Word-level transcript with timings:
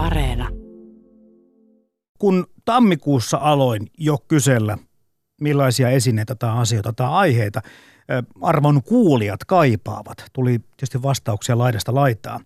Areena. 0.00 0.48
Kun 2.18 2.46
tammikuussa 2.64 3.36
aloin 3.36 3.86
jo 3.98 4.18
kysellä, 4.28 4.78
millaisia 5.40 5.90
esineitä 5.90 6.34
tai 6.34 6.58
asioita 6.58 6.92
tai 6.92 7.08
aiheita 7.10 7.62
arvon 8.40 8.82
kuulijat 8.82 9.44
kaipaavat, 9.44 10.24
tuli 10.32 10.58
tietysti 10.58 11.02
vastauksia 11.02 11.58
laidasta 11.58 11.94
laitaa. 11.94 12.40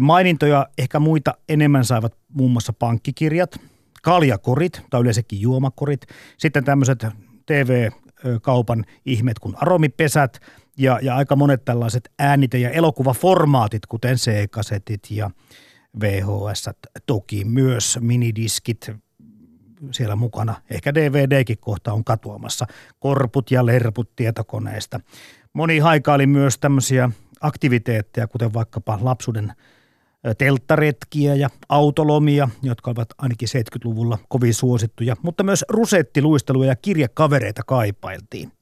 Mainintoja 0.00 0.66
ehkä 0.78 1.00
muita 1.00 1.34
enemmän 1.48 1.84
saivat 1.84 2.16
muun 2.28 2.50
muassa 2.50 2.72
pankkikirjat, 2.72 3.60
kaljakorit 4.02 4.82
tai 4.90 5.00
yleensäkin 5.00 5.40
juomakorit, 5.40 6.06
sitten 6.38 6.64
tämmöiset 6.64 7.06
TV-kaupan 7.46 8.84
ihmet 9.06 9.38
kuin 9.38 9.54
aromipesät 9.56 10.40
ja, 10.78 10.98
ja 11.02 11.16
aika 11.16 11.36
monet 11.36 11.64
tällaiset 11.64 12.10
äänite- 12.18 12.58
ja 12.58 12.70
elokuvaformaatit, 12.70 13.86
kuten 13.86 14.16
C-kasetit 14.16 15.10
ja 15.10 15.30
VHS, 16.00 16.70
toki 17.06 17.44
myös 17.44 17.98
minidiskit 18.00 18.90
siellä 19.90 20.16
mukana. 20.16 20.54
Ehkä 20.70 20.94
DVDkin 20.94 21.58
kohta 21.58 21.92
on 21.92 22.04
katoamassa. 22.04 22.66
Korput 23.00 23.50
ja 23.50 23.66
lerput 23.66 24.16
tietokoneesta. 24.16 25.00
Moni 25.52 25.78
haikaili 25.78 26.26
myös 26.26 26.58
tämmöisiä 26.58 27.10
aktiviteetteja, 27.40 28.26
kuten 28.26 28.54
vaikkapa 28.54 28.98
lapsuuden 29.02 29.52
telttaretkiä 30.38 31.34
ja 31.34 31.50
autolomia, 31.68 32.48
jotka 32.62 32.90
ovat 32.90 33.08
ainakin 33.18 33.48
70-luvulla 33.48 34.18
kovin 34.28 34.54
suosittuja, 34.54 35.16
mutta 35.22 35.42
myös 35.42 35.64
rusettiluistelua 35.68 36.66
ja 36.66 36.76
kirjakavereita 36.76 37.62
kaipailtiin. 37.66 38.52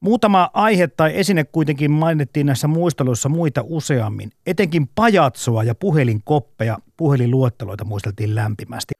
Muutama 0.00 0.50
aihe 0.52 0.86
tai 0.86 1.16
esine 1.16 1.44
kuitenkin 1.44 1.90
mainittiin 1.90 2.46
näissä 2.46 2.68
muisteluissa 2.68 3.28
muita 3.28 3.60
useammin. 3.64 4.30
Etenkin 4.46 4.88
pajatsoa 4.94 5.64
ja 5.64 5.74
puhelinkoppeja, 5.74 6.78
puhelinluetteloita 6.96 7.84
muisteltiin 7.84 8.34
lämpimästi. 8.34 8.94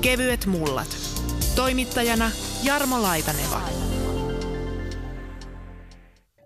Kevyet 0.00 0.46
mullat. 0.46 0.96
Toimittajana 1.56 2.30
Jarmo 2.64 3.02
Laitaneva. 3.02 3.60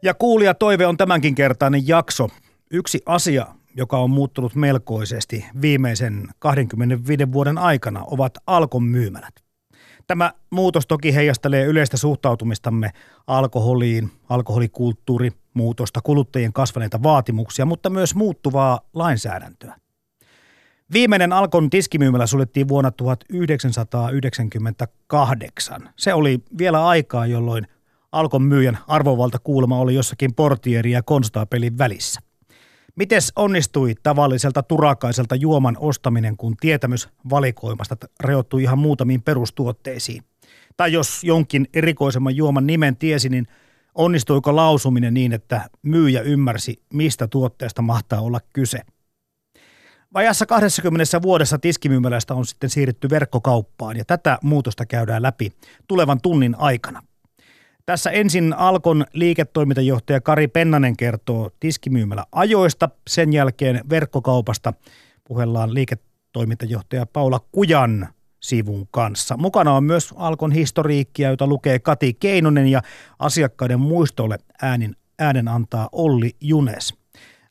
Ja 0.02 0.14
kuulija 0.14 0.55
toive 0.55 0.86
on 0.86 0.96
tämänkin 0.96 1.34
kertainen 1.34 1.88
jakso. 1.88 2.28
Yksi 2.70 3.00
asia, 3.06 3.46
joka 3.77 3.98
on 3.98 4.11
muuttunut 4.11 4.55
melkoisesti 4.55 5.46
viimeisen 5.62 6.28
25 6.38 7.33
vuoden 7.33 7.58
aikana, 7.58 8.05
ovat 8.05 8.33
Alkon 8.46 8.83
myymälät. 8.83 9.49
Tämä 10.11 10.33
muutos 10.50 10.86
toki 10.86 11.14
heijastelee 11.14 11.64
yleistä 11.64 11.97
suhtautumistamme 11.97 12.91
alkoholiin, 13.27 14.11
alkoholikulttuuri, 14.28 15.30
muutosta, 15.55 16.00
kuluttajien 16.00 16.52
kasvaneita 16.52 17.02
vaatimuksia, 17.02 17.67
mutta 17.67 17.91
myös 17.91 18.14
muuttuvaa 18.14 18.80
lainsäädäntöä. 18.94 19.77
Viimeinen 20.92 21.33
Alkon 21.33 21.70
tiskimyymälä 21.70 22.27
suljettiin 22.27 22.69
vuonna 22.69 22.91
1998. 22.91 25.91
Se 25.97 26.14
oli 26.14 26.39
vielä 26.58 26.86
aikaa, 26.86 27.27
jolloin 27.27 27.67
Alkon 28.12 28.42
myyjän 28.42 28.78
arvovalta 28.86 29.39
kuulema 29.39 29.78
oli 29.78 29.95
jossakin 29.95 30.34
portieri 30.34 30.91
ja 30.91 31.02
konstaapelin 31.02 31.78
välissä. 31.78 32.20
Mites 33.00 33.32
onnistui 33.36 33.94
tavalliselta 34.02 34.62
turakaiselta 34.62 35.34
juoman 35.34 35.76
ostaminen, 35.80 36.36
kun 36.36 36.56
tietämys 36.56 37.08
valikoimasta 37.30 37.96
reottui 38.20 38.62
ihan 38.62 38.78
muutamiin 38.78 39.22
perustuotteisiin? 39.22 40.22
Tai 40.76 40.92
jos 40.92 41.24
jonkin 41.24 41.68
erikoisemman 41.74 42.36
juoman 42.36 42.66
nimen 42.66 42.96
tiesi, 42.96 43.28
niin 43.28 43.46
onnistuiko 43.94 44.56
lausuminen 44.56 45.14
niin, 45.14 45.32
että 45.32 45.70
myyjä 45.82 46.20
ymmärsi, 46.20 46.82
mistä 46.92 47.28
tuotteesta 47.28 47.82
mahtaa 47.82 48.20
olla 48.20 48.40
kyse? 48.52 48.80
Vajassa 50.14 50.46
20 50.46 51.22
vuodessa 51.22 51.58
tiskimyymälästä 51.58 52.34
on 52.34 52.46
sitten 52.46 52.70
siirrytty 52.70 53.10
verkkokauppaan 53.10 53.96
ja 53.96 54.04
tätä 54.04 54.38
muutosta 54.42 54.86
käydään 54.86 55.22
läpi 55.22 55.52
tulevan 55.88 56.20
tunnin 56.20 56.54
aikana. 56.58 57.02
Tässä 57.86 58.11
ensin 58.11 58.52
Alkon 58.52 59.05
liiketoimintajohtaja 59.13 60.20
Kari 60.20 60.48
Pennanen 60.48 60.96
kertoo 60.96 61.51
tiskimyymälä 61.61 62.24
ajoista, 62.33 62.89
sen 63.08 63.33
jälkeen 63.33 63.80
verkkokaupasta 63.91 64.73
puhellaan 65.29 65.74
liiketoimintajohtaja 65.74 67.07
Paula 67.07 67.40
Kujan 67.52 68.08
sivun 68.40 68.89
kanssa. 68.90 69.36
Mukana 69.36 69.73
on 69.73 69.85
myös 69.85 70.14
Alkon 70.17 70.52
historiikkia, 70.52 71.30
jota 71.30 71.46
lukee 71.46 71.79
Kati 71.79 72.14
Keinonen 72.14 72.67
ja 72.67 72.83
asiakkaiden 73.19 73.80
muistolle 73.80 74.39
äänin, 74.63 74.96
äänen 75.19 75.48
antaa 75.48 75.89
Olli 75.92 76.36
Junes. 76.40 76.95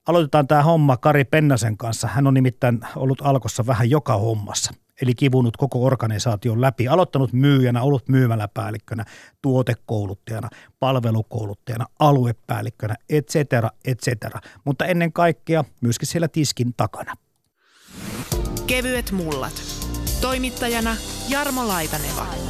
Aloitetaan 0.07 0.47
tämä 0.47 0.63
homma 0.63 0.97
Kari 0.97 1.23
Pennasen 1.23 1.77
kanssa. 1.77 2.07
Hän 2.07 2.27
on 2.27 2.33
nimittäin 2.33 2.79
ollut 2.95 3.21
Alkossa 3.23 3.67
vähän 3.67 3.89
joka 3.89 4.17
hommassa 4.17 4.73
eli 5.01 5.15
kivunut 5.15 5.57
koko 5.57 5.85
organisaation 5.85 6.61
läpi, 6.61 6.87
aloittanut 6.87 7.33
myyjänä, 7.33 7.81
ollut 7.81 8.09
myymäläpäällikkönä, 8.09 9.05
tuotekouluttajana, 9.41 10.49
palvelukouluttajana, 10.79 11.85
aluepäällikkönä, 11.99 12.95
et 13.09 13.27
cetera, 13.27 13.69
et 13.85 13.99
cetera. 13.99 14.39
Mutta 14.65 14.85
ennen 14.85 15.13
kaikkea 15.13 15.63
myöskin 15.81 16.07
siellä 16.07 16.27
tiskin 16.27 16.73
takana. 16.77 17.13
Kevyet 18.67 19.11
mullat. 19.11 19.63
Toimittajana 20.21 20.95
Jarmo 21.29 21.67
Laitaneva. 21.67 22.48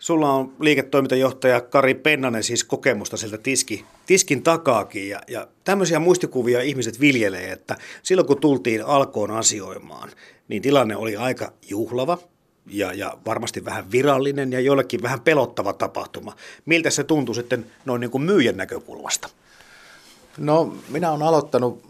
Sulla 0.00 0.32
on 0.32 0.52
liiketoimintajohtaja 0.60 1.60
Kari 1.60 1.94
Pennanen 1.94 2.44
siis 2.44 2.64
kokemusta 2.64 3.16
sieltä 3.16 3.38
tiski, 3.38 3.84
tiskin 4.06 4.42
takaakin 4.42 5.08
ja, 5.08 5.20
ja 5.28 5.48
tämmöisiä 5.64 5.98
muistikuvia 5.98 6.60
ihmiset 6.60 7.00
viljelee, 7.00 7.52
että 7.52 7.76
silloin 8.02 8.26
kun 8.26 8.40
tultiin 8.40 8.86
alkoon 8.86 9.30
asioimaan, 9.30 10.10
niin 10.48 10.62
tilanne 10.62 10.96
oli 10.96 11.16
aika 11.16 11.52
juhlava 11.68 12.18
ja, 12.66 12.92
ja 12.92 13.18
varmasti 13.26 13.64
vähän 13.64 13.92
virallinen 13.92 14.52
ja 14.52 14.60
jollekin 14.60 15.02
vähän 15.02 15.20
pelottava 15.20 15.72
tapahtuma. 15.72 16.36
Miltä 16.66 16.90
se 16.90 17.04
tuntui 17.04 17.34
sitten 17.34 17.66
noin 17.84 18.00
niin 18.00 18.10
kuin 18.10 18.22
myyjän 18.22 18.56
näkökulmasta? 18.56 19.28
No 20.38 20.76
minä 20.88 21.10
olen 21.10 21.22
aloittanut 21.22 21.82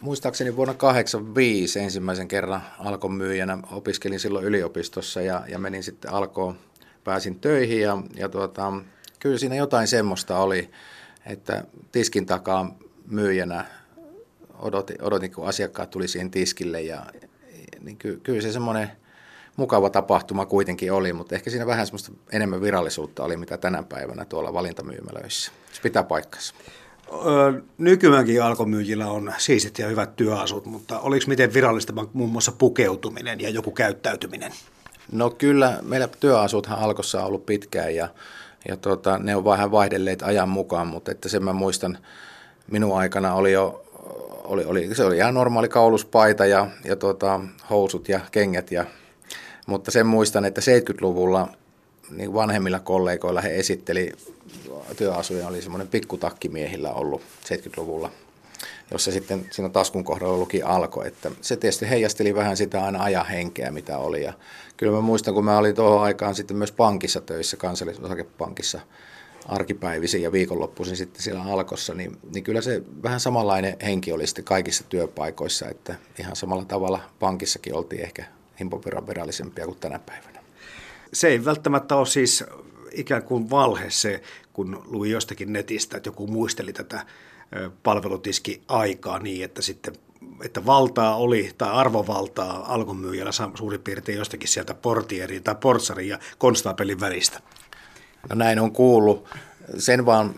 muistaakseni 0.00 0.56
vuonna 0.56 0.74
1985 0.74 1.80
ensimmäisen 1.80 2.28
kerran 2.28 2.62
alkon 2.78 3.12
myyjänä. 3.12 3.58
Opiskelin 3.72 4.20
silloin 4.20 4.44
yliopistossa 4.44 5.20
ja, 5.20 5.42
ja 5.48 5.58
menin 5.58 5.82
sitten 5.82 6.12
alkoon 6.12 6.58
pääsin 7.04 7.40
töihin 7.40 7.80
ja, 7.80 7.98
ja 8.14 8.28
tuota, 8.28 8.72
kyllä 9.18 9.38
siinä 9.38 9.54
jotain 9.54 9.88
semmoista 9.88 10.38
oli, 10.38 10.70
että 11.26 11.64
tiskin 11.92 12.26
takaa 12.26 12.78
myyjänä 13.06 13.64
odotin, 14.58 15.02
odotin 15.02 15.32
kun 15.32 15.48
asiakkaat 15.48 15.90
tuli 15.90 16.08
siihen 16.08 16.30
tiskille 16.30 16.80
ja 16.80 17.06
niin 17.80 17.96
ky, 17.96 18.20
kyllä 18.22 18.40
se 18.40 18.52
semmoinen 18.52 18.90
mukava 19.56 19.90
tapahtuma 19.90 20.46
kuitenkin 20.46 20.92
oli, 20.92 21.12
mutta 21.12 21.34
ehkä 21.34 21.50
siinä 21.50 21.66
vähän 21.66 21.86
semmoista 21.86 22.12
enemmän 22.32 22.60
virallisuutta 22.60 23.24
oli, 23.24 23.36
mitä 23.36 23.58
tänä 23.58 23.82
päivänä 23.82 24.24
tuolla 24.24 24.52
valintamyymälöissä. 24.52 25.52
Se 25.72 25.82
pitää 25.82 26.02
paikkansa. 26.02 26.54
Nykyäänkin 27.78 28.42
alkomyyjillä 28.42 29.06
on 29.06 29.32
siisit 29.38 29.78
ja 29.78 29.88
hyvät 29.88 30.16
työasut, 30.16 30.66
mutta 30.66 31.00
oliko 31.00 31.24
miten 31.28 31.54
virallista 31.54 31.92
muun 32.12 32.30
muassa 32.30 32.52
pukeutuminen 32.52 33.40
ja 33.40 33.50
joku 33.50 33.70
käyttäytyminen? 33.70 34.52
No 35.12 35.30
kyllä, 35.30 35.78
meillä 35.82 36.08
työasuthan 36.20 36.78
alkossa 36.78 37.20
on 37.20 37.26
ollut 37.26 37.46
pitkään 37.46 37.94
ja, 37.94 38.08
ja 38.68 38.76
tota, 38.76 39.18
ne 39.18 39.36
on 39.36 39.44
vähän 39.44 39.70
vaihdelleet 39.70 40.22
ajan 40.22 40.48
mukaan, 40.48 40.86
mutta 40.86 41.10
että 41.10 41.28
sen 41.28 41.44
mä 41.44 41.52
muistan, 41.52 41.98
minun 42.70 42.98
aikana 42.98 43.34
oli 43.34 43.52
jo, 43.52 43.84
oli, 44.44 44.64
oli, 44.64 44.94
se 44.94 45.04
oli 45.04 45.16
ihan 45.16 45.34
normaali 45.34 45.68
kauluspaita 45.68 46.46
ja, 46.46 46.66
ja 46.84 46.96
tota, 46.96 47.40
housut 47.70 48.08
ja 48.08 48.20
kengät, 48.32 48.70
ja, 48.70 48.84
mutta 49.66 49.90
sen 49.90 50.06
muistan, 50.06 50.44
että 50.44 50.60
70-luvulla 50.60 51.48
niin 52.10 52.34
vanhemmilla 52.34 52.80
kollegoilla 52.80 53.40
he 53.40 53.56
esitteli, 53.58 54.12
työasuja 54.96 55.48
oli 55.48 55.62
semmoinen 55.62 55.88
pikkutakkimiehillä 55.88 56.92
ollut 56.92 57.22
70-luvulla– 57.44 58.10
jossa 58.90 59.12
sitten 59.12 59.46
siinä 59.50 59.68
taskun 59.68 60.04
kohdalla 60.04 60.36
luki 60.36 60.62
alko. 60.62 61.04
Että 61.04 61.30
se 61.40 61.56
tietysti 61.56 61.90
heijasteli 61.90 62.34
vähän 62.34 62.56
sitä 62.56 62.84
aina 62.84 63.02
ajan 63.02 63.26
henkeä, 63.26 63.70
mitä 63.70 63.98
oli. 63.98 64.22
Ja 64.22 64.32
kyllä 64.76 64.92
mä 64.92 65.00
muistan, 65.00 65.34
kun 65.34 65.44
mä 65.44 65.58
olin 65.58 65.74
tuohon 65.74 66.02
aikaan 66.02 66.34
sitten 66.34 66.56
myös 66.56 66.72
pankissa 66.72 67.20
töissä, 67.20 67.56
kansallisosakepankissa 67.56 68.80
arkipäivisin 69.48 70.22
ja 70.22 70.32
viikonloppuisin 70.32 70.96
sitten 70.96 71.22
siellä 71.22 71.42
alkossa, 71.42 71.94
niin, 71.94 72.18
niin 72.34 72.44
kyllä 72.44 72.60
se 72.60 72.82
vähän 73.02 73.20
samanlainen 73.20 73.76
henki 73.84 74.12
oli 74.12 74.26
sitten 74.26 74.44
kaikissa 74.44 74.84
työpaikoissa, 74.88 75.68
että 75.68 75.94
ihan 76.18 76.36
samalla 76.36 76.64
tavalla 76.64 77.00
pankissakin 77.18 77.74
oltiin 77.74 78.02
ehkä 78.02 78.24
himpopiran 78.60 79.06
virallisempia 79.06 79.64
kuin 79.64 79.78
tänä 79.78 79.98
päivänä. 79.98 80.42
Se 81.12 81.28
ei 81.28 81.44
välttämättä 81.44 81.96
ole 81.96 82.06
siis 82.06 82.44
ikään 82.92 83.22
kuin 83.22 83.50
valhe 83.50 83.90
se, 83.90 84.22
kun 84.52 84.82
luin 84.86 85.10
jostakin 85.10 85.52
netistä, 85.52 85.96
että 85.96 86.08
joku 86.08 86.26
muisteli 86.26 86.72
tätä 86.72 87.06
palvelutiski 87.82 88.62
aikaa 88.68 89.18
niin, 89.18 89.44
että 89.44 89.62
sitten 89.62 89.94
että 90.44 90.66
valtaa 90.66 91.16
oli 91.16 91.50
tai 91.58 91.70
arvovaltaa 91.70 92.74
alkomyyjällä 92.74 93.32
suurin 93.54 93.80
piirtein 93.80 94.18
jostakin 94.18 94.48
sieltä 94.48 94.74
portierin 94.74 95.42
tai 95.42 95.54
portsarin 95.54 96.08
ja 96.08 96.18
konstaapelin 96.38 97.00
välistä. 97.00 97.40
No 98.30 98.34
näin 98.34 98.58
on 98.58 98.72
kuullut. 98.72 99.28
Sen 99.78 100.06
vaan 100.06 100.34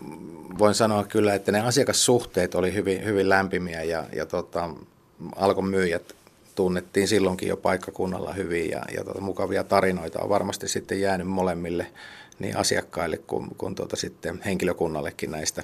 voin 0.59 0.75
sanoa 0.75 1.05
kyllä, 1.05 1.35
että 1.35 1.53
ne 1.53 1.61
asiakassuhteet 1.61 2.55
oli 2.55 2.75
hyvin, 2.75 3.05
hyvin 3.05 3.29
lämpimiä 3.29 3.83
ja, 3.83 4.05
ja 4.17 4.27
tota, 4.27 4.71
Alkon 5.37 5.69
myyjät 5.69 6.15
tunnettiin 6.55 7.09
silloinkin 7.09 7.49
jo 7.49 7.57
paikkakunnalla 7.57 8.33
hyvin 8.33 8.71
ja, 8.71 8.83
ja 8.97 9.05
tuota, 9.05 9.21
mukavia 9.21 9.65
tarinoita 9.65 10.21
on 10.21 10.29
varmasti 10.29 10.69
sitten 10.69 11.01
jäänyt 11.01 11.27
molemmille 11.27 11.87
niin 12.39 12.57
asiakkaille 12.57 13.17
kuin, 13.17 13.49
kuin 13.59 13.75
tuota 13.75 13.97
sitten 13.97 14.41
henkilökunnallekin 14.45 15.31
näistä, 15.31 15.63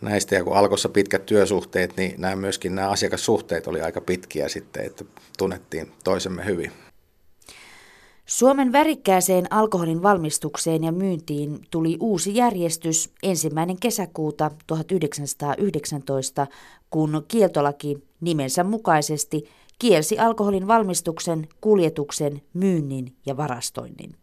näistä. 0.00 0.34
Ja 0.34 0.44
kun 0.44 0.56
alkossa 0.56 0.88
pitkät 0.88 1.26
työsuhteet, 1.26 1.96
niin 1.96 2.14
nämä 2.18 2.36
myöskin 2.36 2.74
nämä 2.74 2.88
asiakassuhteet 2.88 3.66
oli 3.66 3.80
aika 3.80 4.00
pitkiä 4.00 4.48
sitten, 4.48 4.86
että 4.86 5.04
tunnettiin 5.38 5.92
toisemme 6.04 6.44
hyvin. 6.44 6.72
Suomen 8.26 8.72
värikkääseen 8.72 9.52
alkoholin 9.52 10.02
valmistukseen 10.02 10.84
ja 10.84 10.92
myyntiin 10.92 11.58
tuli 11.70 11.96
uusi 12.00 12.36
järjestys 12.36 13.10
ensimmäinen 13.22 13.80
kesäkuuta 13.80 14.50
1919, 14.66 16.46
kun 16.90 17.24
kieltolaki 17.28 17.98
nimensä 18.20 18.64
mukaisesti 18.64 19.44
kielsi 19.78 20.18
alkoholin 20.18 20.68
valmistuksen, 20.68 21.48
kuljetuksen, 21.60 22.42
myynnin 22.54 23.16
ja 23.26 23.36
varastoinnin. 23.36 24.19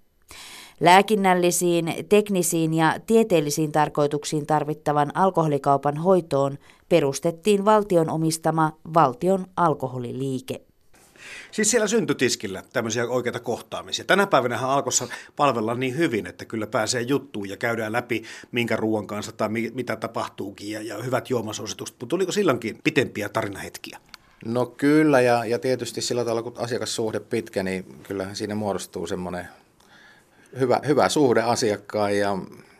Lääkinnällisiin, 0.79 2.05
teknisiin 2.09 2.73
ja 2.73 2.95
tieteellisiin 3.07 3.71
tarkoituksiin 3.71 4.45
tarvittavan 4.45 5.11
alkoholikaupan 5.13 5.97
hoitoon 5.97 6.57
perustettiin 6.89 7.65
valtion 7.65 8.09
omistama 8.09 8.77
valtion 8.93 9.45
alkoholiliike. 9.55 10.61
Siis 11.51 11.71
siellä 11.71 11.87
syntytiskillä 11.87 12.63
tämmöisiä 12.73 13.07
oikeita 13.07 13.39
kohtaamisia. 13.39 14.05
Tänä 14.05 14.27
päivänä 14.27 14.59
alkossa 14.59 15.07
palvella 15.35 15.75
niin 15.75 15.97
hyvin, 15.97 16.27
että 16.27 16.45
kyllä 16.45 16.67
pääsee 16.67 17.01
juttuun 17.01 17.49
ja 17.49 17.57
käydään 17.57 17.91
läpi 17.91 18.23
minkä 18.51 18.75
ruoan 18.75 19.07
kanssa 19.07 19.31
tai 19.31 19.49
mitä 19.49 19.95
tapahtuukin 19.95 20.71
ja, 20.71 20.81
ja 20.81 21.03
hyvät 21.03 21.29
juomasuositukset. 21.29 21.95
Mutta 21.99 22.09
tuliko 22.09 22.31
silloinkin 22.31 22.79
pitempiä 22.83 23.29
tarinahetkiä? 23.29 23.99
No 24.45 24.65
kyllä, 24.65 25.21
ja, 25.21 25.45
ja 25.45 25.59
tietysti 25.59 26.01
sillä 26.01 26.23
tavalla, 26.23 26.43
kun 26.43 26.53
asiakassuhde 26.57 27.19
pitkä, 27.19 27.63
niin 27.63 27.85
kyllähän 28.03 28.35
siinä 28.35 28.55
muodostuu 28.55 29.07
semmoinen 29.07 29.47
hyvä, 30.59 30.79
hyvä 30.87 31.09
suhde 31.09 31.41
asiakkaan 31.41 32.17
ja, 32.17 32.37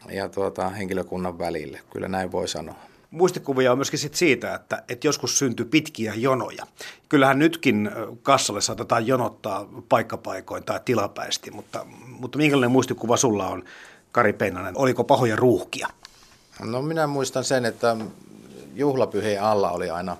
ja 0.09 0.29
tuota, 0.29 0.69
henkilökunnan 0.69 1.39
välille. 1.39 1.79
Kyllä 1.89 2.07
näin 2.07 2.31
voi 2.31 2.47
sanoa. 2.47 2.75
Muistikuvia 3.11 3.71
on 3.71 3.77
myöskin 3.77 3.99
sit 3.99 4.15
siitä, 4.15 4.55
että, 4.55 4.83
että 4.89 5.07
joskus 5.07 5.39
syntyy 5.39 5.65
pitkiä 5.65 6.13
jonoja. 6.15 6.67
Kyllähän 7.09 7.39
nytkin 7.39 7.91
kassalle 8.21 8.61
saatetaan 8.61 9.07
jonottaa 9.07 9.69
paikkapaikoin 9.89 10.63
tai 10.63 10.79
tilapäisesti, 10.85 11.51
mutta, 11.51 11.85
mutta 12.19 12.37
minkälainen 12.37 12.71
muistikuva 12.71 13.17
sulla 13.17 13.47
on, 13.47 13.63
Kari 14.11 14.33
Pennanen? 14.33 14.77
Oliko 14.77 15.03
pahoja 15.03 15.35
ruuhkia? 15.35 15.87
No 16.59 16.81
minä 16.81 17.07
muistan 17.07 17.43
sen, 17.43 17.65
että 17.65 17.97
juhlapyhien 18.75 19.43
alla 19.43 19.71
oli 19.71 19.89
aina, 19.89 20.17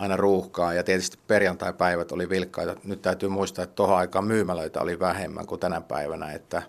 aina 0.00 0.16
ruuhkaa 0.16 0.74
ja 0.74 0.84
tietysti 0.84 1.18
perjantai-päivät 1.26 2.12
oli 2.12 2.28
vilkkaita. 2.28 2.76
Nyt 2.84 3.02
täytyy 3.02 3.28
muistaa, 3.28 3.62
että 3.62 3.74
tuohon 3.74 3.98
aikaan 3.98 4.24
myymälöitä 4.24 4.80
oli 4.80 5.00
vähemmän 5.00 5.46
kuin 5.46 5.60
tänä 5.60 5.80
päivänä, 5.80 6.32
että 6.32 6.62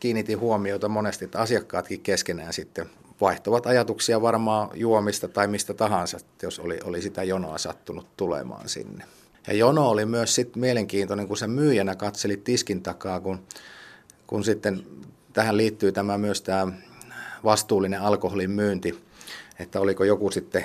kiinnitin 0.00 0.40
huomiota 0.40 0.88
monesti, 0.88 1.24
että 1.24 1.38
asiakkaatkin 1.38 2.00
keskenään 2.00 2.52
sitten 2.52 2.90
vaihtuvat 3.20 3.66
ajatuksia 3.66 4.22
varmaan 4.22 4.70
juomista 4.74 5.28
tai 5.28 5.46
mistä 5.46 5.74
tahansa, 5.74 6.18
jos 6.42 6.58
oli, 6.58 6.78
oli 6.84 7.02
sitä 7.02 7.22
jonoa 7.22 7.58
sattunut 7.58 8.06
tulemaan 8.16 8.68
sinne. 8.68 9.04
Ja 9.46 9.52
jono 9.52 9.88
oli 9.88 10.06
myös 10.06 10.34
sit 10.34 10.56
mielenkiintoinen, 10.56 11.28
kun 11.28 11.36
se 11.36 11.46
myyjänä 11.46 11.94
katseli 11.94 12.36
tiskin 12.36 12.82
takaa, 12.82 13.20
kun, 13.20 13.38
kun 14.26 14.44
sitten 14.44 14.86
tähän 15.32 15.56
liittyy 15.56 15.92
tämä 15.92 16.18
myös 16.18 16.42
tämä 16.42 16.72
vastuullinen 17.44 18.00
alkoholin 18.00 18.50
myynti, 18.50 19.04
että 19.58 19.80
oliko 19.80 20.04
joku 20.04 20.30
sitten 20.30 20.64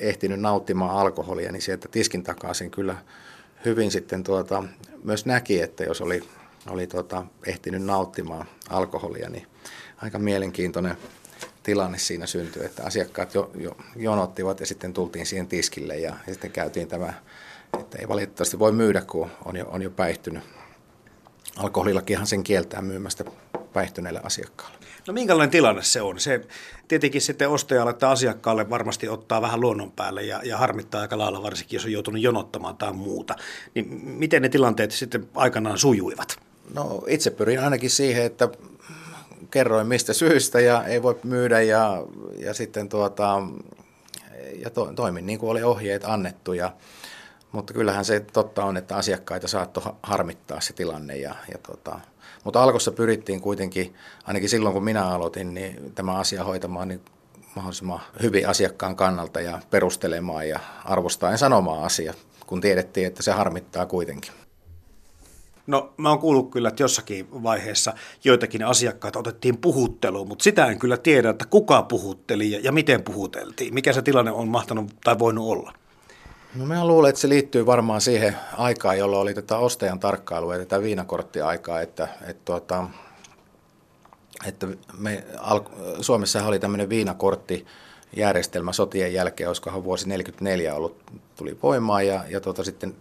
ehtinyt 0.00 0.40
nauttimaan 0.40 0.96
alkoholia, 0.96 1.52
niin 1.52 1.62
sieltä 1.62 1.88
tiskin 1.88 2.22
takaa 2.22 2.54
sen 2.54 2.70
kyllä 2.70 2.96
hyvin 3.64 3.90
sitten 3.90 4.24
tuota, 4.24 4.64
myös 5.04 5.26
näki, 5.26 5.60
että 5.60 5.84
jos 5.84 6.00
oli, 6.00 6.22
oli 6.70 6.86
tuota, 6.86 7.26
ehtinyt 7.46 7.82
nauttimaan 7.82 8.46
alkoholia, 8.70 9.30
niin 9.30 9.46
aika 9.96 10.18
mielenkiintoinen 10.18 10.96
tilanne 11.62 11.98
siinä 11.98 12.26
syntyi, 12.26 12.64
että 12.64 12.84
asiakkaat 12.84 13.34
jo, 13.34 13.50
jo 13.54 13.76
jonottivat 13.96 14.60
ja 14.60 14.66
sitten 14.66 14.92
tultiin 14.92 15.26
siihen 15.26 15.46
tiskille 15.46 15.98
ja, 15.98 16.16
ja 16.26 16.32
sitten 16.32 16.50
käytiin 16.50 16.88
tämä, 16.88 17.14
että 17.78 17.98
ei 17.98 18.08
valitettavasti 18.08 18.58
voi 18.58 18.72
myydä, 18.72 19.00
kun 19.00 19.30
on 19.44 19.56
jo, 19.56 19.66
on 19.68 19.82
jo 19.82 19.90
päihtynyt. 19.90 20.42
Alkoholillakinhan 21.56 22.26
sen 22.26 22.44
kieltää 22.44 22.82
myymästä 22.82 23.24
päihtyneelle 23.72 24.20
asiakkaalle. 24.24 24.78
No 25.06 25.14
minkälainen 25.14 25.50
tilanne 25.50 25.82
se 25.82 26.02
on? 26.02 26.20
Se 26.20 26.40
tietenkin 26.88 27.20
sitten 27.20 27.50
ostajalle 27.50 27.92
tai 27.92 28.12
asiakkaalle 28.12 28.70
varmasti 28.70 29.08
ottaa 29.08 29.42
vähän 29.42 29.60
luonnon 29.60 29.92
päälle 29.92 30.22
ja, 30.22 30.40
ja 30.44 30.58
harmittaa 30.58 31.00
aika 31.00 31.18
lailla, 31.18 31.42
varsinkin 31.42 31.76
jos 31.76 31.84
on 31.84 31.92
joutunut 31.92 32.22
jonottamaan 32.22 32.76
tai 32.76 32.92
muuta. 32.92 33.34
Niin 33.74 33.88
miten 34.04 34.42
ne 34.42 34.48
tilanteet 34.48 34.90
sitten 34.90 35.28
aikanaan 35.34 35.78
sujuivat? 35.78 36.36
No 36.74 37.04
itse 37.06 37.30
pyrin 37.30 37.60
ainakin 37.60 37.90
siihen, 37.90 38.24
että 38.24 38.48
kerroin 39.52 39.86
mistä 39.86 40.12
syystä 40.12 40.60
ja 40.60 40.84
ei 40.84 41.02
voi 41.02 41.18
myydä 41.24 41.60
ja, 41.60 42.02
ja 42.38 42.54
sitten 42.54 42.88
tuota, 42.88 43.42
ja 44.56 44.70
to, 44.70 44.92
toimin 44.92 45.26
niin 45.26 45.38
kuin 45.38 45.50
oli 45.50 45.62
ohjeet 45.62 46.04
annettu. 46.04 46.52
Ja, 46.52 46.72
mutta 47.52 47.72
kyllähän 47.72 48.04
se 48.04 48.20
totta 48.20 48.64
on, 48.64 48.76
että 48.76 48.96
asiakkaita 48.96 49.48
saattoi 49.48 49.92
harmittaa 50.02 50.60
se 50.60 50.72
tilanne 50.72 51.16
ja, 51.16 51.34
ja 51.52 51.58
tota, 51.58 52.00
mutta 52.44 52.62
alkossa 52.62 52.92
pyrittiin 52.92 53.40
kuitenkin, 53.40 53.94
ainakin 54.24 54.48
silloin 54.48 54.72
kun 54.72 54.84
minä 54.84 55.06
aloitin, 55.08 55.54
niin 55.54 55.92
tämä 55.94 56.18
asia 56.18 56.44
hoitamaan 56.44 56.88
niin 56.88 57.00
mahdollisimman 57.56 58.00
hyvin 58.22 58.48
asiakkaan 58.48 58.96
kannalta 58.96 59.40
ja 59.40 59.58
perustelemaan 59.70 60.48
ja 60.48 60.60
arvostaen 60.84 61.38
sanomaan 61.38 61.84
asia, 61.84 62.14
kun 62.46 62.60
tiedettiin, 62.60 63.06
että 63.06 63.22
se 63.22 63.32
harmittaa 63.32 63.86
kuitenkin. 63.86 64.41
No 65.66 65.92
mä 65.96 66.08
oon 66.08 66.18
kuullut 66.18 66.50
kyllä, 66.50 66.68
että 66.68 66.82
jossakin 66.82 67.42
vaiheessa 67.42 67.92
joitakin 68.24 68.64
asiakkaita 68.64 69.18
otettiin 69.18 69.58
puhutteluun, 69.58 70.28
mutta 70.28 70.42
sitä 70.42 70.66
en 70.66 70.78
kyllä 70.78 70.96
tiedä, 70.96 71.30
että 71.30 71.44
kuka 71.50 71.82
puhutteli 71.82 72.50
ja, 72.50 72.60
ja 72.62 72.72
miten 72.72 73.02
puhuteltiin. 73.02 73.74
Mikä 73.74 73.92
se 73.92 74.02
tilanne 74.02 74.30
on 74.30 74.48
mahtanut 74.48 74.96
tai 75.04 75.18
voinut 75.18 75.48
olla? 75.48 75.72
No 76.54 76.66
mä 76.66 76.86
luulen, 76.86 77.08
että 77.08 77.20
se 77.20 77.28
liittyy 77.28 77.66
varmaan 77.66 78.00
siihen 78.00 78.36
aikaan, 78.56 78.98
jolloin 78.98 79.22
oli 79.22 79.34
tätä 79.34 79.56
ostajan 79.56 80.00
tarkkailua 80.00 80.54
ja 80.54 80.58
tätä 80.58 80.82
viinakorttiaikaa, 80.82 81.80
että, 81.80 82.08
että, 82.26 82.42
tuota, 82.44 82.86
että 84.46 84.66
me, 84.98 85.24
Suomessa 86.00 86.46
oli 86.46 86.58
tämmöinen 86.58 86.88
viinakortti, 86.88 87.66
järjestelmä 88.16 88.72
sotien 88.72 89.14
jälkeen, 89.14 89.48
olisikohan 89.48 89.84
vuosi 89.84 90.04
1944 90.04 90.74
ollut, 90.74 90.96
tuli 91.36 91.58
voimaan 91.62 92.06
ja, 92.06 92.24
ja 92.28 92.40
tota 92.40 92.64
sitten 92.64 92.94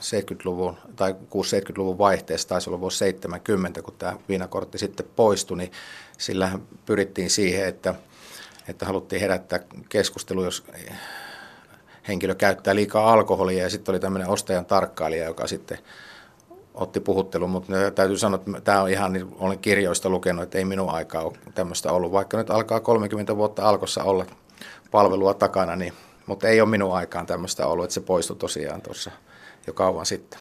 70-luvun 0.00 0.76
tai 0.96 1.12
60-70-luvun 1.12 1.98
vaihteessa 1.98 2.48
taisi 2.48 2.70
olla 2.70 2.80
vuosi 2.80 2.98
70, 2.98 3.82
kun 3.82 3.94
tämä 3.98 4.16
viinakortti 4.28 4.78
sitten 4.78 5.06
poistui, 5.16 5.56
niin 5.56 5.72
sillähän 6.18 6.62
pyrittiin 6.86 7.30
siihen, 7.30 7.68
että, 7.68 7.94
että 8.68 8.86
haluttiin 8.86 9.20
herättää 9.20 9.60
keskustelu, 9.88 10.44
jos 10.44 10.64
henkilö 12.08 12.34
käyttää 12.34 12.74
liikaa 12.74 13.12
alkoholia 13.12 13.62
ja 13.62 13.70
sitten 13.70 13.92
oli 13.92 14.00
tämmöinen 14.00 14.28
ostajan 14.28 14.66
tarkkailija, 14.66 15.24
joka 15.24 15.46
sitten 15.46 15.78
otti 16.74 17.00
puhuttelun, 17.00 17.50
mutta 17.50 17.72
täytyy 17.94 18.18
sanoa, 18.18 18.40
että 18.46 18.60
tämä 18.60 18.82
on 18.82 18.90
ihan, 18.90 19.12
niin 19.12 19.28
olen 19.38 19.58
kirjoista 19.58 20.08
lukenut, 20.08 20.42
että 20.42 20.58
ei 20.58 20.64
minun 20.64 20.90
aikaa 20.90 21.22
ole 21.22 21.38
tämmöistä 21.54 21.92
ollut, 21.92 22.12
vaikka 22.12 22.36
nyt 22.36 22.50
alkaa 22.50 22.80
30 22.80 23.36
vuotta 23.36 23.68
alkossa 23.68 24.04
olla 24.04 24.26
palvelua 24.90 25.34
takana, 25.34 25.76
niin, 25.76 25.92
mutta 26.26 26.48
ei 26.48 26.60
ole 26.60 26.68
minun 26.68 26.94
aikaan 26.94 27.26
tämmöistä 27.26 27.66
ollut, 27.66 27.84
että 27.84 27.94
se 27.94 28.00
poistui 28.00 28.36
tosiaan 28.36 28.82
tuossa 28.82 29.10
jo 29.66 29.72
kauan 29.72 30.06
sitten. 30.06 30.40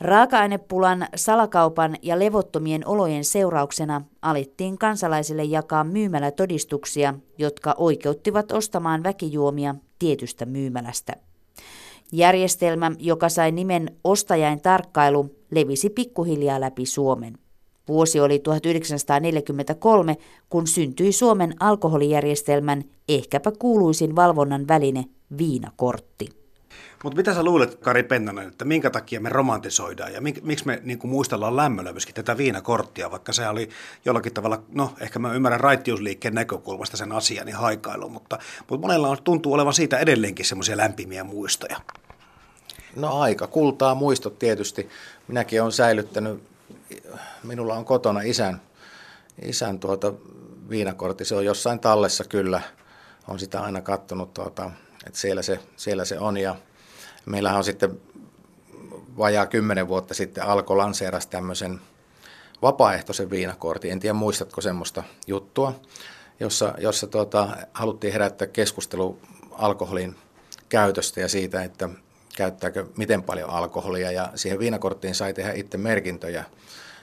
Raaka-ainepulan, 0.00 1.08
salakaupan 1.14 1.96
ja 2.02 2.18
levottomien 2.18 2.86
olojen 2.86 3.24
seurauksena 3.24 4.02
alittiin 4.22 4.78
kansalaisille 4.78 5.44
jakaa 5.44 5.84
myymälätodistuksia, 5.84 7.14
jotka 7.38 7.74
oikeuttivat 7.78 8.52
ostamaan 8.52 9.02
väkijuomia 9.02 9.74
tietystä 9.98 10.46
myymälästä. 10.46 11.12
Järjestelmä, 12.12 12.92
joka 12.98 13.28
sai 13.28 13.52
nimen 13.52 13.96
ostajain 14.04 14.60
tarkkailu, 14.60 15.36
levisi 15.50 15.90
pikkuhiljaa 15.90 16.60
läpi 16.60 16.86
Suomen. 16.86 17.38
Vuosi 17.90 18.20
oli 18.20 18.38
1943, 18.38 20.16
kun 20.48 20.66
syntyi 20.66 21.12
Suomen 21.12 21.54
alkoholijärjestelmän 21.60 22.84
ehkäpä 23.08 23.52
kuuluisin 23.58 24.16
valvonnan 24.16 24.68
väline 24.68 25.04
viinakortti. 25.38 26.28
Mutta 27.04 27.16
mitä 27.16 27.34
sä 27.34 27.42
luulet, 27.42 27.74
Kari 27.74 28.02
Pennanen, 28.02 28.48
että 28.48 28.64
minkä 28.64 28.90
takia 28.90 29.20
me 29.20 29.28
romantisoidaan 29.28 30.12
ja 30.12 30.20
mik, 30.20 30.42
miksi 30.42 30.66
me 30.66 30.80
niin 30.84 30.98
kuin 30.98 31.10
muistellaan 31.10 31.56
lämmöllä 31.56 31.92
myöskin 31.92 32.14
tätä 32.14 32.36
viinakorttia, 32.36 33.10
vaikka 33.10 33.32
se 33.32 33.48
oli 33.48 33.68
jollakin 34.04 34.34
tavalla, 34.34 34.62
no 34.74 34.92
ehkä 35.00 35.18
mä 35.18 35.34
ymmärrän 35.34 35.60
raittiusliikkeen 35.60 36.34
näkökulmasta 36.34 36.96
sen 36.96 37.12
asian 37.12 37.46
niin 37.46 37.56
haikailu, 37.56 38.08
mutta, 38.08 38.38
mutta 38.68 38.86
monella 38.86 39.08
on, 39.08 39.16
tuntuu 39.24 39.52
olevan 39.52 39.74
siitä 39.74 39.98
edelleenkin 39.98 40.46
semmoisia 40.46 40.76
lämpimiä 40.76 41.24
muistoja. 41.24 41.76
No 42.96 43.20
aika 43.20 43.46
kultaa 43.46 43.94
muistot 43.94 44.38
tietysti. 44.38 44.88
Minäkin 45.28 45.62
olen 45.62 45.72
säilyttänyt, 45.72 46.49
minulla 47.42 47.74
on 47.74 47.84
kotona 47.84 48.20
isän, 48.20 48.60
isän 49.42 49.78
tuota 49.78 50.12
viinakortti, 50.70 51.24
se 51.24 51.34
on 51.34 51.44
jossain 51.44 51.80
tallessa 51.80 52.24
kyllä, 52.24 52.60
on 53.28 53.38
sitä 53.38 53.62
aina 53.62 53.80
kattonut, 53.80 54.34
tuota, 54.34 54.70
että 55.06 55.18
siellä 55.18 55.42
se, 55.42 55.58
siellä 55.76 56.04
se 56.04 56.18
on. 56.18 56.36
Ja 56.36 56.56
meillähän 57.26 57.58
on 57.58 57.64
sitten 57.64 58.00
vajaa 59.18 59.46
kymmenen 59.46 59.88
vuotta 59.88 60.14
sitten 60.14 60.44
alkoi 60.44 60.76
lanseeras 60.76 61.26
tämmöisen 61.26 61.80
vapaaehtoisen 62.62 63.30
viinakortin. 63.30 63.92
En 63.92 64.00
tiedä 64.00 64.14
muistatko 64.14 64.60
semmoista 64.60 65.02
juttua, 65.26 65.80
jossa, 66.40 66.74
jossa 66.78 67.06
tuota, 67.06 67.48
haluttiin 67.72 68.12
herättää 68.12 68.46
keskustelu 68.46 69.18
alkoholin 69.52 70.16
käytöstä 70.68 71.20
ja 71.20 71.28
siitä, 71.28 71.62
että 71.64 71.88
käyttääkö 72.40 72.86
miten 72.96 73.22
paljon 73.22 73.50
alkoholia 73.50 74.12
ja 74.12 74.28
siihen 74.34 74.58
viinakorttiin 74.58 75.14
sai 75.14 75.34
tehdä 75.34 75.52
itse 75.52 75.78
merkintöjä 75.78 76.44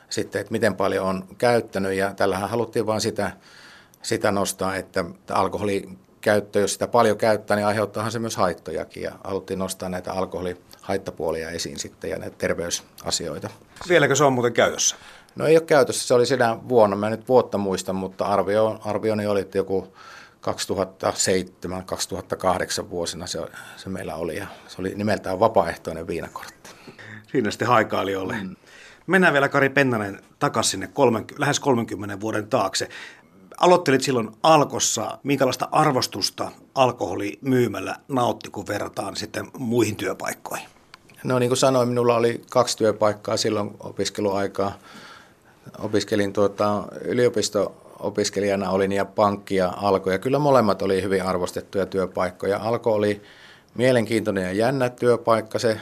sitten, 0.10 0.42
että 0.42 0.52
miten 0.52 0.76
paljon 0.76 1.06
on 1.06 1.28
käyttänyt 1.38 1.94
ja 1.94 2.14
tällähän 2.14 2.50
haluttiin 2.50 2.86
vain 2.86 3.02
sitä, 3.02 3.32
sitä 4.02 4.32
nostaa, 4.32 4.76
että 4.76 5.06
alkoholi 5.32 5.90
käyttö, 6.22 6.60
jos 6.60 6.74
sitä 6.74 6.88
paljon 6.88 7.18
käyttää, 7.18 7.58
niin 7.58 7.68
aiheuttaahan 7.68 8.12
se 8.12 8.20
myös 8.20 8.36
haittojakin 8.36 9.04
ja 9.04 9.12
haluttiin 9.24 9.60
nostaa 9.60 9.90
näitä 9.90 10.14
alkoholihaittapuolia 10.14 11.50
esiin 11.50 11.80
sitten 11.80 12.10
ja 12.10 12.18
näitä 12.18 12.36
terveysasioita. 12.38 13.50
Vieläkö 13.90 14.16
se 14.16 14.24
on 14.24 14.34
muuten 14.34 14.54
käytössä? 14.54 14.96
No 15.36 15.48
ei 15.48 15.58
ole 15.58 15.66
käytössä, 15.66 16.08
se 16.08 16.14
oli 16.14 16.26
sinä 16.26 16.58
vuonna, 16.70 16.96
mä 16.96 17.10
nyt 17.10 17.28
vuotta 17.28 17.58
muistan, 17.58 17.96
mutta 17.96 18.26
arvio, 18.26 18.80
arvioni 18.86 19.28
oli, 19.28 19.42
että 19.42 19.58
joku 19.58 19.94
2007-2008 20.48 22.90
vuosina 22.90 23.28
se, 23.28 23.40
se 23.78 23.90
meillä 23.90 24.16
oli 24.16 24.38
ja 24.38 24.48
se 24.68 24.76
oli 24.80 24.94
nimeltään 24.96 25.40
vapaaehtoinen 25.40 26.08
viinakortti. 26.08 26.70
Siinä 27.32 27.52
sitten 27.52 27.68
haikaili 27.68 28.16
oli. 28.16 28.34
Mm. 28.34 28.56
Mennään 29.08 29.34
vielä 29.34 29.50
Kari 29.50 29.70
Pennanen 29.70 30.22
takaisin 30.40 30.72
sinne 30.72 30.88
30, 30.88 31.42
lähes 31.42 31.60
30 31.60 32.20
vuoden 32.20 32.48
taakse. 32.48 32.90
Aloittelit 33.58 34.02
silloin 34.02 34.30
Alkossa. 34.44 35.18
Minkälaista 35.24 35.68
arvostusta 35.72 36.52
alkoholi 36.76 37.40
myymällä 37.42 37.96
nautti, 38.08 38.50
kun 38.50 38.68
verrataan 38.68 39.16
sitten 39.16 39.48
muihin 39.58 39.96
työpaikkoihin? 39.96 40.68
No 41.24 41.40
niin 41.40 41.50
kuin 41.50 41.58
sanoin, 41.58 41.90
minulla 41.90 42.16
oli 42.16 42.42
kaksi 42.52 42.78
työpaikkaa 42.78 43.38
silloin 43.38 43.72
opiskeluaikaa. 43.80 44.78
Opiskelin 45.80 46.34
tuota, 46.34 46.84
yliopisto-opiskelijana 48.00 48.70
olin 48.70 48.92
ja 48.92 49.06
pankki 49.06 49.56
ja 49.56 49.74
Alko. 49.78 50.12
Ja 50.12 50.20
kyllä 50.20 50.40
molemmat 50.40 50.82
oli 50.82 51.02
hyvin 51.02 51.24
arvostettuja 51.24 51.86
työpaikkoja. 51.86 52.58
Alko 52.58 52.94
oli 52.94 53.22
mielenkiintoinen 53.76 54.44
ja 54.44 54.52
jännä 54.52 54.90
työpaikka. 54.90 55.60
Se, 55.60 55.78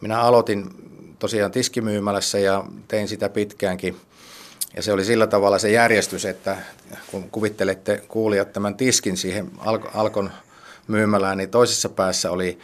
minä 0.00 0.20
aloitin 0.20 0.70
tosiaan 1.18 1.50
tiskimyymälässä 1.50 2.38
ja 2.38 2.64
tein 2.88 3.08
sitä 3.08 3.28
pitkäänkin– 3.28 3.96
ja 4.76 4.82
se 4.82 4.92
oli 4.92 5.04
sillä 5.04 5.26
tavalla 5.26 5.58
se 5.58 5.70
järjestys, 5.70 6.24
että 6.24 6.56
kun 7.10 7.30
kuvittelette 7.30 8.02
kuulijat 8.08 8.52
tämän 8.52 8.74
tiskin 8.74 9.16
siihen 9.16 9.50
Alkon 9.94 10.30
myymälään, 10.88 11.38
niin 11.38 11.50
toisessa 11.50 11.88
päässä 11.88 12.30
oli 12.30 12.58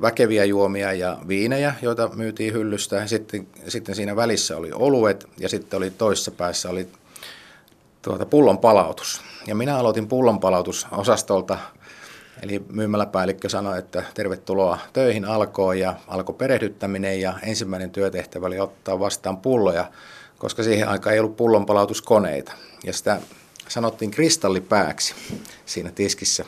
väkeviä 0.00 0.44
juomia 0.44 0.92
ja 0.92 1.18
viinejä, 1.28 1.74
joita 1.82 2.10
myytiin 2.14 2.54
hyllystä. 2.54 3.06
Sitten, 3.06 3.46
sitten 3.68 3.94
siinä 3.94 4.16
välissä 4.16 4.56
oli 4.56 4.70
oluet 4.72 5.26
ja 5.38 5.48
sitten 5.48 5.76
oli 5.76 5.90
toisessa 5.90 6.30
päässä 6.30 6.70
oli 6.70 6.88
tuota 8.04 8.26
pullon 8.26 8.58
palautus. 8.58 9.20
Ja 9.46 9.54
minä 9.54 9.78
aloitin 9.78 10.08
pullon 10.08 10.40
palautusosastolta, 10.40 11.58
eli 12.42 12.62
myymäläpäällikkö 12.72 13.48
sanoi, 13.48 13.78
että 13.78 14.02
tervetuloa 14.14 14.78
töihin 14.92 15.24
alkoon 15.24 15.78
ja 15.78 15.94
alkoi 16.08 16.34
perehdyttäminen 16.34 17.20
ja 17.20 17.34
ensimmäinen 17.42 17.90
työtehtävä 17.90 18.46
oli 18.46 18.60
ottaa 18.60 18.98
vastaan 18.98 19.36
pulloja 19.36 19.84
koska 20.44 20.62
siihen 20.62 20.88
aikaan 20.88 21.14
ei 21.14 21.20
ollut 21.20 21.36
pullonpalautuskoneita. 21.36 22.52
Ja 22.84 22.92
sitä 22.92 23.20
sanottiin 23.68 24.10
kristallipääksi 24.10 25.14
siinä 25.66 25.90
tiskissä 25.90 26.44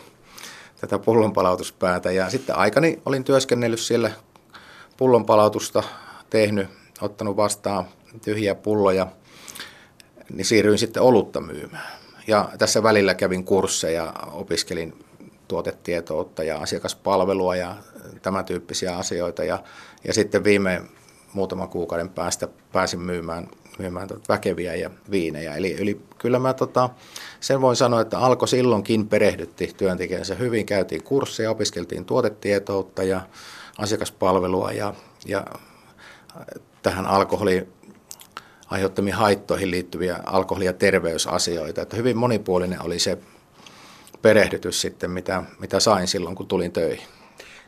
tätä 0.81 0.99
pullonpalautuspäätä. 0.99 2.13
Ja 2.13 2.31
sitten 2.31 2.57
aikani 2.57 3.03
olin 3.07 3.25
työskennellyt 3.25 3.81
siellä 3.81 4.11
pullonpalautusta 4.97 5.83
tehnyt, 6.31 6.69
ottanut 7.01 7.37
vastaan 7.37 7.85
tyhjiä 8.25 8.55
pulloja, 8.55 9.07
niin 10.33 10.45
siirryin 10.45 10.79
sitten 10.79 11.03
olutta 11.03 11.41
myymään. 11.41 11.93
Ja 12.27 12.49
tässä 12.59 12.83
välillä 12.83 13.15
kävin 13.15 13.45
kursseja, 13.45 14.13
opiskelin 14.33 15.05
tuotetietoutta 15.49 16.45
ja 16.45 16.59
asiakaspalvelua 16.59 17.57
ja 17.57 17.77
tämän 18.23 18.45
tyyppisiä 18.45 18.97
asioita. 18.97 19.45
Ja, 19.45 19.63
ja 20.05 20.15
sitten 20.15 20.45
viime 20.45 20.83
muutaman 21.33 21.69
kuukauden 21.69 22.09
päästä 22.09 22.49
pääsin 22.73 23.01
myymään 23.01 23.49
myymään 23.79 24.09
tuota 24.09 24.25
väkeviä 24.29 24.75
ja 24.75 24.91
viinejä. 25.11 25.55
Eli, 25.55 25.77
eli 25.81 26.01
kyllä 26.19 26.39
mä 26.39 26.55
tota, 26.55 26.91
sen 27.41 27.61
voin 27.61 27.77
sanoa, 27.77 28.01
että 28.01 28.19
alkoi 28.19 28.49
silloinkin 28.49 29.09
perehdytti 29.09 29.75
työntekijänsä 29.77 30.35
hyvin. 30.35 30.67
Käytiin 30.67 31.03
kursseja, 31.03 31.51
opiskeltiin 31.51 32.05
tuotetietoutta 32.05 33.03
ja 33.03 33.21
asiakaspalvelua 33.79 34.73
ja, 34.73 34.95
ja 35.27 35.45
tähän 36.83 37.07
alkoholi 37.07 37.69
aiheuttamiin 38.71 39.17
haittoihin 39.17 39.71
liittyviä 39.71 40.21
alkoholi- 40.27 40.65
ja 40.65 40.73
terveysasioita. 40.73 41.83
Että 41.83 41.97
hyvin 41.97 42.17
monipuolinen 42.17 42.83
oli 42.83 42.99
se 42.99 43.19
perehdytys 44.23 44.81
sitten, 44.81 45.11
mitä, 45.11 45.43
mitä 45.59 45.81
sain 45.81 46.09
silloin, 46.09 46.37
kun 46.37 46.47
tulin 46.47 46.73
töihin 46.73 47.07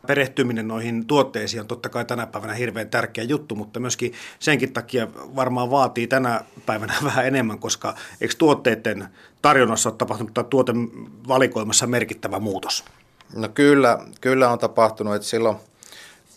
perehtyminen 0.07 0.69
noihin 0.69 1.07
tuotteisiin 1.07 1.61
on 1.61 1.67
totta 1.67 1.89
kai 1.89 2.05
tänä 2.05 2.27
päivänä 2.27 2.55
hirveän 2.55 2.91
tärkeä 2.91 3.25
juttu, 3.25 3.55
mutta 3.55 3.81
myöskin 3.81 4.13
senkin 4.39 4.73
takia 4.73 5.09
varmaan 5.15 5.71
vaatii 5.71 6.07
tänä 6.07 6.41
päivänä 6.67 6.95
vähän 7.05 7.27
enemmän, 7.27 7.59
koska 7.59 7.95
eikö 8.21 8.35
tuotteiden 8.39 9.09
tarjonnassa 9.43 9.89
ole 9.89 9.97
tapahtunut 9.97 10.35
tai 10.35 10.45
tuotevalikoimassa 10.51 11.87
merkittävä 11.87 12.39
muutos? 12.39 12.85
No 13.37 13.49
kyllä, 13.49 13.99
kyllä 14.21 14.51
on 14.51 14.59
tapahtunut, 14.59 15.15
että 15.15 15.29
silloin 15.29 15.57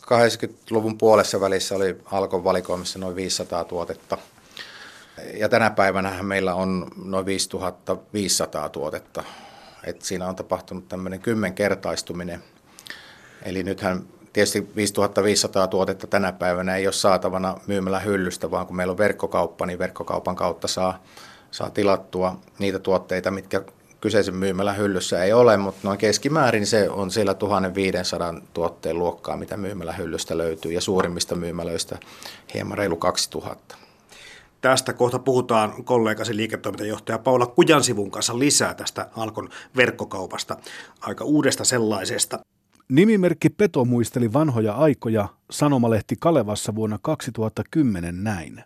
80-luvun 0.01 0.97
puolessa 0.97 1.41
välissä 1.41 1.75
oli 1.75 1.97
Alkon 2.05 2.43
valikoimassa 2.43 2.99
noin 2.99 3.15
500 3.15 3.63
tuotetta. 3.63 4.17
Ja 5.33 5.49
tänä 5.49 5.69
päivänä 5.69 6.23
meillä 6.23 6.53
on 6.53 6.87
noin 7.05 7.25
5500 7.25 8.69
tuotetta. 8.69 9.23
Et 9.83 10.01
siinä 10.01 10.27
on 10.27 10.35
tapahtunut 10.35 10.87
tämmöinen 10.87 11.19
kymmenkertaistuminen 11.19 12.43
Eli 13.43 13.63
nythän 13.63 14.03
tietysti 14.33 14.71
5500 14.75 15.67
tuotetta 15.67 16.07
tänä 16.07 16.31
päivänä 16.31 16.75
ei 16.75 16.87
ole 16.87 16.93
saatavana 16.93 17.57
myymällä 17.67 17.99
hyllystä, 17.99 18.51
vaan 18.51 18.67
kun 18.67 18.75
meillä 18.75 18.91
on 18.91 18.97
verkkokauppa, 18.97 19.65
niin 19.65 19.79
verkkokaupan 19.79 20.35
kautta 20.35 20.67
saa, 20.67 21.03
saa 21.51 21.69
tilattua 21.69 22.39
niitä 22.59 22.79
tuotteita, 22.79 23.31
mitkä 23.31 23.61
kyseisen 24.01 24.35
myymällä 24.35 24.73
hyllyssä 24.73 25.23
ei 25.23 25.33
ole, 25.33 25.57
mutta 25.57 25.79
noin 25.83 25.97
keskimäärin 25.97 26.67
se 26.67 26.89
on 26.89 27.11
siellä 27.11 27.33
1500 27.33 28.33
tuotteen 28.53 28.99
luokkaa, 28.99 29.37
mitä 29.37 29.57
myymällä 29.57 29.93
hyllystä 29.93 30.37
löytyy, 30.37 30.71
ja 30.71 30.81
suurimmista 30.81 31.35
myymälöistä 31.35 31.97
hieman 32.53 32.77
reilu 32.77 32.95
2000. 32.95 33.80
Tästä 34.61 34.93
kohta 34.93 35.19
puhutaan 35.19 35.83
kollegasi 35.83 36.35
liiketoimintajohtaja 36.35 37.19
Paula 37.19 37.45
Kujansivun 37.45 38.11
kanssa 38.11 38.39
lisää 38.39 38.73
tästä 38.73 39.09
Alkon 39.17 39.49
verkkokaupasta, 39.75 40.57
aika 41.01 41.23
uudesta 41.23 41.65
sellaisesta. 41.65 42.39
Nimimerkki 42.89 43.49
Peto 43.49 43.85
muisteli 43.85 44.33
vanhoja 44.33 44.73
aikoja 44.73 45.27
sanomalehti 45.51 46.15
Kalevassa 46.19 46.75
vuonna 46.75 46.99
2010 47.01 48.23
näin. 48.23 48.63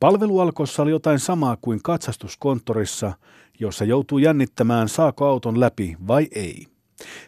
Palvelualkossa 0.00 0.82
oli 0.82 0.90
jotain 0.90 1.18
samaa 1.18 1.56
kuin 1.60 1.82
katsastuskonttorissa, 1.82 3.12
jossa 3.60 3.84
joutuu 3.84 4.18
jännittämään 4.18 4.88
saako 4.88 5.26
auton 5.26 5.60
läpi 5.60 5.96
vai 6.08 6.28
ei. 6.32 6.66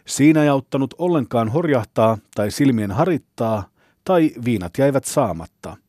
Siinä 0.07 0.43
ei 0.43 0.49
auttanut 0.49 0.93
ollenkaan 0.97 1.49
horjahtaa 1.49 2.17
tai 2.35 2.51
silmien 2.51 2.91
harittaa 2.91 3.69
tai 4.03 4.31
viinat 4.45 4.77
jäivät 4.77 5.05
saamatta– 5.05 5.77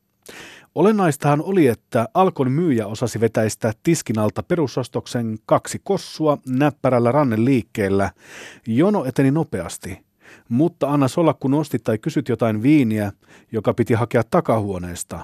Olennaistahan 0.77 1.43
oli, 1.43 1.67
että 1.67 2.09
Alkon 2.15 2.53
myyjä 2.53 2.87
osasi 2.87 3.21
vetäistä 3.21 3.73
tiskin 3.83 4.19
alta 4.19 4.43
perusostoksen 4.43 5.39
kaksi 5.47 5.81
kossua 5.85 6.39
näppärällä 6.49 7.13
rannen 7.13 7.45
liikkeellä. 7.45 8.11
Jono 8.67 9.05
eteni 9.05 9.31
nopeasti, 9.31 9.99
mutta 10.49 10.89
anna 10.89 11.07
olla 11.17 11.35
kun 11.35 11.55
ostit 11.55 11.83
tai 11.85 11.99
kysyt 11.99 12.29
jotain 12.29 12.63
viiniä, 12.63 13.13
joka 13.53 13.75
piti 13.75 13.95
hakea 13.95 14.23
takahuoneesta. 14.31 15.21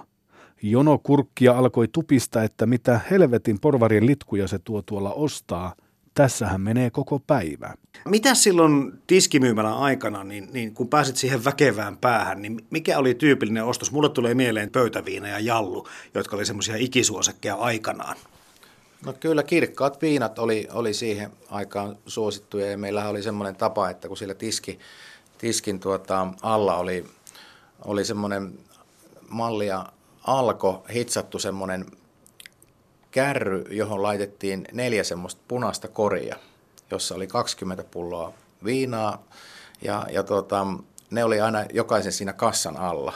Jono 0.63 0.99
kurkkia 0.99 1.53
alkoi 1.53 1.89
tupista, 1.89 2.43
että 2.43 2.67
mitä 2.67 3.01
helvetin 3.11 3.61
porvarien 3.61 4.07
litkuja 4.07 4.49
se 4.49 4.59
tuo 4.59 4.83
tuolla 4.83 5.13
ostaa– 5.13 5.75
tässähän 6.15 6.61
menee 6.61 6.91
koko 6.91 7.19
päivä. 7.19 7.75
Mitä 8.09 8.35
silloin 8.35 8.93
tiskimyymälän 9.07 9.77
aikana, 9.77 10.25
niin, 10.25 10.49
niin 10.53 10.75
kun 10.75 10.89
pääsit 10.89 11.17
siihen 11.17 11.45
väkevään 11.45 11.97
päähän, 11.97 12.43
niin 12.43 12.67
mikä 12.71 12.99
oli 12.99 13.15
tyypillinen 13.15 13.65
ostos? 13.65 13.93
Mulle 13.93 14.09
tulee 14.09 14.35
mieleen 14.35 14.71
pöytäviina 14.71 15.29
ja 15.29 15.39
jallu, 15.39 15.89
jotka 16.15 16.37
oli 16.37 16.47
semmoisia 16.47 16.77
ikisuosekkeja 16.77 17.55
aikanaan. 17.55 18.17
No 19.07 19.13
kyllä 19.13 19.43
kirkkaat 19.43 20.03
viinat 20.03 20.39
oli, 20.39 20.69
oli 20.73 20.95
siihen 20.95 21.31
aikaan 21.51 21.97
suosittuja 22.07 22.71
ja 22.71 22.79
meillähän 22.79 23.11
oli 23.11 23.23
semmoinen 23.23 23.57
tapa, 23.57 23.91
että 23.91 24.09
kun 24.09 24.17
siellä 24.17 24.35
tiski, 24.35 24.79
tiskin 25.39 25.81
tuota, 25.81 26.29
alla 26.43 26.77
oli, 26.77 27.05
oli 27.85 28.05
semmoinen 28.05 28.59
mallia 29.29 29.87
alko 30.27 30.85
hitsattu 30.95 31.39
semmoinen 31.39 31.87
kärry, 33.13 33.65
johon 33.71 34.03
laitettiin 34.03 34.69
neljä 34.73 35.05
semmoista 35.05 35.43
punaista 35.49 35.89
koria, 35.89 36.37
jossa 36.91 37.15
oli 37.15 37.27
20 37.27 37.85
pulloa 37.85 38.33
viinaa 38.65 39.25
ja, 39.83 40.07
ja 40.11 40.23
tota, 40.23 40.67
ne 41.11 41.25
oli 41.25 41.41
aina 41.41 41.65
jokaisen 41.73 42.13
siinä 42.13 42.33
kassan 42.33 42.77
alla. 42.77 43.13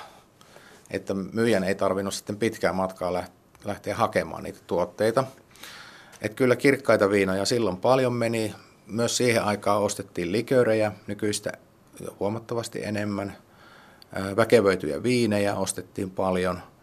Että 0.90 1.14
myyjän 1.14 1.64
ei 1.64 1.74
tarvinnut 1.74 2.14
sitten 2.14 2.36
pitkää 2.36 2.72
matkaa 2.72 3.24
lähteä 3.64 3.94
hakemaan 3.94 4.42
niitä 4.42 4.58
tuotteita. 4.66 5.24
Et 6.22 6.34
kyllä 6.34 6.56
kirkkaita 6.56 7.10
viinoja 7.10 7.44
silloin 7.44 7.76
paljon 7.76 8.12
meni. 8.12 8.54
Myös 8.86 9.16
siihen 9.16 9.44
aikaan 9.44 9.82
ostettiin 9.82 10.32
liköörejä 10.32 10.92
nykyistä 11.06 11.52
huomattavasti 12.20 12.84
enemmän. 12.84 13.36
Väkevöityjä 14.36 15.02
viinejä 15.02 15.54
ostettiin 15.54 16.10
paljon– 16.10 16.60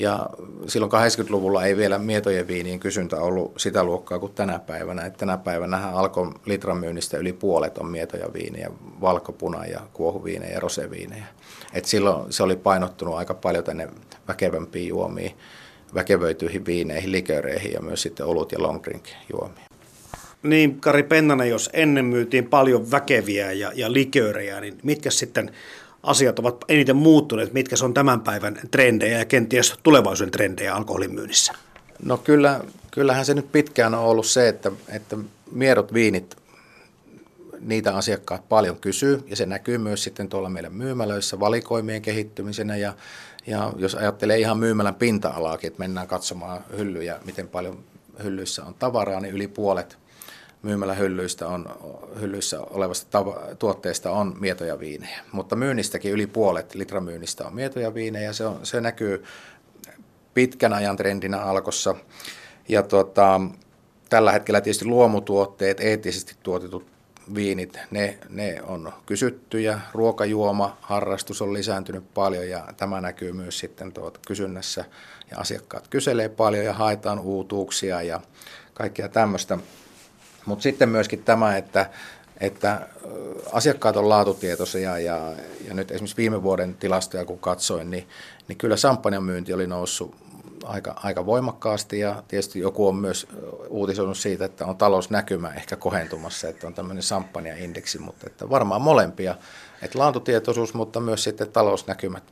ja 0.00 0.26
silloin 0.66 0.92
80-luvulla 0.92 1.64
ei 1.64 1.76
vielä 1.76 1.98
mietojen 1.98 2.48
viinien 2.48 2.80
kysyntä 2.80 3.16
ollut 3.16 3.52
sitä 3.56 3.84
luokkaa 3.84 4.18
kuin 4.18 4.32
tänä 4.32 4.58
päivänä. 4.58 5.04
Että 5.04 5.18
tänä 5.18 5.38
päivänä 5.38 5.90
alkoi 5.90 6.32
litran 6.46 6.76
myynnistä 6.76 7.18
yli 7.18 7.32
puolet 7.32 7.78
on 7.78 7.86
mietoja 7.86 8.32
viiniä, 8.32 8.70
valkopuna 9.00 9.66
ja 9.66 9.80
kuohuviinejä 9.92 10.54
ja 10.54 10.60
roseviinejä. 10.60 11.24
Et 11.72 11.84
silloin 11.84 12.32
se 12.32 12.42
oli 12.42 12.56
painottunut 12.56 13.14
aika 13.14 13.34
paljon 13.34 13.64
tänne 13.64 13.88
väkevämpiin 14.28 14.88
juomiin, 14.88 15.32
väkevöityihin 15.94 16.66
viineihin, 16.66 17.12
liköreihin 17.12 17.72
ja 17.72 17.82
myös 17.82 18.02
sitten 18.02 18.26
olut 18.26 18.52
ja 18.52 18.62
long 18.62 18.84
drink 18.84 19.04
juomiin. 19.32 19.66
Niin, 20.42 20.80
Kari 20.80 21.02
Pennanen, 21.02 21.50
jos 21.50 21.70
ennen 21.72 22.04
myytiin 22.04 22.46
paljon 22.46 22.90
väkeviä 22.90 23.52
ja, 23.52 23.72
ja 23.74 23.92
liköörejä, 23.92 24.60
niin 24.60 24.78
mitkä 24.82 25.10
sitten 25.10 25.52
asiat 26.02 26.38
ovat 26.38 26.64
eniten 26.68 26.96
muuttuneet, 26.96 27.52
mitkä 27.52 27.76
on 27.82 27.94
tämän 27.94 28.20
päivän 28.20 28.60
trendejä 28.70 29.18
ja 29.18 29.24
kenties 29.24 29.74
tulevaisuuden 29.82 30.32
trendejä 30.32 30.74
alkoholin 30.74 31.14
myynnissä? 31.14 31.52
No 32.02 32.16
kyllä, 32.18 32.60
kyllähän 32.90 33.24
se 33.24 33.34
nyt 33.34 33.52
pitkään 33.52 33.94
on 33.94 34.04
ollut 34.04 34.26
se, 34.26 34.48
että, 34.48 34.72
että 34.88 35.16
mierot 35.52 35.94
viinit, 35.94 36.36
niitä 37.60 37.96
asiakkaat 37.96 38.48
paljon 38.48 38.76
kysyy 38.76 39.22
ja 39.26 39.36
se 39.36 39.46
näkyy 39.46 39.78
myös 39.78 40.04
sitten 40.04 40.28
tuolla 40.28 40.48
meidän 40.48 40.74
myymälöissä 40.74 41.40
valikoimien 41.40 42.02
kehittymisenä 42.02 42.76
ja, 42.76 42.94
ja 43.46 43.72
jos 43.76 43.94
ajattelee 43.94 44.38
ihan 44.38 44.58
myymälän 44.58 44.94
pinta-alaakin, 44.94 45.68
että 45.68 45.78
mennään 45.78 46.06
katsomaan 46.06 46.64
hyllyjä, 46.76 47.20
miten 47.24 47.48
paljon 47.48 47.84
hyllyissä 48.22 48.64
on 48.64 48.74
tavaraa, 48.74 49.20
niin 49.20 49.34
yli 49.34 49.48
puolet 49.48 49.98
myymällä 50.62 50.94
hyllyistä 50.94 51.48
on, 51.48 51.66
hyllyissä 52.20 52.60
olevasta 52.60 53.24
tuotteesta 53.58 54.10
on 54.10 54.36
mietoja 54.40 54.78
viinejä. 54.78 55.20
Mutta 55.32 55.56
myynnistäkin 55.56 56.12
yli 56.12 56.26
puolet 56.26 56.74
litramyynnistä 56.74 57.46
on 57.46 57.54
mietoja 57.54 57.94
viinejä. 57.94 58.32
Se, 58.32 58.46
on, 58.46 58.66
se 58.66 58.80
näkyy 58.80 59.24
pitkän 60.34 60.72
ajan 60.72 60.96
trendinä 60.96 61.38
alkossa. 61.38 61.94
Ja 62.68 62.82
tuota, 62.82 63.40
tällä 64.08 64.32
hetkellä 64.32 64.60
tietysti 64.60 64.84
luomutuotteet, 64.84 65.80
eettisesti 65.80 66.36
tuotetut 66.42 66.86
viinit, 67.34 67.78
ne, 67.90 68.18
ne 68.28 68.62
on 68.66 68.92
kysyttyjä. 69.06 69.80
Ruokajuoma, 69.92 70.76
harrastus 70.80 71.42
on 71.42 71.52
lisääntynyt 71.52 72.14
paljon 72.14 72.48
ja 72.48 72.64
tämä 72.76 73.00
näkyy 73.00 73.32
myös 73.32 73.58
sitten 73.58 73.92
tuota 73.92 74.20
kysynnässä. 74.26 74.84
Ja 75.30 75.38
asiakkaat 75.38 75.88
kyselee 75.88 76.28
paljon 76.28 76.64
ja 76.64 76.72
haetaan 76.72 77.18
uutuuksia 77.18 78.02
ja 78.02 78.20
kaikkea 78.74 79.08
tämmöistä. 79.08 79.58
Mutta 80.46 80.62
sitten 80.62 80.88
myöskin 80.88 81.22
tämä, 81.22 81.56
että, 81.56 81.90
että 82.40 82.88
asiakkaat 83.52 83.96
on 83.96 84.08
laatutietoisia 84.08 84.98
ja, 84.98 85.32
ja 85.68 85.74
nyt 85.74 85.90
esimerkiksi 85.90 86.16
viime 86.16 86.42
vuoden 86.42 86.74
tilastoja 86.74 87.24
kun 87.24 87.38
katsoin, 87.38 87.90
niin, 87.90 88.08
niin 88.48 88.58
kyllä 88.58 88.76
samppanjan 88.76 89.24
myynti 89.24 89.52
oli 89.52 89.66
noussut 89.66 90.16
aika, 90.64 90.94
aika 91.02 91.26
voimakkaasti 91.26 91.98
ja 91.98 92.22
tietysti 92.28 92.58
joku 92.58 92.88
on 92.88 92.96
myös 92.96 93.26
uutisoinut 93.68 94.18
siitä, 94.18 94.44
että 94.44 94.66
on 94.66 94.76
talousnäkymä 94.76 95.52
ehkä 95.54 95.76
kohentumassa, 95.76 96.48
että 96.48 96.66
on 96.66 96.74
tämmöinen 96.74 97.02
samppanjaindeksi, 97.02 97.98
mutta 97.98 98.26
että 98.26 98.50
varmaan 98.50 98.82
molempia, 98.82 99.34
että 99.82 99.98
laatutietoisuus, 99.98 100.74
mutta 100.74 101.00
myös 101.00 101.24
sitten 101.24 101.52
talousnäkymät, 101.52 102.22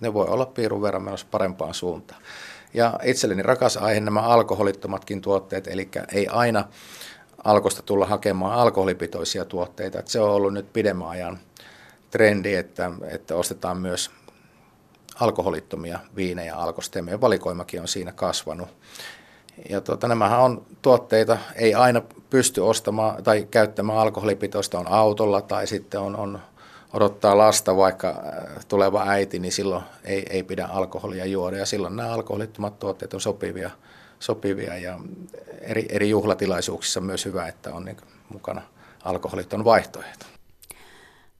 ne 0.00 0.14
voi 0.14 0.26
olla 0.26 0.46
piirun 0.46 0.82
verran 0.82 1.02
menossa 1.02 1.26
parempaan 1.30 1.74
suuntaan. 1.74 2.22
Ja 2.74 3.00
itselleni 3.02 3.42
rakas 3.42 3.76
aihe 3.76 4.00
nämä 4.00 4.20
alkoholittomatkin 4.20 5.20
tuotteet, 5.20 5.68
eli 5.68 5.88
ei 6.12 6.26
aina 6.28 6.64
alkosta 7.44 7.82
tulla 7.82 8.06
hakemaan 8.06 8.58
alkoholipitoisia 8.58 9.44
tuotteita. 9.44 9.98
Että 9.98 10.10
se 10.10 10.20
on 10.20 10.30
ollut 10.30 10.52
nyt 10.52 10.72
pidemmän 10.72 11.08
ajan 11.08 11.38
trendi, 12.10 12.54
että, 12.54 12.90
että 13.10 13.36
ostetaan 13.36 13.76
myös 13.76 14.10
alkoholittomia 15.20 15.98
viinejä 16.16 16.56
alkosta 16.56 16.98
ja 16.98 17.02
meidän 17.02 17.20
valikoimakin 17.20 17.80
on 17.80 17.88
siinä 17.88 18.12
kasvanut. 18.12 18.68
Ja 19.70 19.80
tuota, 19.80 20.08
nämähän 20.08 20.40
on 20.40 20.66
tuotteita, 20.82 21.38
ei 21.54 21.74
aina 21.74 22.02
pysty 22.30 22.60
ostamaan 22.60 23.22
tai 23.22 23.48
käyttämään 23.50 23.98
alkoholipitoista 23.98 24.78
on 24.78 24.88
autolla 24.88 25.40
tai 25.40 25.66
sitten 25.66 26.00
on, 26.00 26.16
on 26.16 26.40
odottaa 26.92 27.38
lasta 27.38 27.76
vaikka 27.76 28.08
äh, 28.08 28.64
tuleva 28.68 29.04
äiti, 29.06 29.38
niin 29.38 29.52
silloin 29.52 29.84
ei, 30.04 30.26
ei 30.30 30.42
pidä 30.42 30.66
alkoholia 30.66 31.24
juoda 31.24 31.56
ja 31.56 31.66
silloin 31.66 31.96
nämä 31.96 32.12
alkoholittomat 32.12 32.78
tuotteet 32.78 33.14
on 33.14 33.20
sopivia 33.20 33.70
sopivia 34.18 34.78
ja 34.78 35.00
eri, 35.60 35.86
eri 35.88 36.10
juhlatilaisuuksissa 36.10 37.00
myös 37.00 37.24
hyvä, 37.24 37.48
että 37.48 37.74
on 37.74 37.84
niin 37.84 37.96
mukana 38.28 38.62
alkoholiton 39.04 39.64
vaihtoehto. 39.64 40.26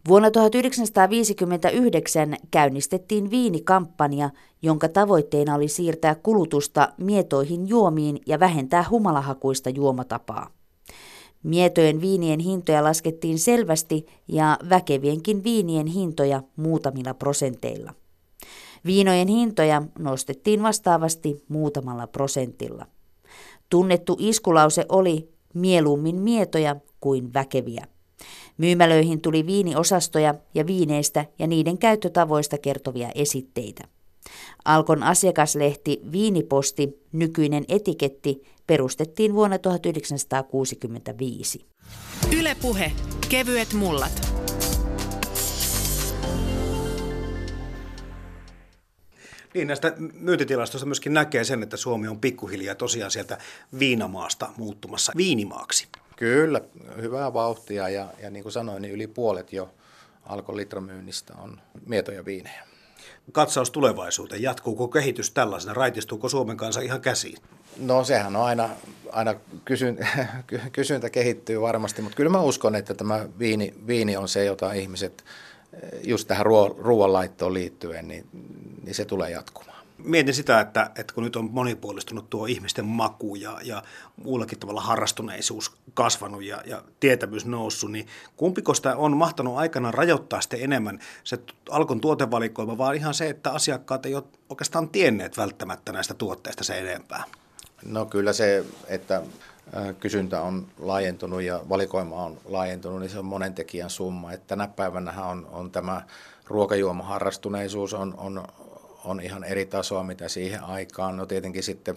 Vuonna 0.08 0.30
1959 0.30 2.36
käynnistettiin 2.50 3.30
viinikampanja, 3.30 4.30
jonka 4.62 4.88
tavoitteena 4.88 5.54
oli 5.54 5.68
siirtää 5.68 6.14
kulutusta 6.14 6.88
mietoihin 6.98 7.68
juomiin 7.68 8.20
ja 8.26 8.40
vähentää 8.40 8.84
humalahakuista 8.90 9.70
juomatapaa. 9.70 10.50
Mietojen 11.42 12.00
viinien 12.00 12.40
hintoja 12.40 12.84
laskettiin 12.84 13.38
selvästi 13.38 14.06
ja 14.28 14.58
väkevienkin 14.68 15.44
viinien 15.44 15.86
hintoja 15.86 16.42
muutamilla 16.56 17.14
prosenteilla. 17.14 17.92
Viinojen 18.86 19.28
hintoja 19.28 19.82
nostettiin 19.98 20.62
vastaavasti 20.62 21.44
muutamalla 21.48 22.06
prosentilla. 22.06 22.86
Tunnettu 23.70 24.16
iskulause 24.20 24.86
oli 24.88 25.28
mieluummin 25.54 26.20
mietoja 26.20 26.76
kuin 27.00 27.34
väkeviä. 27.34 27.86
Myymälöihin 28.58 29.20
tuli 29.20 29.46
viiniosastoja 29.46 30.34
ja 30.54 30.66
viineistä 30.66 31.24
ja 31.38 31.46
niiden 31.46 31.78
käyttötavoista 31.78 32.58
kertovia 32.58 33.10
esitteitä. 33.14 33.84
Alkon 34.64 35.02
asiakaslehti 35.02 36.00
Viiniposti, 36.12 36.88
nykyinen 37.12 37.64
etiketti, 37.68 38.42
perustettiin 38.66 39.34
vuonna 39.34 39.58
1965. 39.58 41.64
Ylepuhe 42.38 42.92
kevyet 43.28 43.72
mullat. 43.72 44.34
Niin, 49.54 49.68
näistä 49.68 49.92
myyntitilastoista 50.20 50.86
myöskin 50.86 51.14
näkee 51.14 51.44
sen, 51.44 51.62
että 51.62 51.76
Suomi 51.76 52.08
on 52.08 52.20
pikkuhiljaa 52.20 52.74
tosiaan 52.74 53.10
sieltä 53.10 53.38
viinamaasta 53.78 54.48
muuttumassa 54.56 55.12
viinimaaksi. 55.16 55.88
Kyllä, 56.16 56.60
hyvää 57.02 57.32
vauhtia 57.32 57.88
ja, 57.88 58.08
ja 58.22 58.30
niin 58.30 58.42
kuin 58.42 58.52
sanoin, 58.52 58.82
niin 58.82 58.94
yli 58.94 59.06
puolet 59.06 59.52
jo 59.52 59.70
alkon 60.26 60.56
litramyynnistä 60.56 61.34
on 61.38 61.60
mietoja 61.86 62.24
viinejä. 62.24 62.62
Katsaus 63.32 63.70
tulevaisuuteen, 63.70 64.42
jatkuuko 64.42 64.88
kehitys 64.88 65.30
tällaisena, 65.30 65.74
raitistuuko 65.74 66.28
Suomen 66.28 66.56
kanssa 66.56 66.80
ihan 66.80 67.00
käsiin? 67.00 67.38
No 67.78 68.04
sehän 68.04 68.36
on 68.36 68.42
aina, 68.42 68.68
aina 69.12 69.34
kysyn, 69.64 70.08
kysyntä 70.72 71.10
kehittyy 71.10 71.60
varmasti, 71.60 72.02
mutta 72.02 72.16
kyllä 72.16 72.30
mä 72.30 72.40
uskon, 72.40 72.74
että 72.74 72.94
tämä 72.94 73.26
viini, 73.38 73.74
viini 73.86 74.16
on 74.16 74.28
se, 74.28 74.44
jota 74.44 74.72
ihmiset 74.72 75.24
just 76.04 76.28
tähän 76.28 76.46
ruoanlaittoon 76.78 77.54
liittyen, 77.54 78.08
niin, 78.08 78.26
niin 78.82 78.94
se 78.94 79.04
tulee 79.04 79.30
jatkumaan. 79.30 79.74
Mietin 79.98 80.34
sitä, 80.34 80.60
että, 80.60 80.90
että 80.98 81.14
kun 81.14 81.24
nyt 81.24 81.36
on 81.36 81.50
monipuolistunut 81.52 82.30
tuo 82.30 82.46
ihmisten 82.46 82.84
maku 82.84 83.34
ja, 83.34 83.58
ja 83.62 83.82
muullakin 84.24 84.58
tavalla 84.58 84.80
harrastuneisuus 84.80 85.72
kasvanut 85.94 86.42
ja, 86.42 86.62
ja 86.66 86.82
tietämys 87.00 87.46
noussut, 87.46 87.92
niin 87.92 88.06
kumpiko 88.36 88.74
sitä 88.74 88.96
on 88.96 89.16
mahtanut 89.16 89.56
aikana 89.56 89.90
rajoittaa 89.90 90.40
sitten 90.40 90.62
enemmän 90.62 90.98
se 91.24 91.38
alkon 91.70 92.00
tuotevalikoima, 92.00 92.78
vaan 92.78 92.96
ihan 92.96 93.14
se, 93.14 93.28
että 93.28 93.50
asiakkaat 93.50 94.06
ei 94.06 94.14
ole 94.14 94.24
oikeastaan 94.48 94.88
tienneet 94.88 95.36
välttämättä 95.36 95.92
näistä 95.92 96.14
tuotteista 96.14 96.64
se 96.64 96.78
enempää? 96.78 97.24
No 97.84 98.06
kyllä 98.06 98.32
se, 98.32 98.64
että 98.88 99.22
kysyntä 100.00 100.42
on 100.42 100.66
laajentunut 100.78 101.42
ja 101.42 101.60
valikoima 101.68 102.24
on 102.24 102.40
laajentunut, 102.44 103.00
niin 103.00 103.10
se 103.10 103.18
on 103.18 103.24
monen 103.24 103.54
tekijän 103.54 103.90
summa. 103.90 104.32
Että 104.32 104.46
tänä 104.46 104.68
päivänä 104.68 105.24
on, 105.24 105.48
on 105.52 105.70
tämä 105.70 106.02
ruokajuomaharrastuneisuus 106.46 107.94
on, 107.94 108.14
on, 108.16 108.44
on 109.04 109.20
ihan 109.20 109.44
eri 109.44 109.66
tasoa, 109.66 110.02
mitä 110.02 110.28
siihen 110.28 110.64
aikaan. 110.64 111.16
No 111.16 111.26
tietenkin 111.26 111.62
sitten 111.62 111.96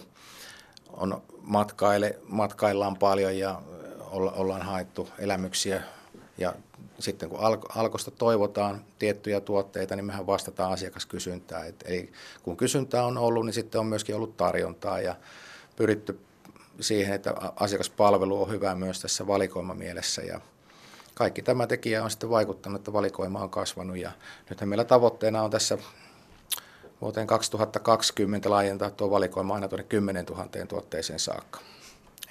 on 0.92 1.22
matkaile, 1.42 2.18
matkaillaan 2.28 2.96
paljon 2.96 3.38
ja 3.38 3.62
olla, 4.10 4.32
ollaan 4.32 4.62
haettu 4.62 5.08
elämyksiä 5.18 5.82
ja 6.38 6.54
sitten 6.98 7.28
kun 7.28 7.38
alkosta 7.74 8.10
toivotaan 8.10 8.84
tiettyjä 8.98 9.40
tuotteita, 9.40 9.96
niin 9.96 10.04
mehän 10.04 10.26
vastataan 10.26 10.72
asiakaskysyntää. 10.72 11.64
eli 11.84 12.12
kun 12.42 12.56
kysyntää 12.56 13.04
on 13.04 13.18
ollut, 13.18 13.46
niin 13.46 13.54
sitten 13.54 13.80
on 13.80 13.86
myöskin 13.86 14.16
ollut 14.16 14.36
tarjontaa 14.36 15.00
ja 15.00 15.16
pyritty 15.76 16.20
siihen, 16.80 17.14
että 17.14 17.34
asiakaspalvelu 17.56 18.42
on 18.42 18.50
hyvä 18.50 18.74
myös 18.74 19.00
tässä 19.00 19.26
valikoimamielessä 19.26 20.22
ja 20.22 20.40
kaikki 21.14 21.42
tämä 21.42 21.66
tekijä 21.66 22.04
on 22.04 22.10
sitten 22.10 22.30
vaikuttanut, 22.30 22.80
että 22.80 22.92
valikoima 22.92 23.40
on 23.40 23.50
kasvanut 23.50 23.96
ja 23.96 24.12
nythän 24.50 24.68
meillä 24.68 24.84
tavoitteena 24.84 25.42
on 25.42 25.50
tässä 25.50 25.78
vuoteen 27.00 27.26
2020 27.26 28.50
laajentaa 28.50 28.90
tuo 28.90 29.10
valikoima 29.10 29.54
aina 29.54 29.68
tuonne 29.68 29.84
10 29.84 30.24
000 30.24 30.48
tuotteeseen 30.68 31.18
saakka. 31.18 31.60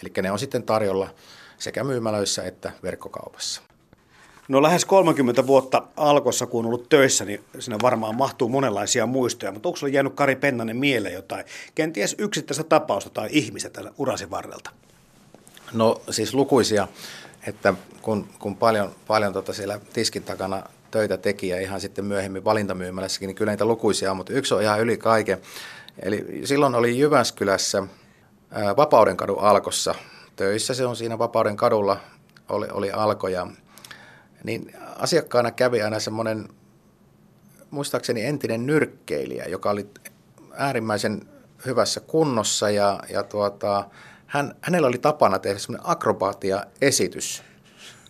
Eli 0.02 0.14
ne 0.22 0.32
on 0.32 0.40
sitten 0.40 0.64
tarjolla 0.64 1.10
sekä 1.58 1.84
myymälöissä 1.84 2.44
että 2.44 2.72
verkkokaupassa. 2.84 3.67
No 4.48 4.62
lähes 4.62 4.86
30 4.86 5.48
vuotta 5.48 5.84
alkossa, 5.98 6.46
kun 6.46 6.60
on 6.60 6.66
ollut 6.66 6.90
töissä, 6.90 7.26
niin 7.26 7.44
siinä 7.60 7.78
varmaan 7.82 8.16
mahtuu 8.16 8.50
monenlaisia 8.50 9.06
muistoja, 9.06 9.52
mutta 9.52 9.70
onko 9.70 9.78
sinulle 9.78 9.96
jäänyt 9.96 10.14
Kari 10.14 10.36
Pennanen 10.36 10.78
mieleen 10.78 11.14
jotain, 11.14 11.46
kenties 11.76 12.16
yksittäistä 12.18 12.64
tapausta 12.64 13.10
tai 13.10 13.30
ihmistä 13.32 13.70
tällä 13.70 13.92
urasi 13.98 14.30
varrelta? 14.30 14.70
No 15.74 16.02
siis 16.10 16.34
lukuisia, 16.34 16.88
että 17.48 17.74
kun, 18.02 18.28
kun 18.40 18.56
paljon, 18.56 18.92
paljon 19.08 19.34
tota 19.34 19.54
siellä 19.54 19.80
tiskin 19.94 20.24
takana 20.24 20.64
töitä 20.92 21.18
teki 21.18 21.48
ja 21.48 21.62
ihan 21.62 21.82
sitten 21.82 22.06
myöhemmin 22.06 22.44
valintamyymälässäkin, 22.44 23.28
niin 23.28 23.36
kyllä 23.36 23.52
niitä 23.52 23.66
lukuisia 23.66 24.12
on, 24.12 24.18
mutta 24.18 24.34
yksi 24.34 24.54
on 24.54 24.62
ihan 24.62 24.80
yli 24.80 24.98
kaiken. 24.98 25.42
Eli 26.00 26.42
silloin 26.44 26.76
oli 26.76 27.00
Jyväskylässä 27.00 27.84
Vapaudenkadun 28.78 29.40
alkossa 29.40 29.96
töissä, 30.36 30.74
se 30.74 30.86
on 30.86 30.96
siinä 30.96 31.18
Vapauden 31.18 31.56
kadulla, 31.58 31.98
oli, 32.50 32.68
oli 32.72 32.92
alko 32.92 33.28
ja 33.28 33.48
niin 34.44 34.74
asiakkaana 34.96 35.52
kävi 35.52 35.82
aina 35.82 36.00
semmoinen, 36.00 36.50
muistaakseni 37.72 38.26
entinen 38.26 38.66
nyrkkeilijä, 38.66 39.46
joka 39.46 39.70
oli 39.70 39.90
äärimmäisen 40.54 41.22
hyvässä 41.66 42.00
kunnossa 42.00 42.70
ja, 42.70 43.00
ja 43.10 43.24
tuota, 43.24 43.90
hän, 44.26 44.56
hänellä 44.62 44.88
oli 44.88 44.98
tapana 44.98 45.40
tehdä 45.40 45.60
semmoinen 45.60 45.90
akrobaatia-esitys 45.90 47.44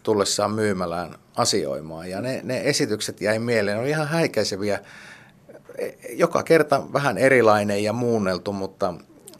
tullessaan 0.03 0.51
myymälään 0.51 1.15
asioimaan. 1.35 2.09
Ja 2.09 2.21
ne, 2.21 2.41
ne 2.43 2.61
esitykset 2.63 3.21
jäi 3.21 3.39
mieleen, 3.39 3.77
ne 3.77 3.81
oli 3.81 3.89
ihan 3.89 4.07
häikäiseviä, 4.07 4.79
joka 6.09 6.43
kerta 6.43 6.93
vähän 6.93 7.17
erilainen 7.17 7.83
ja 7.83 7.93
muunneltu, 7.93 8.53
mutta 8.53 8.93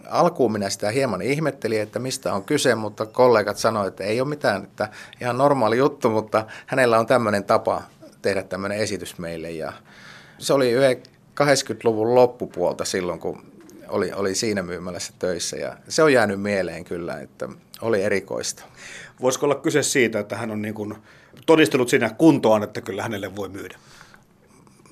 alkuun 0.10 0.52
minä 0.52 0.70
sitä 0.70 0.92
hieman 0.92 1.22
ihmettelin, 1.22 1.82
että 1.82 2.00
mistä 2.00 2.34
on 2.34 2.44
kyse, 2.44 2.76
mutta 2.76 3.06
kollegat 3.06 3.58
sanoivat, 3.58 3.88
että 3.88 4.04
ei 4.04 4.22
ole 4.22 4.30
mitään, 4.30 4.64
että 4.64 4.90
ihan 5.22 5.38
normaali 5.38 5.78
juttu, 5.78 6.10
mutta 6.10 6.46
hänellä 6.66 7.00
on 7.00 7.08
tämmöinen 7.08 7.44
tapa 7.44 7.82
tehdä 8.22 8.44
tämmöinen 8.44 8.78
esitys 8.78 9.18
meille. 9.18 9.52
Ja 9.52 9.74
se 10.38 10.54
oli 10.54 10.74
80-luvun 11.44 12.16
loppupuolta 12.16 12.86
silloin, 12.86 13.20
kun 13.20 13.44
oli, 13.88 14.12
oli 14.14 14.36
siinä 14.36 14.64
myymälässä 14.64 15.14
töissä 15.20 15.58
ja 15.58 15.78
se 15.88 16.04
on 16.04 16.14
jäänyt 16.14 16.42
mieleen 16.42 16.84
kyllä, 16.84 17.20
että 17.20 17.50
oli 17.82 18.04
erikoista. 18.04 18.64
Voisiko 19.22 19.46
olla 19.46 19.56
kyse 19.56 19.84
siitä, 19.84 20.20
että 20.20 20.36
hän 20.36 20.52
on 20.52 20.62
niin 20.62 20.74
kuin 20.74 20.96
todistellut 21.46 21.90
siinä 21.90 22.10
kuntoon, 22.10 22.64
että 22.64 22.82
kyllä 22.82 23.04
hänelle 23.04 23.36
voi 23.36 23.50
myydä? 23.50 23.78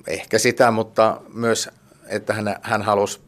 Ehkä 0.06 0.38
sitä, 0.38 0.70
mutta 0.70 1.20
myös, 1.34 1.70
että 2.06 2.34
hän, 2.34 2.56
hän 2.62 2.82
halusi 2.82 3.20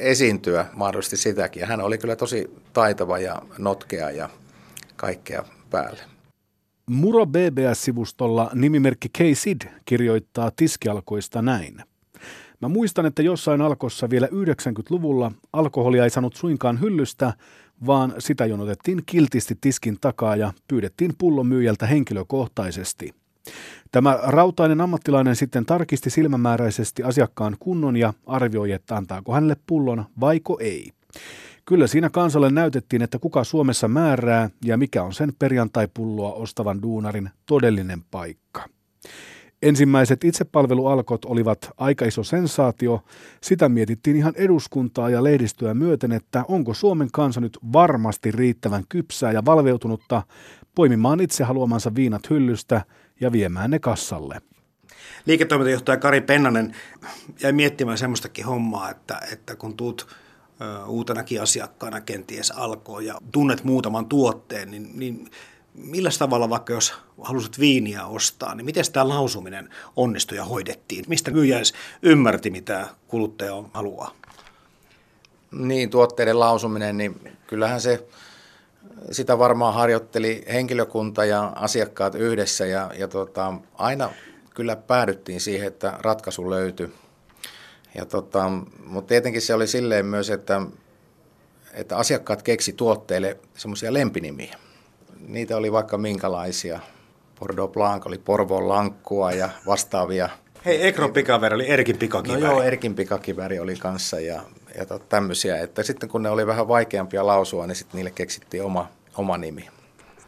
esiintyä 0.00 0.66
mahdollisesti 0.72 1.16
sitäkin. 1.16 1.64
Hän 1.66 1.80
oli 1.80 1.98
kyllä 1.98 2.16
tosi 2.16 2.50
taitava 2.72 3.18
ja 3.18 3.42
notkea 3.58 4.10
ja 4.10 4.28
kaikkea 4.96 5.44
päälle. 5.70 6.02
Muro 6.86 7.26
BBS-sivustolla 7.26 8.50
nimimerkki 8.54 9.08
K-Sid 9.08 9.60
kirjoittaa 9.84 10.50
tiskialkoista 10.56 11.42
näin. 11.42 11.82
Mä 12.60 12.68
muistan, 12.68 13.06
että 13.06 13.22
jossain 13.22 13.60
alkossa 13.60 14.10
vielä 14.10 14.26
90-luvulla 14.26 15.32
alkoholia 15.52 16.04
ei 16.04 16.10
saanut 16.10 16.36
suinkaan 16.36 16.80
hyllystä, 16.80 17.32
vaan 17.86 18.14
sitä 18.18 18.46
jonotettiin 18.46 19.02
kiltisti 19.06 19.58
tiskin 19.60 19.98
takaa 20.00 20.36
ja 20.36 20.52
pyydettiin 20.68 21.14
pullon 21.18 21.46
myyjältä 21.46 21.86
henkilökohtaisesti. 21.86 23.14
Tämä 23.92 24.18
rautainen 24.22 24.80
ammattilainen 24.80 25.36
sitten 25.36 25.66
tarkisti 25.66 26.10
silmämääräisesti 26.10 27.02
asiakkaan 27.02 27.56
kunnon 27.60 27.96
ja 27.96 28.12
arvioi, 28.26 28.72
että 28.72 28.96
antaako 28.96 29.32
hänelle 29.32 29.56
pullon 29.66 30.04
vaiko 30.20 30.58
ei. 30.60 30.90
Kyllä 31.64 31.86
siinä 31.86 32.10
kansalle 32.10 32.50
näytettiin, 32.50 33.02
että 33.02 33.18
kuka 33.18 33.44
Suomessa 33.44 33.88
määrää 33.88 34.50
ja 34.64 34.76
mikä 34.76 35.02
on 35.02 35.12
sen 35.12 35.32
perjantai-pulloa 35.38 36.32
ostavan 36.32 36.82
duunarin 36.82 37.30
todellinen 37.46 38.02
paikka. 38.10 38.68
Ensimmäiset 39.62 40.24
itsepalvelualkot 40.24 41.24
olivat 41.24 41.70
aika 41.76 42.04
iso 42.04 42.22
sensaatio. 42.22 43.04
Sitä 43.42 43.68
mietittiin 43.68 44.16
ihan 44.16 44.32
eduskuntaa 44.36 45.10
ja 45.10 45.24
lehdistöä 45.24 45.74
myöten, 45.74 46.12
että 46.12 46.44
onko 46.48 46.74
Suomen 46.74 47.08
kansa 47.12 47.40
nyt 47.40 47.58
varmasti 47.72 48.30
riittävän 48.30 48.84
kypsää 48.88 49.32
ja 49.32 49.44
valveutunutta 49.44 50.22
poimimaan 50.74 51.20
itse 51.20 51.44
haluamansa 51.44 51.94
viinat 51.94 52.30
hyllystä 52.30 52.84
ja 53.20 53.32
viemään 53.32 53.70
ne 53.70 53.78
kassalle. 53.78 54.40
Liiketoimintajohtaja 55.26 55.96
Kari 55.96 56.20
Pennanen 56.20 56.76
jäi 57.42 57.52
miettimään 57.52 57.98
semmoistakin 57.98 58.44
hommaa, 58.44 58.90
että, 58.90 59.20
että 59.32 59.56
kun 59.56 59.76
tuut 59.76 60.08
uutenakin 60.86 61.42
asiakkaana 61.42 62.00
kenties 62.00 62.50
alkoi 62.50 63.06
ja 63.06 63.18
tunnet 63.32 63.64
muutaman 63.64 64.06
tuotteen, 64.06 64.70
niin, 64.70 64.90
niin 64.94 65.30
millä 65.74 66.10
tavalla 66.18 66.50
vaikka 66.50 66.72
jos 66.72 66.94
halusit 67.22 67.58
viiniä 67.58 68.06
ostaa, 68.06 68.54
niin 68.54 68.64
miten 68.64 68.84
tämä 68.92 69.08
lausuminen 69.08 69.68
onnistui 69.96 70.36
ja 70.36 70.44
hoidettiin? 70.44 71.04
Mistä 71.08 71.30
myyjä 71.30 71.58
ymmärti, 72.02 72.50
mitä 72.50 72.88
kuluttaja 73.08 73.52
haluaa? 73.72 74.14
Niin, 75.52 75.90
tuotteiden 75.90 76.40
lausuminen, 76.40 76.98
niin 76.98 77.20
kyllähän 77.46 77.80
se 77.80 78.06
sitä 79.10 79.38
varmaan 79.38 79.74
harjoitteli 79.74 80.44
henkilökunta 80.52 81.24
ja 81.24 81.52
asiakkaat 81.56 82.14
yhdessä 82.14 82.66
ja, 82.66 82.90
ja 82.98 83.08
tota, 83.08 83.54
aina 83.74 84.10
kyllä 84.54 84.76
päädyttiin 84.76 85.40
siihen, 85.40 85.66
että 85.66 85.94
ratkaisu 85.98 86.50
löytyi. 86.50 86.92
Ja 87.94 88.06
tota, 88.06 88.50
mutta 88.86 89.08
tietenkin 89.08 89.42
se 89.42 89.54
oli 89.54 89.66
silleen 89.66 90.06
myös, 90.06 90.30
että, 90.30 90.62
että 91.72 91.96
asiakkaat 91.96 92.42
keksi 92.42 92.72
tuotteille 92.72 93.36
semmoisia 93.56 93.92
lempinimiä. 93.92 94.56
Niitä 95.28 95.56
oli 95.56 95.72
vaikka 95.72 95.98
minkälaisia. 95.98 96.80
Bordeaux 97.40 97.72
Blanc 97.72 98.06
oli 98.06 98.18
Porvoon 98.18 98.68
lankkua 98.68 99.32
ja 99.32 99.48
vastaavia. 99.66 100.28
Hei, 100.64 100.86
Ekron 100.86 101.12
pikaveri 101.12 101.54
oli 101.54 101.70
Erkin 101.70 101.98
pikakiveri. 101.98 102.42
No 102.42 102.50
joo, 102.50 102.62
Erkin 102.62 102.94
pikakiveri 102.94 103.58
oli 103.58 103.76
kanssa 103.76 104.20
ja, 104.20 104.42
ja 104.78 104.98
tämmöisiä. 105.08 105.60
Että 105.60 105.82
sitten 105.82 106.08
kun 106.08 106.22
ne 106.22 106.30
oli 106.30 106.46
vähän 106.46 106.68
vaikeampia 106.68 107.26
lausua, 107.26 107.66
niin 107.66 107.76
sitten 107.76 107.98
niille 107.98 108.10
keksittiin 108.10 108.62
oma, 108.62 108.88
oma 109.16 109.38
nimi. 109.38 109.68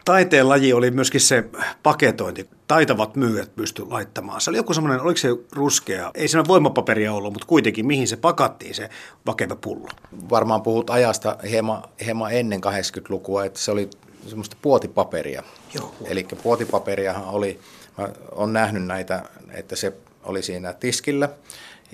Taiteen 0.04 0.48
laji 0.48 0.72
oli 0.72 0.90
myöskin 0.90 1.20
se 1.20 1.44
paketointi. 1.82 2.48
Taitavat 2.68 3.16
myyjät 3.16 3.54
pysty 3.56 3.86
laittamaan. 3.88 4.40
Se 4.40 4.50
oli 4.50 4.56
joku 4.56 4.74
semmoinen, 4.74 5.00
oliko 5.00 5.16
se 5.16 5.28
ruskea, 5.52 6.10
ei 6.14 6.28
siinä 6.28 6.44
voimapaperia 6.48 7.12
ollut, 7.12 7.32
mutta 7.32 7.46
kuitenkin 7.46 7.86
mihin 7.86 8.08
se 8.08 8.16
pakattiin 8.16 8.74
se 8.74 8.90
vakeva 9.26 9.56
pullo. 9.56 9.88
Varmaan 10.30 10.62
puhut 10.62 10.90
ajasta 10.90 11.36
hieman, 11.50 11.82
hieman 12.04 12.32
ennen 12.32 12.60
80-lukua, 12.64 13.44
että 13.44 13.60
se 13.60 13.70
oli 13.70 13.90
semmoista 14.26 14.56
puotipaperia. 14.62 15.42
Joo. 15.74 15.94
Eli 16.04 16.26
puotipaperiahan 16.42 17.24
oli, 17.24 17.60
mä 17.98 18.08
olen 18.30 18.52
nähnyt 18.52 18.84
näitä, 18.84 19.22
että 19.50 19.76
se 19.76 19.92
oli 20.24 20.42
siinä 20.42 20.72
tiskillä 20.72 21.28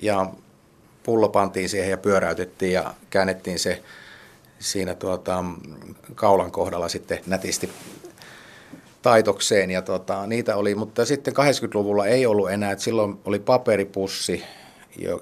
ja 0.01 0.25
pullo 1.09 1.29
pantiin 1.29 1.69
siihen 1.69 1.89
ja 1.89 1.97
pyöräytettiin 1.97 2.73
ja 2.73 2.93
käännettiin 3.09 3.59
se 3.59 3.83
siinä 4.59 4.95
tuota, 4.95 5.43
kaulan 6.15 6.51
kohdalla 6.51 6.89
sitten 6.89 7.19
nätisti 7.25 7.69
taitokseen. 9.01 9.71
Ja 9.71 9.81
tuota, 9.81 10.27
niitä 10.27 10.55
oli, 10.55 10.75
mutta 10.75 11.05
sitten 11.05 11.33
80-luvulla 11.33 12.05
ei 12.05 12.25
ollut 12.25 12.51
enää, 12.51 12.71
että 12.71 12.83
silloin 12.83 13.19
oli 13.25 13.39
paperipussi, 13.39 14.43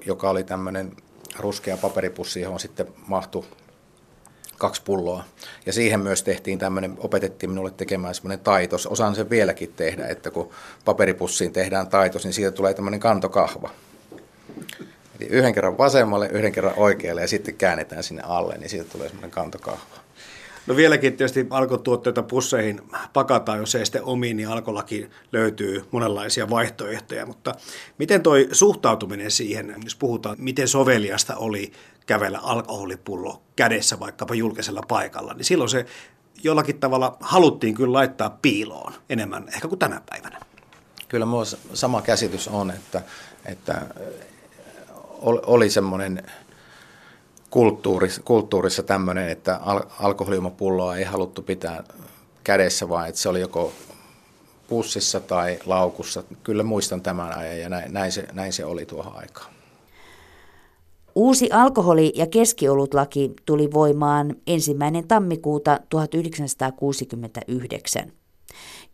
joka 0.06 0.30
oli 0.30 0.44
tämmöinen 0.44 0.92
ruskea 1.38 1.76
paperipussi, 1.76 2.40
johon 2.40 2.60
sitten 2.60 2.86
mahtui 3.06 3.44
kaksi 4.58 4.82
pulloa. 4.84 5.24
Ja 5.66 5.72
siihen 5.72 6.00
myös 6.00 6.22
tehtiin 6.22 6.58
tämmöinen, 6.58 6.94
opetettiin 6.98 7.50
minulle 7.50 7.70
tekemään 7.70 8.14
semmoinen 8.14 8.40
taitos. 8.40 8.86
Osaan 8.86 9.14
sen 9.14 9.30
vieläkin 9.30 9.72
tehdä, 9.76 10.06
että 10.06 10.30
kun 10.30 10.50
paperipussiin 10.84 11.52
tehdään 11.52 11.86
taitos, 11.86 12.24
niin 12.24 12.32
siitä 12.32 12.50
tulee 12.50 12.74
tämmöinen 12.74 13.00
kantokahva. 13.00 13.70
Eli 15.20 15.28
yhden 15.28 15.54
kerran 15.54 15.78
vasemmalle, 15.78 16.28
yhden 16.32 16.52
kerran 16.52 16.74
oikealle 16.76 17.20
ja 17.20 17.28
sitten 17.28 17.54
käännetään 17.54 18.02
sinne 18.02 18.22
alle, 18.26 18.58
niin 18.58 18.70
siitä 18.70 18.90
tulee 18.92 19.08
semmoinen 19.08 19.30
kantokahva. 19.30 19.98
No 20.66 20.76
vieläkin 20.76 21.16
tietysti 21.16 21.46
alkotuotteita 21.50 22.22
pusseihin 22.22 22.80
pakataan, 23.12 23.58
jos 23.58 23.74
ei 23.74 23.86
sitten 23.86 24.04
omiin, 24.04 24.36
niin 24.36 24.48
alkolakin 24.48 25.10
löytyy 25.32 25.84
monenlaisia 25.90 26.50
vaihtoehtoja, 26.50 27.26
mutta 27.26 27.54
miten 27.98 28.22
toi 28.22 28.48
suhtautuminen 28.52 29.30
siihen, 29.30 29.74
jos 29.84 29.94
puhutaan, 29.94 30.36
miten 30.38 30.68
soveliasta 30.68 31.36
oli 31.36 31.72
kävellä 32.06 32.38
alkoholipullo 32.38 33.42
kädessä 33.56 34.00
vaikkapa 34.00 34.34
julkisella 34.34 34.82
paikalla, 34.88 35.34
niin 35.34 35.44
silloin 35.44 35.70
se 35.70 35.86
jollakin 36.42 36.80
tavalla 36.80 37.16
haluttiin 37.20 37.74
kyllä 37.74 37.92
laittaa 37.92 38.38
piiloon 38.42 38.92
enemmän 39.08 39.48
ehkä 39.48 39.68
kuin 39.68 39.78
tänä 39.78 40.00
päivänä. 40.10 40.40
Kyllä 41.08 41.26
minulla 41.26 41.44
sama 41.74 42.02
käsitys 42.02 42.48
on, 42.48 42.70
että, 42.70 43.02
että 43.44 43.86
oli 45.22 45.70
semmoinen 45.70 46.22
kulttuurissa, 47.50 48.22
kulttuurissa 48.24 48.82
tämmöinen, 48.82 49.28
että 49.28 49.56
al- 49.56 49.82
alkoholiumapulloa 50.00 50.96
ei 50.96 51.04
haluttu 51.04 51.42
pitää 51.42 51.84
kädessä, 52.44 52.88
vaan 52.88 53.08
että 53.08 53.20
se 53.20 53.28
oli 53.28 53.40
joko 53.40 53.72
pussissa 54.68 55.20
tai 55.20 55.58
laukussa. 55.66 56.22
Kyllä 56.42 56.62
muistan 56.62 57.02
tämän 57.02 57.38
ajan 57.38 57.58
ja 57.58 57.68
näin, 57.68 57.92
näin, 57.92 58.12
se, 58.12 58.26
näin 58.32 58.52
se 58.52 58.64
oli 58.64 58.86
tuohon 58.86 59.16
aikaan. 59.16 59.52
Uusi 61.14 61.48
alkoholi- 61.52 62.12
ja 62.14 62.26
keskiolutlaki 62.26 63.32
tuli 63.46 63.72
voimaan 63.72 64.36
ensimmäinen 64.46 65.08
tammikuuta 65.08 65.80
1969. 65.88 68.12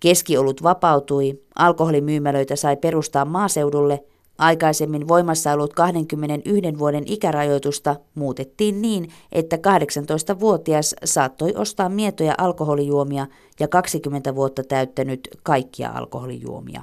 Keskiolut 0.00 0.62
vapautui, 0.62 1.42
alkoholimyymälöitä 1.58 2.56
sai 2.56 2.76
perustaa 2.76 3.24
maaseudulle– 3.24 4.04
Aikaisemmin 4.38 5.08
voimassa 5.08 5.52
ollut 5.52 5.74
21 5.74 6.78
vuoden 6.78 7.02
ikärajoitusta 7.06 7.96
muutettiin 8.14 8.82
niin, 8.82 9.08
että 9.32 9.56
18-vuotias 9.56 10.94
saattoi 11.04 11.54
ostaa 11.56 11.88
mietoja 11.88 12.34
alkoholijuomia 12.38 13.26
ja 13.60 13.68
20 13.68 14.34
vuotta 14.34 14.62
täyttänyt 14.64 15.28
kaikkia 15.42 15.90
alkoholijuomia. 15.90 16.82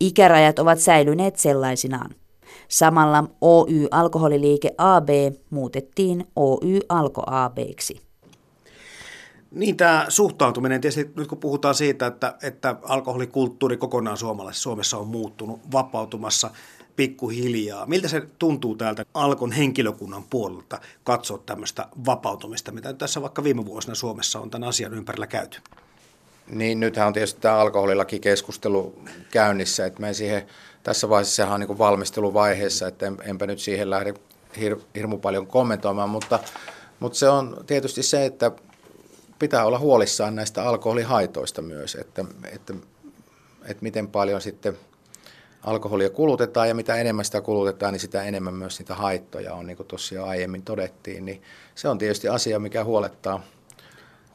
Ikärajat 0.00 0.58
ovat 0.58 0.78
säilyneet 0.78 1.36
sellaisinaan. 1.36 2.14
Samalla 2.68 3.24
Oy 3.40 3.88
Alkoholiliike 3.90 4.70
AB 4.78 5.08
muutettiin 5.50 6.26
Oy 6.36 6.80
Alko 6.88 7.22
ABksi. 7.26 8.09
Niin 9.50 9.76
tämä 9.76 10.06
suhtautuminen, 10.08 10.80
tietysti 10.80 11.10
nyt 11.16 11.28
kun 11.28 11.38
puhutaan 11.38 11.74
siitä, 11.74 12.06
että, 12.06 12.34
että 12.42 12.76
alkoholikulttuuri 12.82 13.76
kokonaan 13.76 14.16
suomalaisessa 14.16 14.62
Suomessa 14.62 14.98
on 14.98 15.06
muuttunut, 15.06 15.60
vapautumassa 15.72 16.50
pikkuhiljaa. 16.96 17.86
Miltä 17.86 18.08
se 18.08 18.22
tuntuu 18.38 18.76
täältä 18.76 19.04
Alkon 19.14 19.52
henkilökunnan 19.52 20.24
puolelta 20.30 20.80
katsoa 21.04 21.38
tämmöistä 21.46 21.86
vapautumista, 22.06 22.72
mitä 22.72 22.92
tässä 22.92 23.22
vaikka 23.22 23.44
viime 23.44 23.66
vuosina 23.66 23.94
Suomessa 23.94 24.40
on 24.40 24.50
tämän 24.50 24.68
asian 24.68 24.94
ympärillä 24.94 25.26
käyty? 25.26 25.60
Niin, 26.50 26.80
nythän 26.80 27.06
on 27.06 27.12
tietysti 27.12 27.40
tämä 27.40 27.54
alkoholilaki 27.56 28.20
keskustelu 28.20 28.98
käynnissä, 29.30 29.86
että 29.86 30.00
me 30.00 30.14
siihen, 30.14 30.46
tässä 30.82 31.08
vaiheessa 31.08 31.48
on 31.48 31.60
niin 31.60 31.78
valmisteluvaiheessa, 31.78 32.88
että 32.88 33.06
en, 33.06 33.16
enpä 33.24 33.46
nyt 33.46 33.58
siihen 33.58 33.90
lähde 33.90 34.14
hir, 34.60 34.76
hirmu 34.94 35.18
paljon 35.18 35.46
kommentoimaan, 35.46 36.10
mutta, 36.10 36.38
mutta 37.00 37.18
se 37.18 37.28
on 37.28 37.64
tietysti 37.66 38.02
se, 38.02 38.24
että 38.24 38.52
pitää 39.40 39.64
olla 39.64 39.78
huolissaan 39.78 40.34
näistä 40.34 40.64
alkoholihaitoista 40.64 41.62
myös, 41.62 41.94
että, 41.94 42.24
että, 42.52 42.74
että 43.62 43.82
miten 43.82 44.08
paljon 44.08 44.40
sitten 44.40 44.78
alkoholia 45.62 46.10
kulutetaan 46.10 46.68
ja 46.68 46.74
mitä 46.74 46.94
enemmän 46.94 47.24
sitä 47.24 47.40
kulutetaan, 47.40 47.92
niin 47.92 48.00
sitä 48.00 48.22
enemmän 48.22 48.54
myös 48.54 48.78
niitä 48.78 48.94
haittoja 48.94 49.54
on, 49.54 49.66
niin 49.66 49.76
kuin 49.76 49.86
tuossa 49.86 50.14
jo 50.14 50.24
aiemmin 50.24 50.62
todettiin. 50.62 51.24
Niin 51.24 51.42
se 51.74 51.88
on 51.88 51.98
tietysti 51.98 52.28
asia, 52.28 52.58
mikä 52.58 52.84
huolettaa, 52.84 53.42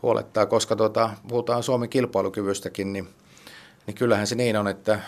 huolettaa 0.04 0.46
koska 0.46 0.76
tuota, 0.76 1.10
puhutaan 1.28 1.63
Suomen 1.63 1.89
kilpailukyvystäkin, 1.89 2.94
niin, 2.94 3.08
niin 3.88 3.96
kyllähän 3.96 4.28
se 4.28 4.36
niin 4.36 4.58
on, 4.58 4.68
että 4.68 5.00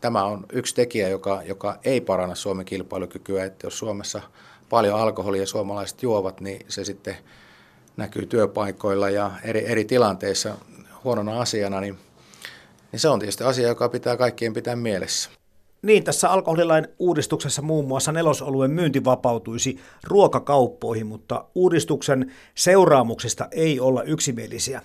tämä 0.00 0.24
on 0.24 0.46
yksi 0.52 0.74
tekijä, 0.74 1.08
joka, 1.08 1.42
joka 1.44 1.78
ei 1.84 2.00
paranna 2.00 2.34
Suomen 2.34 2.66
kilpailukykyä, 2.66 3.44
että 3.44 3.66
jos 3.66 3.78
Suomessa 3.78 4.22
paljon 4.68 5.00
alkoholia 5.00 5.46
suomalaiset 5.46 6.02
juovat, 6.02 6.40
niin 6.40 6.66
se 6.68 6.84
sitten– 6.84 7.16
näkyy 7.96 8.26
työpaikoilla 8.26 9.10
ja 9.10 9.30
eri, 9.44 9.66
eri 9.66 9.84
tilanteissa 9.84 10.54
huonona 11.04 11.40
asiana, 11.40 11.80
niin, 11.80 11.98
niin 12.92 13.00
se 13.00 13.08
on 13.08 13.18
tietysti 13.18 13.44
asia, 13.44 13.68
joka 13.68 13.88
pitää 13.88 14.16
kaikkien 14.16 14.52
pitää 14.52 14.76
mielessä. 14.76 15.30
Niin, 15.82 16.04
tässä 16.04 16.30
alkoholilain 16.30 16.88
uudistuksessa 16.98 17.62
muun 17.62 17.88
muassa 17.88 18.12
nelosoluen 18.12 18.70
myynti 18.70 19.04
vapautuisi 19.04 19.78
ruokakauppoihin, 20.04 21.06
mutta 21.06 21.44
uudistuksen 21.54 22.32
seuraamuksista 22.54 23.48
ei 23.50 23.80
olla 23.80 24.02
yksimielisiä. 24.02 24.82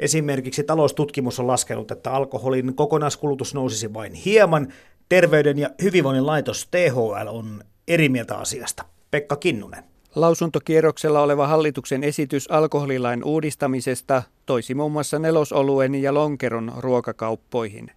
Esimerkiksi 0.00 0.64
taloustutkimus 0.64 1.40
on 1.40 1.46
laskenut, 1.46 1.90
että 1.90 2.12
alkoholin 2.12 2.74
kokonaiskulutus 2.74 3.54
nousisi 3.54 3.94
vain 3.94 4.14
hieman. 4.14 4.72
Terveyden 5.08 5.58
ja 5.58 5.70
hyvinvoinnin 5.82 6.26
laitos 6.26 6.68
THL 6.70 7.28
on 7.28 7.64
eri 7.88 8.08
mieltä 8.08 8.36
asiasta. 8.36 8.84
Pekka 9.10 9.36
Kinnunen. 9.36 9.93
Lausuntokierroksella 10.14 11.20
oleva 11.20 11.46
hallituksen 11.46 12.04
esitys 12.04 12.50
alkoholilain 12.50 13.24
uudistamisesta 13.24 14.22
toisi 14.46 14.74
muun 14.74 14.92
muassa 14.92 15.18
nelosoluen 15.18 15.94
ja 15.94 16.14
lonkeron 16.14 16.72
ruokakauppoihin. 16.76 17.90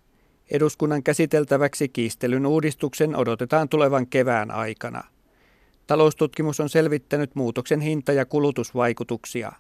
Eduskunnan 0.52 1.04
käsiteltäväksi 1.04 1.90
kiistelyn 1.90 2.46
uudistuksen 2.46 3.16
odotetaan 3.16 3.70
tulevan 3.70 4.08
kevään 4.08 4.52
aikana. 4.52 5.04
Taloustutkimus 5.88 6.60
on 6.60 6.70
selvittänyt 6.70 7.36
muutoksen 7.36 7.82
hinta- 7.82 8.14
ja 8.14 8.26
kulutusvaikutuksia. 8.26 9.52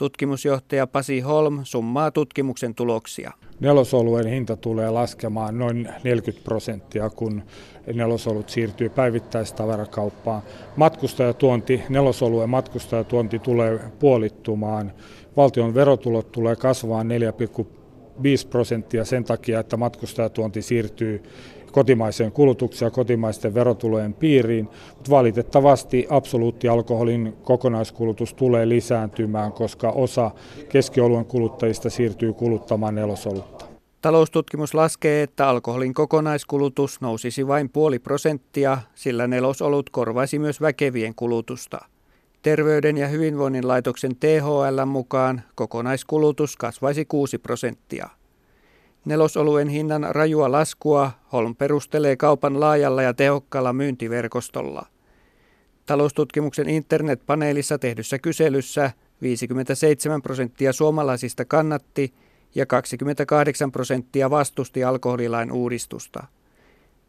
Tutkimusjohtaja 0.00 0.86
Pasi 0.86 1.20
Holm 1.20 1.60
summaa 1.62 2.10
tutkimuksen 2.10 2.74
tuloksia. 2.74 3.32
Nelosoluen 3.60 4.26
hinta 4.26 4.56
tulee 4.56 4.90
laskemaan 4.90 5.58
noin 5.58 5.88
40 6.04 6.44
prosenttia, 6.44 7.10
kun 7.10 7.42
nelosolut 7.94 8.48
siirtyy 8.48 8.88
päivittäistavarakauppaan. 8.88 10.42
Matkustajatuonti, 10.76 11.82
nelosoluen 11.88 12.50
matkustajatuonti 12.50 13.38
tulee 13.38 13.80
puolittumaan. 13.98 14.92
Valtion 15.36 15.74
verotulot 15.74 16.32
tulee 16.32 16.56
kasvaa 16.56 17.02
4,5 17.02 18.48
prosenttia 18.50 19.04
sen 19.04 19.24
takia, 19.24 19.60
että 19.60 19.76
matkustajatuonti 19.76 20.62
siirtyy 20.62 21.22
kotimaiseen 21.70 22.32
kulutukseen 22.32 22.86
ja 22.86 22.90
kotimaisten 22.90 23.54
verotulojen 23.54 24.14
piiriin, 24.14 24.68
mutta 24.94 25.10
valitettavasti 25.10 26.06
absoluuttialkoholin 26.10 27.36
kokonaiskulutus 27.44 28.34
tulee 28.34 28.68
lisääntymään, 28.68 29.52
koska 29.52 29.90
osa 29.90 30.30
keskioluen 30.68 31.24
kuluttajista 31.24 31.90
siirtyy 31.90 32.32
kuluttamaan 32.32 32.94
nelosolutta. 32.94 33.64
Taloustutkimus 34.00 34.74
laskee, 34.74 35.22
että 35.22 35.48
alkoholin 35.48 35.94
kokonaiskulutus 35.94 37.00
nousisi 37.00 37.46
vain 37.46 37.70
puoli 37.70 37.98
prosenttia, 37.98 38.78
sillä 38.94 39.26
nelosolut 39.26 39.90
korvaisi 39.90 40.38
myös 40.38 40.60
väkevien 40.60 41.14
kulutusta. 41.14 41.78
Terveyden 42.42 42.98
ja 42.98 43.08
hyvinvoinnin 43.08 43.68
laitoksen 43.68 44.16
THL 44.16 44.84
mukaan 44.86 45.42
kokonaiskulutus 45.54 46.56
kasvaisi 46.56 47.04
6 47.04 47.38
prosenttia. 47.38 48.08
Nelosoluen 49.04 49.68
hinnan 49.68 50.06
rajua 50.10 50.52
laskua 50.52 51.10
Holm 51.32 51.56
perustelee 51.56 52.16
kaupan 52.16 52.60
laajalla 52.60 53.02
ja 53.02 53.14
tehokkaalla 53.14 53.72
myyntiverkostolla. 53.72 54.86
Taloustutkimuksen 55.86 56.68
internetpaneelissa 56.68 57.78
tehdyssä 57.78 58.18
kyselyssä 58.18 58.90
57 59.22 60.22
prosenttia 60.22 60.72
suomalaisista 60.72 61.44
kannatti 61.44 62.14
ja 62.54 62.66
28 62.66 63.72
prosenttia 63.72 64.30
vastusti 64.30 64.84
alkoholilain 64.84 65.52
uudistusta. 65.52 66.26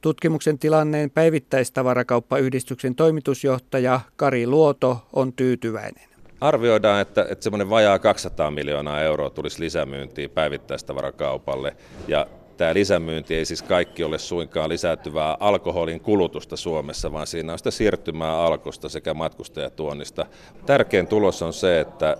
Tutkimuksen 0.02 0.60
tilanneen 0.60 1.12
päivittäistavarakauppayhdistyksen 1.12 2.96
toimitusjohtaja 2.96 4.00
Kari 4.16 4.48
Luoto 4.48 5.08
on 5.14 5.34
tyytyväinen. 5.34 6.11
Arvioidaan, 6.42 7.02
että, 7.02 7.26
että 7.30 7.44
semmoinen 7.44 7.70
vajaa 7.70 8.00
200 8.00 8.52
miljoonaa 8.52 9.02
euroa 9.02 9.30
tulisi 9.30 9.60
lisämyyntiin 9.60 10.30
päivittäistavarakaupalle 10.30 11.76
ja 12.08 12.28
tämä 12.58 12.74
lisämyynti 12.74 13.36
ei 13.36 13.46
siis 13.46 13.62
kaikki 13.62 14.04
ole 14.04 14.18
suinkaan 14.18 14.70
lisääntyvää 14.70 15.38
alkoholin 15.40 16.00
kulutusta 16.00 16.58
Suomessa, 16.58 17.12
vaan 17.12 17.28
siinä 17.28 17.52
on 17.52 17.58
sitä 17.58 17.72
siirtymää 17.72 18.40
alkosta 18.40 18.90
sekä 18.90 19.14
matkustajatuonnista. 19.14 20.26
Tärkein 20.66 21.08
tulos 21.08 21.42
on 21.42 21.54
se, 21.54 21.80
että 21.80 22.18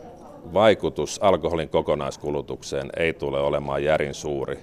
vaikutus 0.54 1.20
alkoholin 1.24 1.70
kokonaiskulutukseen 1.70 2.90
ei 2.98 3.14
tule 3.14 3.40
olemaan 3.40 3.84
järin 3.84 4.14
suuri, 4.14 4.60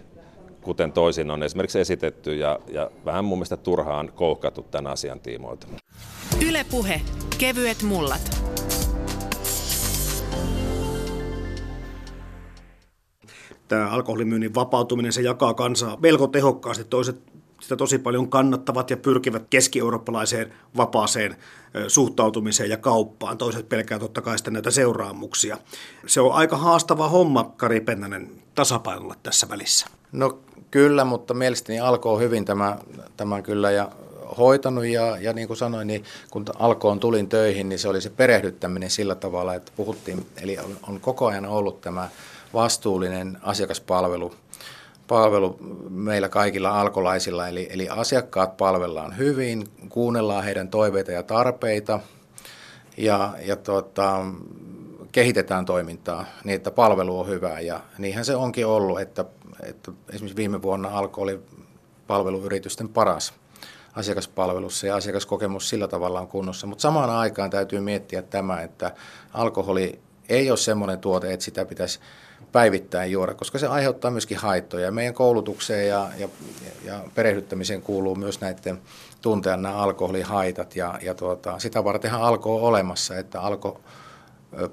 kuten 0.62 0.92
toisin 0.92 1.30
on 1.30 1.42
esimerkiksi 1.42 1.80
esitetty 1.80 2.36
ja, 2.36 2.58
ja 2.68 2.90
vähän 3.04 3.24
mun 3.24 3.38
mielestä 3.38 3.56
turhaan 3.56 4.12
kouhkattu 4.14 4.62
tämän 4.62 4.92
asian 4.92 5.20
tiimoilta. 5.20 5.66
Ylepuhe 6.48 7.00
kevyet 7.38 7.82
mullat. 7.82 8.38
Tämä 13.68 13.90
alkoholimyynnin 13.90 14.54
vapautuminen, 14.54 15.12
se 15.12 15.22
jakaa 15.22 15.54
kansaa 15.54 15.96
melko 16.00 16.26
tehokkaasti. 16.26 16.84
Toiset 16.84 17.22
sitä 17.60 17.76
tosi 17.76 17.98
paljon 17.98 18.30
kannattavat 18.30 18.90
ja 18.90 18.96
pyrkivät 18.96 19.42
keski-eurooppalaiseen 19.50 20.52
vapaaseen 20.76 21.36
suhtautumiseen 21.88 22.70
ja 22.70 22.76
kauppaan. 22.76 23.38
Toiset 23.38 23.68
pelkää 23.68 23.98
totta 23.98 24.20
kai 24.20 24.38
sitten 24.38 24.52
näitä 24.52 24.70
seuraamuksia. 24.70 25.58
Se 26.06 26.20
on 26.20 26.32
aika 26.32 26.56
haastava 26.56 27.08
homma, 27.08 27.52
Kari 27.56 27.80
Pennanen, 27.80 28.30
tasapainolla 28.54 29.14
tässä 29.22 29.48
välissä. 29.48 29.86
No 30.12 30.38
kyllä, 30.70 31.04
mutta 31.04 31.34
mielestäni 31.34 31.80
alkoi 31.80 32.20
hyvin 32.20 32.44
tämä, 32.44 32.78
tämä 33.16 33.42
kyllä 33.42 33.70
ja 33.70 33.90
hoitanut 34.38 34.86
ja, 34.86 35.18
ja 35.20 35.32
niin 35.32 35.46
kuin 35.48 35.56
sanoin, 35.56 35.86
niin 35.86 36.04
kun 36.30 36.44
alkoon 36.58 37.00
tulin 37.00 37.28
töihin, 37.28 37.68
niin 37.68 37.78
se 37.78 37.88
oli 37.88 38.00
se 38.00 38.10
perehdyttäminen 38.10 38.90
sillä 38.90 39.14
tavalla, 39.14 39.54
että 39.54 39.72
puhuttiin, 39.76 40.26
eli 40.42 40.58
on, 40.58 40.76
on 40.88 41.00
koko 41.00 41.26
ajan 41.26 41.46
ollut 41.46 41.80
tämä 41.80 42.08
vastuullinen 42.54 43.38
asiakaspalvelu 43.42 44.34
palvelu 45.08 45.56
meillä 45.90 46.28
kaikilla 46.28 46.80
alkolaisilla, 46.80 47.48
eli, 47.48 47.68
eli 47.70 47.88
asiakkaat 47.88 48.56
palvellaan 48.56 49.16
hyvin, 49.16 49.68
kuunnellaan 49.88 50.44
heidän 50.44 50.68
toiveita 50.68 51.12
ja 51.12 51.22
tarpeita 51.22 52.00
ja, 52.96 53.34
ja 53.46 53.56
tuota, 53.56 54.24
kehitetään 55.12 55.64
toimintaa 55.64 56.24
niin, 56.44 56.56
että 56.56 56.70
palvelu 56.70 57.20
on 57.20 57.28
hyvää 57.28 57.60
ja 57.60 57.80
niinhän 57.98 58.24
se 58.24 58.36
onkin 58.36 58.66
ollut, 58.66 59.00
että, 59.00 59.24
että 59.62 59.92
esimerkiksi 60.12 60.36
viime 60.36 60.62
vuonna 60.62 60.88
alkoi 60.88 61.22
oli 61.22 61.40
palveluyritysten 62.06 62.88
paras 62.88 63.34
asiakaspalvelussa 63.98 64.86
ja 64.86 64.96
asiakaskokemus 64.96 65.68
sillä 65.68 65.88
tavalla 65.88 66.20
on 66.20 66.28
kunnossa. 66.28 66.66
Mutta 66.66 66.82
samaan 66.82 67.10
aikaan 67.10 67.50
täytyy 67.50 67.80
miettiä 67.80 68.22
tämä, 68.22 68.60
että 68.60 68.92
alkoholi 69.34 69.98
ei 70.28 70.50
ole 70.50 70.58
semmoinen 70.58 70.98
tuote, 70.98 71.32
että 71.32 71.44
sitä 71.44 71.64
pitäisi 71.64 72.00
päivittäin 72.52 73.12
juoda, 73.12 73.34
koska 73.34 73.58
se 73.58 73.66
aiheuttaa 73.66 74.10
myöskin 74.10 74.38
haittoja. 74.38 74.92
Meidän 74.92 75.14
koulutukseen 75.14 75.88
ja, 75.88 76.08
ja, 76.18 76.28
ja 76.84 77.00
perehdyttämiseen 77.14 77.82
kuuluu 77.82 78.14
myös 78.14 78.40
näiden 78.40 78.78
tuntea 79.22 79.56
nämä 79.56 79.74
alkoholihaitat 79.74 80.76
ja, 80.76 80.98
ja 81.02 81.14
tuota, 81.14 81.58
sitä 81.58 81.84
vartenhan 81.84 82.22
alkoi 82.22 82.60
olemassa, 82.60 83.16
että 83.16 83.40
alko 83.40 83.80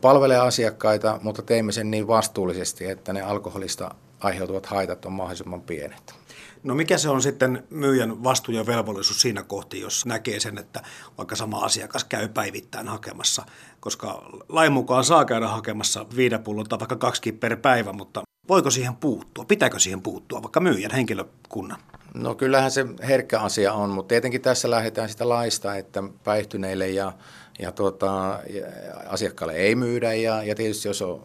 palvelee 0.01 0.37
asiakkaita, 0.37 1.19
mutta 1.23 1.41
teimme 1.41 1.71
sen 1.71 1.91
niin 1.91 2.07
vastuullisesti, 2.07 2.85
että 2.85 3.13
ne 3.13 3.21
alkoholista 3.21 3.95
aiheutuvat 4.19 4.65
haitat 4.65 5.05
on 5.05 5.11
mahdollisimman 5.11 5.61
pienet. 5.61 6.24
No 6.65 6.75
mikä 6.75 6.97
se 6.97 7.09
on 7.09 7.21
sitten 7.21 7.63
myyjän 7.69 8.23
vastuu 8.23 8.55
ja 8.55 8.65
velvollisuus 8.65 9.21
siinä 9.21 9.43
kohti, 9.43 9.79
jos 9.79 10.05
näkee 10.05 10.39
sen, 10.39 10.57
että 10.57 10.81
vaikka 11.17 11.35
sama 11.35 11.59
asiakas 11.59 12.03
käy 12.03 12.27
päivittäin 12.27 12.87
hakemassa, 12.87 13.45
koska 13.79 14.23
lain 14.49 14.71
mukaan 14.71 15.03
saa 15.03 15.25
käydä 15.25 15.47
hakemassa 15.47 16.05
viiden 16.15 16.43
pullon 16.43 16.65
tai 16.65 16.79
vaikka 16.79 16.95
kaksi 16.95 17.31
per 17.31 17.57
päivä, 17.57 17.93
mutta 17.93 18.21
voiko 18.47 18.71
siihen 18.71 18.95
puuttua? 18.95 19.45
Pitääkö 19.45 19.79
siihen 19.79 20.01
puuttua 20.01 20.41
vaikka 20.41 20.59
myyjän 20.59 20.91
henkilökunnan? 20.91 21.77
No 22.13 22.35
kyllähän 22.35 22.71
se 22.71 22.85
herkkä 23.07 23.39
asia 23.39 23.73
on, 23.73 23.89
mutta 23.89 24.09
tietenkin 24.09 24.41
tässä 24.41 24.69
lähdetään 24.69 25.09
sitä 25.09 25.29
laista, 25.29 25.75
että 25.75 26.03
päihtyneille 26.23 26.89
ja, 26.89 27.13
ja, 27.59 27.71
tuota, 27.71 28.39
ja 28.49 28.65
asiakkaalle 29.07 29.53
ei 29.53 29.75
myydä 29.75 30.13
ja, 30.13 30.43
ja 30.43 30.55
tietysti 30.55 30.87
jos 30.87 31.01
on 31.01 31.21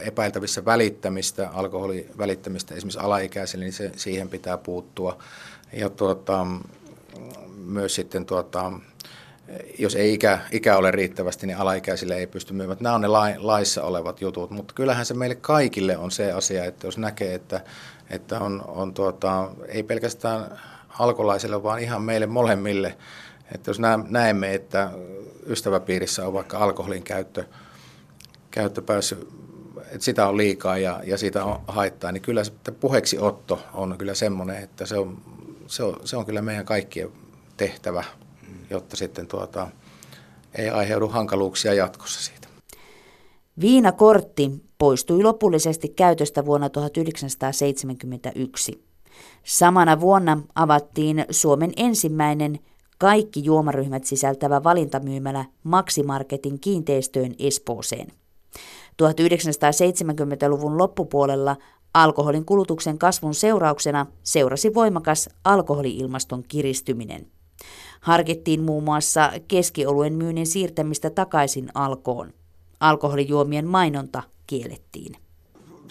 epäiltävissä 0.00 0.64
välittämistä, 0.64 1.50
alkoholin 1.52 2.10
välittämistä 2.18 2.74
esimerkiksi 2.74 2.98
alaikäisille, 2.98 3.64
niin 3.64 3.72
se, 3.72 3.90
siihen 3.96 4.28
pitää 4.28 4.58
puuttua. 4.58 5.18
Ja 5.72 5.90
tuota, 5.90 6.46
myös 7.56 7.94
sitten 7.94 8.26
tuota, 8.26 8.72
jos 9.78 9.96
ei 9.96 10.14
ikä, 10.14 10.38
ikä 10.52 10.76
ole 10.76 10.90
riittävästi, 10.90 11.46
niin 11.46 11.56
alaikäisille 11.56 12.16
ei 12.16 12.26
pysty 12.26 12.52
myymään. 12.52 12.78
Nämä 12.80 12.94
on 12.94 13.00
ne 13.00 13.08
laissa 13.38 13.82
olevat 13.82 14.20
jutut, 14.20 14.50
mutta 14.50 14.74
kyllähän 14.74 15.06
se 15.06 15.14
meille 15.14 15.34
kaikille 15.34 15.96
on 15.96 16.10
se 16.10 16.32
asia, 16.32 16.64
että 16.64 16.86
jos 16.86 16.98
näkee, 16.98 17.34
että, 17.34 17.60
että 18.10 18.40
on, 18.40 18.64
on 18.66 18.94
tuota, 18.94 19.50
ei 19.68 19.82
pelkästään 19.82 20.60
alkolaisille, 20.98 21.62
vaan 21.62 21.80
ihan 21.80 22.02
meille 22.02 22.26
molemmille, 22.26 22.96
että 23.54 23.70
jos 23.70 23.78
näemme, 24.08 24.54
että 24.54 24.90
ystäväpiirissä 25.46 26.26
on 26.26 26.32
vaikka 26.32 26.58
alkoholin 26.58 27.02
käyttö, 27.02 27.44
käyttö 28.52 28.82
päässyt 28.82 29.42
että 29.92 30.04
sitä 30.04 30.28
on 30.28 30.36
liikaa 30.36 30.78
ja, 30.78 31.00
ja 31.04 31.18
siitä 31.18 31.44
on 31.44 31.60
haittaa, 31.68 32.12
niin 32.12 32.22
kyllä 32.22 32.44
se 32.44 32.52
puheeksi 32.80 33.18
otto 33.18 33.58
on 33.74 33.94
kyllä 33.98 34.14
semmoinen, 34.14 34.62
että 34.62 34.86
se 34.86 34.98
on, 34.98 35.18
se 35.66 35.82
on, 35.82 35.96
se 36.04 36.16
on 36.16 36.26
kyllä 36.26 36.42
meidän 36.42 36.64
kaikkien 36.64 37.08
tehtävä, 37.56 38.04
jotta 38.70 38.96
sitten 38.96 39.26
tuota, 39.26 39.68
ei 40.54 40.70
aiheudu 40.70 41.08
hankaluuksia 41.08 41.74
jatkossa 41.74 42.20
siitä. 42.20 42.48
Viinakortti 43.60 44.50
poistui 44.78 45.22
lopullisesti 45.22 45.88
käytöstä 45.88 46.46
vuonna 46.46 46.70
1971. 46.70 48.84
Samana 49.44 50.00
vuonna 50.00 50.42
avattiin 50.54 51.24
Suomen 51.30 51.72
ensimmäinen 51.76 52.58
kaikki 52.98 53.44
juomaryhmät 53.44 54.04
sisältävä 54.04 54.64
valintamyymälä 54.64 55.44
Maximarketin 55.64 56.60
kiinteistöön 56.60 57.34
Espooseen. 57.38 58.21
1970-luvun 59.02 60.78
loppupuolella 60.78 61.56
alkoholin 61.94 62.44
kulutuksen 62.44 62.98
kasvun 62.98 63.34
seurauksena 63.34 64.06
seurasi 64.22 64.74
voimakas 64.74 65.28
alkoholiilmaston 65.44 66.42
kiristyminen. 66.48 67.26
Harkittiin 68.00 68.62
muun 68.62 68.84
muassa 68.84 69.32
keskioluen 69.48 70.12
myynnin 70.12 70.46
siirtämistä 70.46 71.10
takaisin 71.10 71.68
alkoon. 71.74 72.32
Alkoholijuomien 72.80 73.66
mainonta 73.66 74.22
kiellettiin 74.46 75.16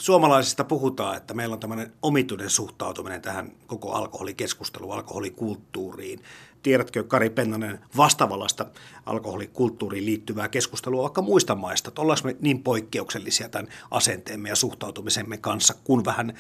suomalaisista 0.01 0.63
puhutaan, 0.63 1.17
että 1.17 1.33
meillä 1.33 1.53
on 1.53 1.59
tämmöinen 1.59 1.93
omituinen 2.01 2.49
suhtautuminen 2.49 3.21
tähän 3.21 3.51
koko 3.67 3.91
alkoholikeskusteluun, 3.91 4.93
alkoholikulttuuriin. 4.93 6.21
Tiedätkö 6.63 7.03
Kari 7.03 7.29
Pennanen 7.29 7.79
vastavallasta 7.97 8.65
alkoholikulttuuriin 9.05 10.05
liittyvää 10.05 10.49
keskustelua 10.49 11.03
vaikka 11.03 11.21
muista 11.21 11.55
maista? 11.55 11.87
Että 11.87 12.01
ollaanko 12.01 12.27
me 12.27 12.35
niin 12.39 12.63
poikkeuksellisia 12.63 13.49
tämän 13.49 13.67
asenteemme 13.91 14.49
ja 14.49 14.55
suhtautumisemme 14.55 15.37
kanssa, 15.37 15.75
kun 15.83 16.05
vähän 16.05 16.33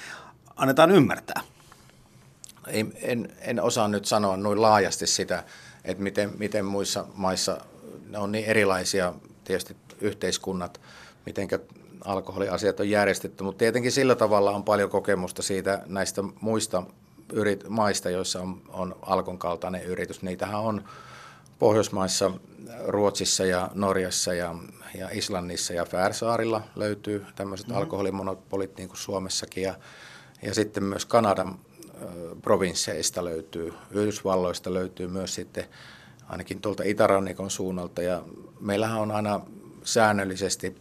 annetaan 0.55 0.91
ymmärtää? 0.91 1.41
Ei, 2.67 2.85
en, 2.95 3.33
en 3.39 3.61
osaa 3.61 3.87
nyt 3.87 4.05
sanoa 4.05 4.37
noin 4.37 4.61
laajasti 4.61 5.07
sitä, 5.07 5.43
että 5.83 6.03
miten, 6.03 6.31
miten 6.37 6.65
muissa 6.65 7.05
maissa 7.13 7.57
ne 8.09 8.17
on 8.17 8.31
niin 8.31 8.45
erilaisia 8.45 9.13
tietysti 9.43 9.75
yhteiskunnat, 10.01 10.81
mitenkä 11.25 11.59
alkoholiasiat 12.05 12.79
on 12.79 12.89
järjestetty, 12.89 13.43
mutta 13.43 13.59
tietenkin 13.59 13.91
sillä 13.91 14.15
tavalla 14.15 14.51
on 14.51 14.63
paljon 14.63 14.89
kokemusta 14.89 15.41
siitä 15.41 15.81
näistä 15.85 16.23
muista 16.41 16.83
yrit- 17.33 17.69
maista, 17.69 18.09
joissa 18.09 18.41
on, 18.41 18.61
on 18.69 18.95
Alkon 19.01 19.37
kaltainen 19.37 19.83
yritys. 19.83 20.21
Niitähän 20.21 20.59
on 20.61 20.83
Pohjoismaissa, 21.59 22.31
Ruotsissa 22.87 23.45
ja 23.45 23.69
Norjassa 23.73 24.33
ja, 24.33 24.55
ja 24.97 25.09
Islannissa 25.11 25.73
ja 25.73 25.85
Färsaarilla 25.85 26.61
löytyy 26.75 27.25
tämmöiset 27.35 27.67
mm-hmm. 27.67 27.81
alkoholimonopolit 27.81 28.77
niin 28.77 28.89
kuin 28.89 28.97
Suomessakin 28.97 29.63
ja, 29.63 29.75
ja 30.41 30.53
sitten 30.53 30.83
myös 30.83 31.05
Kanadan 31.05 31.59
provinsseista 32.41 33.25
löytyy, 33.25 33.73
Yhdysvalloista 33.91 34.73
löytyy 34.73 35.07
myös 35.07 35.35
sitten 35.35 35.65
ainakin 36.29 36.61
tuolta 36.61 36.83
Itärannikon 36.83 37.51
suunnalta 37.51 38.01
ja 38.01 38.23
meillähän 38.59 39.01
on 39.01 39.11
aina 39.11 39.41
säännöllisesti 39.83 40.75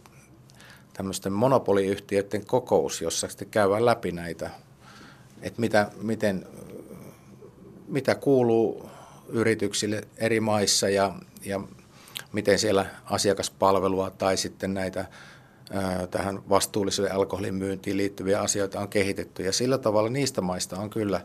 tämmöisten 0.93 1.33
monopoliyhtiöiden 1.33 2.45
kokous, 2.45 3.01
jossa 3.01 3.27
sitten 3.27 3.49
käydään 3.49 3.85
läpi 3.85 4.11
näitä, 4.11 4.49
että 5.41 5.61
mitä, 5.61 5.91
miten, 6.01 6.45
mitä 7.87 8.15
kuuluu 8.15 8.89
yrityksille 9.29 10.07
eri 10.17 10.39
maissa 10.39 10.89
ja, 10.89 11.15
ja 11.45 11.61
miten 12.33 12.59
siellä 12.59 12.85
asiakaspalvelua 13.05 14.09
tai 14.09 14.37
sitten 14.37 14.73
näitä 14.73 15.05
tähän 16.11 16.49
vastuulliselle 16.49 17.09
alkoholin 17.09 17.55
myyntiin 17.55 17.97
liittyviä 17.97 18.41
asioita 18.41 18.79
on 18.79 18.89
kehitetty. 18.89 19.43
Ja 19.43 19.53
sillä 19.53 19.77
tavalla 19.77 20.09
niistä 20.09 20.41
maista 20.41 20.79
on 20.79 20.89
kyllä 20.89 21.21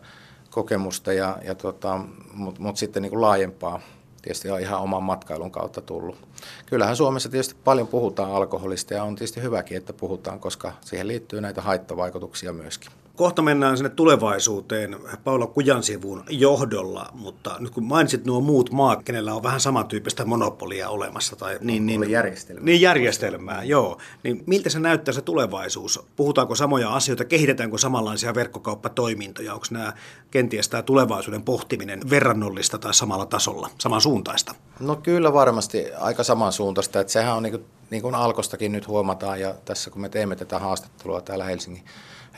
kokemusta, 0.51 1.13
ja, 1.13 1.39
ja 1.45 1.55
tota, 1.55 2.01
mutta 2.33 2.63
mut 2.63 2.77
sitten 2.77 3.03
niin 3.03 3.11
kuin 3.11 3.21
laajempaa 3.21 3.81
tietysti 4.23 4.51
on 4.51 4.61
ihan 4.61 4.81
oman 4.81 5.03
matkailun 5.03 5.51
kautta 5.51 5.81
tullut. 5.81 6.29
Kyllähän 6.67 6.97
Suomessa 6.97 7.29
tietysti 7.29 7.55
paljon 7.65 7.89
puhutaan 7.89 8.33
alkoholista 8.33 8.95
ja 8.95 9.05
on 9.05 9.15
tietysti 9.17 9.43
hyväkin, 9.43 9.77
että 9.77 9.93
puhutaan, 9.93 10.41
koska 10.41 10.73
siihen 10.81 11.09
liittyy 11.09 11.41
näitä 11.41 11.63
haittavaikutuksia 11.63 12.53
myöskin. 12.53 12.93
Kohta 13.17 13.43
mennään 13.43 13.77
sinne 13.77 13.91
tulevaisuuteen 13.91 14.97
Paula 15.25 15.47
Kujansivun 15.47 16.25
johdolla, 16.29 17.11
mutta 17.15 17.57
nyt 17.59 17.71
kun 17.71 17.85
mainitsit 17.85 18.25
nuo 18.25 18.41
muut 18.41 18.71
maat, 18.71 19.03
kenellä 19.03 19.35
on 19.35 19.43
vähän 19.43 19.61
samantyyppistä 19.61 20.25
monopolia 20.25 20.89
olemassa. 20.89 21.37
Tai 21.37 21.59
niin, 21.61 21.87
niin, 21.87 22.11
järjestelmää. 22.11 22.65
Niin, 22.65 22.81
järjestelmää, 22.81 23.65
joo. 23.65 23.99
Niin 24.23 24.43
miltä 24.47 24.71
se 24.71 24.81
näyttää 24.81 25.15
se 25.15 25.23
tulevaisuus? 25.23 26.01
Puhutaanko 26.17 26.55
samoja 26.55 26.95
asioita, 26.95 27.25
kehitetäänkö 27.25 27.79
samanlaisia 27.79 28.35
verkkokauppatoimintoja? 28.35 29.55
Onko 29.55 29.67
nämä 29.71 29.93
kenties 30.31 30.69
tämä 30.69 30.83
tulevaisuuden 30.83 31.43
pohtiminen 31.43 32.01
verrannollista 32.11 32.79
tai 32.79 32.95
samalla 32.95 33.27
tasolla, 33.27 33.71
samansuuntaista? 33.79 34.55
No 34.81 34.97
kyllä 34.97 35.33
varmasti 35.33 35.95
aika 35.95 36.25
samansuuntaista. 36.25 37.01
Että 37.01 37.13
sehän 37.13 37.37
on 37.37 37.43
niin 37.43 37.53
kuin, 37.53 37.65
niin 37.91 38.03
kuin 38.03 38.15
Alkostakin 38.15 38.73
nyt 38.73 38.89
huomataan 38.89 39.41
ja 39.41 39.55
tässä 39.65 39.91
kun 39.91 40.01
me 40.01 40.09
teemme 40.09 40.37
tätä 40.37 40.59
haastattelua 40.59 41.21
täällä 41.21 41.45
Helsingin 41.45 41.85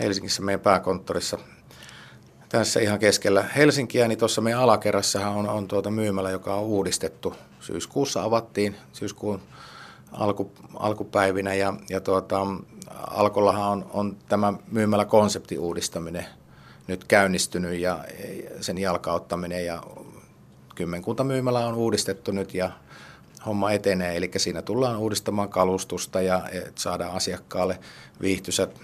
Helsingissä 0.01 0.43
meidän 0.43 0.61
pääkonttorissa 0.61 1.39
tässä 2.49 2.81
ihan 2.81 2.99
keskellä 2.99 3.43
Helsinkiä, 3.57 4.09
niin 4.09 4.19
tuossa 4.19 4.41
meidän 4.41 4.61
alakerrassahan 4.61 5.37
on, 5.37 5.49
on 5.49 5.69
tuota 5.69 5.91
myymälä, 5.91 6.31
joka 6.31 6.55
on 6.55 6.63
uudistettu. 6.63 7.35
Syyskuussa 7.61 8.23
avattiin, 8.23 8.77
syyskuun 8.93 9.41
alku, 10.13 10.53
alkupäivinä 10.75 11.55
ja, 11.55 11.75
ja 11.91 12.01
tuota, 12.01 12.47
Alkollahan 13.11 13.71
on, 13.73 13.91
on 13.93 14.17
tämä 14.29 14.53
myymälä 14.71 15.05
konsepti 15.05 15.59
uudistaminen 15.59 16.27
nyt 16.87 17.05
käynnistynyt 17.05 17.81
ja 17.81 18.05
sen 18.61 18.79
jalkauttaminen 18.79 19.67
ja 19.67 19.83
kymmenkunta 20.75 21.25
myymälä 21.25 21.67
on 21.67 21.75
uudistettu 21.75 22.33
nyt 22.33 22.55
ja 22.55 22.71
homma 23.47 23.73
etenee, 23.73 24.17
eli 24.17 24.31
siinä 24.37 24.63
tullaan 24.63 24.99
uudistamaan 24.99 25.49
kalustusta 25.49 26.21
ja 26.23 26.43
saadaan 26.75 27.15
asiakkaalle 27.15 27.79
viihtyisät 28.21 28.81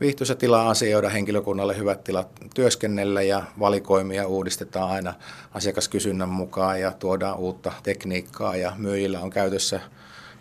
viihtyisä 0.00 0.34
tila 0.34 0.70
asioida, 0.70 1.08
henkilökunnalle 1.08 1.76
hyvät 1.76 2.04
tilat 2.04 2.28
työskennellä 2.54 3.22
ja 3.22 3.42
valikoimia 3.58 4.26
uudistetaan 4.26 4.90
aina 4.90 5.14
asiakaskysynnän 5.54 6.28
mukaan 6.28 6.80
ja 6.80 6.92
tuodaan 6.92 7.38
uutta 7.38 7.72
tekniikkaa 7.82 8.56
ja 8.56 8.72
myyjillä 8.76 9.20
on 9.20 9.30
käytössä 9.30 9.80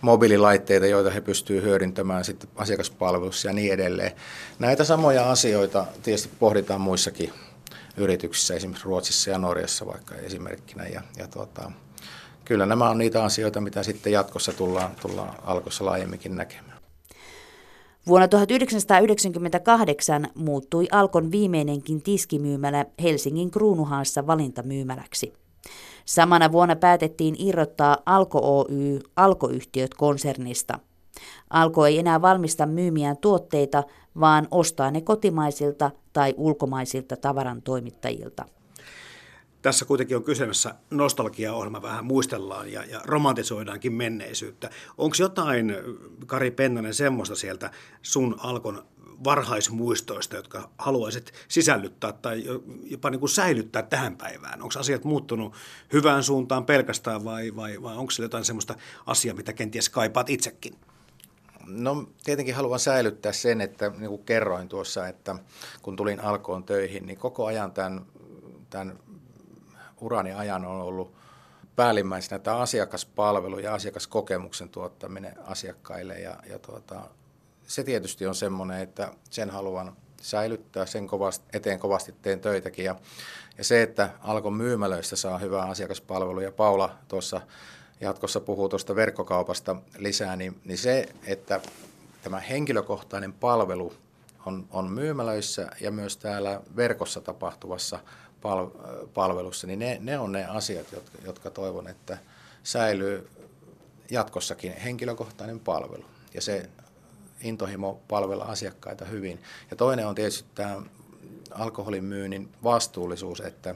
mobiililaitteita, 0.02 0.86
joita 0.88 1.10
he 1.10 1.22
pystyvät 1.22 1.64
hyödyntämään 1.64 2.26
sitten 2.26 2.50
asiakaspalvelussa 2.56 3.48
ja 3.48 3.54
niin 3.54 3.74
edelleen. 3.74 4.12
Näitä 4.60 4.84
samoja 4.84 5.32
asioita 5.32 5.86
tietysti 6.04 6.30
pohditaan 6.40 6.82
muissakin 6.82 7.34
yrityksissä, 7.98 8.54
esimerkiksi 8.54 8.86
Ruotsissa 8.86 9.30
ja 9.30 9.38
Norjassa 9.38 9.86
vaikka 9.86 10.16
esimerkkinä. 10.16 10.88
Ja, 10.88 11.02
ja 11.18 11.28
tuota, 11.28 11.72
kyllä 12.46 12.66
nämä 12.66 12.90
on 12.90 12.98
niitä 12.98 13.24
asioita, 13.24 13.62
mitä 13.62 13.84
sitten 13.84 14.14
jatkossa 14.14 14.54
tullaan, 14.54 14.92
tullaan 15.02 15.36
alkossa 15.44 15.86
laajemminkin 15.86 16.36
näkemään. 16.36 16.69
Vuonna 18.10 18.28
1998 18.28 20.28
muuttui 20.36 20.88
Alkon 20.92 21.32
viimeinenkin 21.32 22.02
tiskimyymälä 22.02 22.86
Helsingin 23.04 23.52
Kruunuhaassa 23.52 24.28
valintamyymäläksi. 24.28 25.34
Samana 26.06 26.52
vuonna 26.52 26.76
päätettiin 26.76 27.36
irrottaa 27.40 27.98
Alko 28.06 28.60
Oy 28.60 29.00
alkoyhtiöt 29.16 29.94
konsernista. 29.94 30.80
Alko 31.50 31.86
ei 31.86 32.00
enää 32.00 32.22
valmista 32.22 32.66
myymiään 32.66 33.18
tuotteita, 33.18 33.84
vaan 34.20 34.48
ostaa 34.52 34.92
ne 34.92 35.02
kotimaisilta 35.02 35.92
tai 36.14 36.34
ulkomaisilta 36.38 37.18
tavarantoimittajilta 37.18 38.46
tässä 39.62 39.86
kuitenkin 39.86 40.18
on 40.18 40.24
kyseessä 40.24 40.76
nostalgiaohjelma, 40.90 41.82
vähän 41.82 42.06
muistellaan 42.06 42.72
ja, 42.72 42.86
ja 42.86 43.02
romantisoidaankin 43.04 43.94
menneisyyttä. 43.94 44.70
Onko 44.98 45.16
jotain, 45.20 45.76
Kari 46.26 46.52
Pennanen, 46.52 46.94
semmoista 46.94 47.36
sieltä 47.36 47.72
sun 48.02 48.36
Alkon 48.40 48.86
varhaismuistoista, 49.24 50.36
jotka 50.36 50.70
haluaisit 50.78 51.34
sisällyttää 51.48 52.14
tai 52.14 52.44
jopa 52.84 53.10
niin 53.10 53.20
kuin 53.20 53.30
säilyttää 53.30 53.82
tähän 53.82 54.18
päivään? 54.18 54.62
Onko 54.62 54.80
asiat 54.80 55.04
muuttunut 55.04 55.54
hyvään 55.94 56.24
suuntaan 56.24 56.66
pelkästään 56.66 57.24
vai, 57.24 57.56
vai, 57.56 57.82
vai 57.82 57.98
onko 57.98 58.12
se 58.12 58.24
jotain 58.24 58.46
semmoista 58.46 58.76
asiaa, 59.06 59.36
mitä 59.36 59.54
kenties 59.54 59.90
kaipaat 59.90 60.30
itsekin? 60.30 60.76
No 61.68 62.10
tietenkin 62.24 62.56
haluan 62.56 62.80
säilyttää 62.80 63.32
sen, 63.32 63.62
että 63.62 63.90
niin 63.90 64.10
kuin 64.10 64.26
kerroin 64.26 64.68
tuossa, 64.68 65.08
että 65.08 65.36
kun 65.82 65.96
tulin 65.96 66.20
alkoon 66.20 66.64
töihin, 66.64 67.06
niin 67.06 67.18
koko 67.18 67.46
ajan 67.46 67.72
tämän, 67.72 68.06
tämän 68.70 69.00
urani 70.02 70.34
ajan 70.34 70.66
on 70.66 70.82
ollut 70.82 71.14
päällimmäisenä 71.76 72.40
tämä 72.40 72.58
asiakaspalvelu 72.58 73.60
ja 73.60 73.74
asiakaskokemuksen 73.74 74.70
tuottaminen 74.70 75.36
asiakkaille. 75.46 76.20
Ja, 76.20 76.36
ja 76.50 76.60
tuota, 76.60 77.02
se 77.68 77.84
tietysti 77.84 78.28
on 78.28 78.36
semmoinen, 78.36 78.82
että 78.82 79.12
sen 79.30 79.50
haluan 79.50 79.96
säilyttää, 80.22 80.86
sen 80.86 81.08
kovasti, 81.08 81.46
eteen 81.54 81.80
kovasti 81.80 82.16
teen 82.22 82.40
töitäkin. 82.40 82.86
Ja, 82.86 82.96
ja 83.58 83.64
se, 83.64 83.82
että 83.82 84.10
Alkon 84.20 84.54
myymälöistä 84.54 85.16
saa 85.16 85.38
hyvää 85.38 85.66
asiakaspalvelua, 85.66 86.44
ja 86.44 86.52
Paula 86.52 86.96
tuossa 87.08 87.42
jatkossa 88.02 88.40
puhuu 88.40 88.70
tuosta 88.70 88.96
verkkokaupasta 88.96 89.76
lisää, 89.98 90.36
niin, 90.36 90.62
niin 90.66 90.78
se, 90.78 91.10
että 91.26 91.62
tämä 92.24 92.40
henkilökohtainen 92.40 93.34
palvelu 93.34 93.94
on, 94.46 94.68
on 94.72 94.92
myymälöissä 94.92 95.68
ja 95.82 95.92
myös 95.92 96.18
täällä 96.18 96.62
verkossa 96.76 97.22
tapahtuvassa 97.22 98.00
pal- 98.42 98.70
palvelussa, 99.14 99.68
niin 99.68 99.80
ne, 99.80 99.98
ne 100.02 100.20
on 100.20 100.32
ne 100.32 100.46
asiat, 100.46 100.92
jotka, 100.92 101.18
jotka 101.26 101.50
toivon, 101.50 101.88
että 101.88 102.18
säilyy 102.64 103.30
jatkossakin 104.12 104.74
henkilökohtainen 104.74 105.60
palvelu 105.60 106.06
ja 106.34 106.42
se 106.42 106.70
intohimo 107.42 108.02
palvella 108.08 108.44
asiakkaita 108.44 109.06
hyvin. 109.06 109.40
Ja 109.72 109.78
toinen 109.78 110.08
on 110.08 110.16
tietysti 110.16 110.50
tämä 110.56 110.82
alkoholin 111.52 112.04
myynnin 112.04 112.50
vastuullisuus, 112.64 113.42
että, 113.42 113.76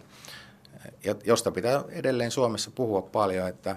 josta 1.24 1.51
pitää 1.51 1.84
edelleen 1.89 2.32
Suomessa 2.32 2.72
puhua 2.76 3.01
paljon, 3.01 3.47
että 3.47 3.76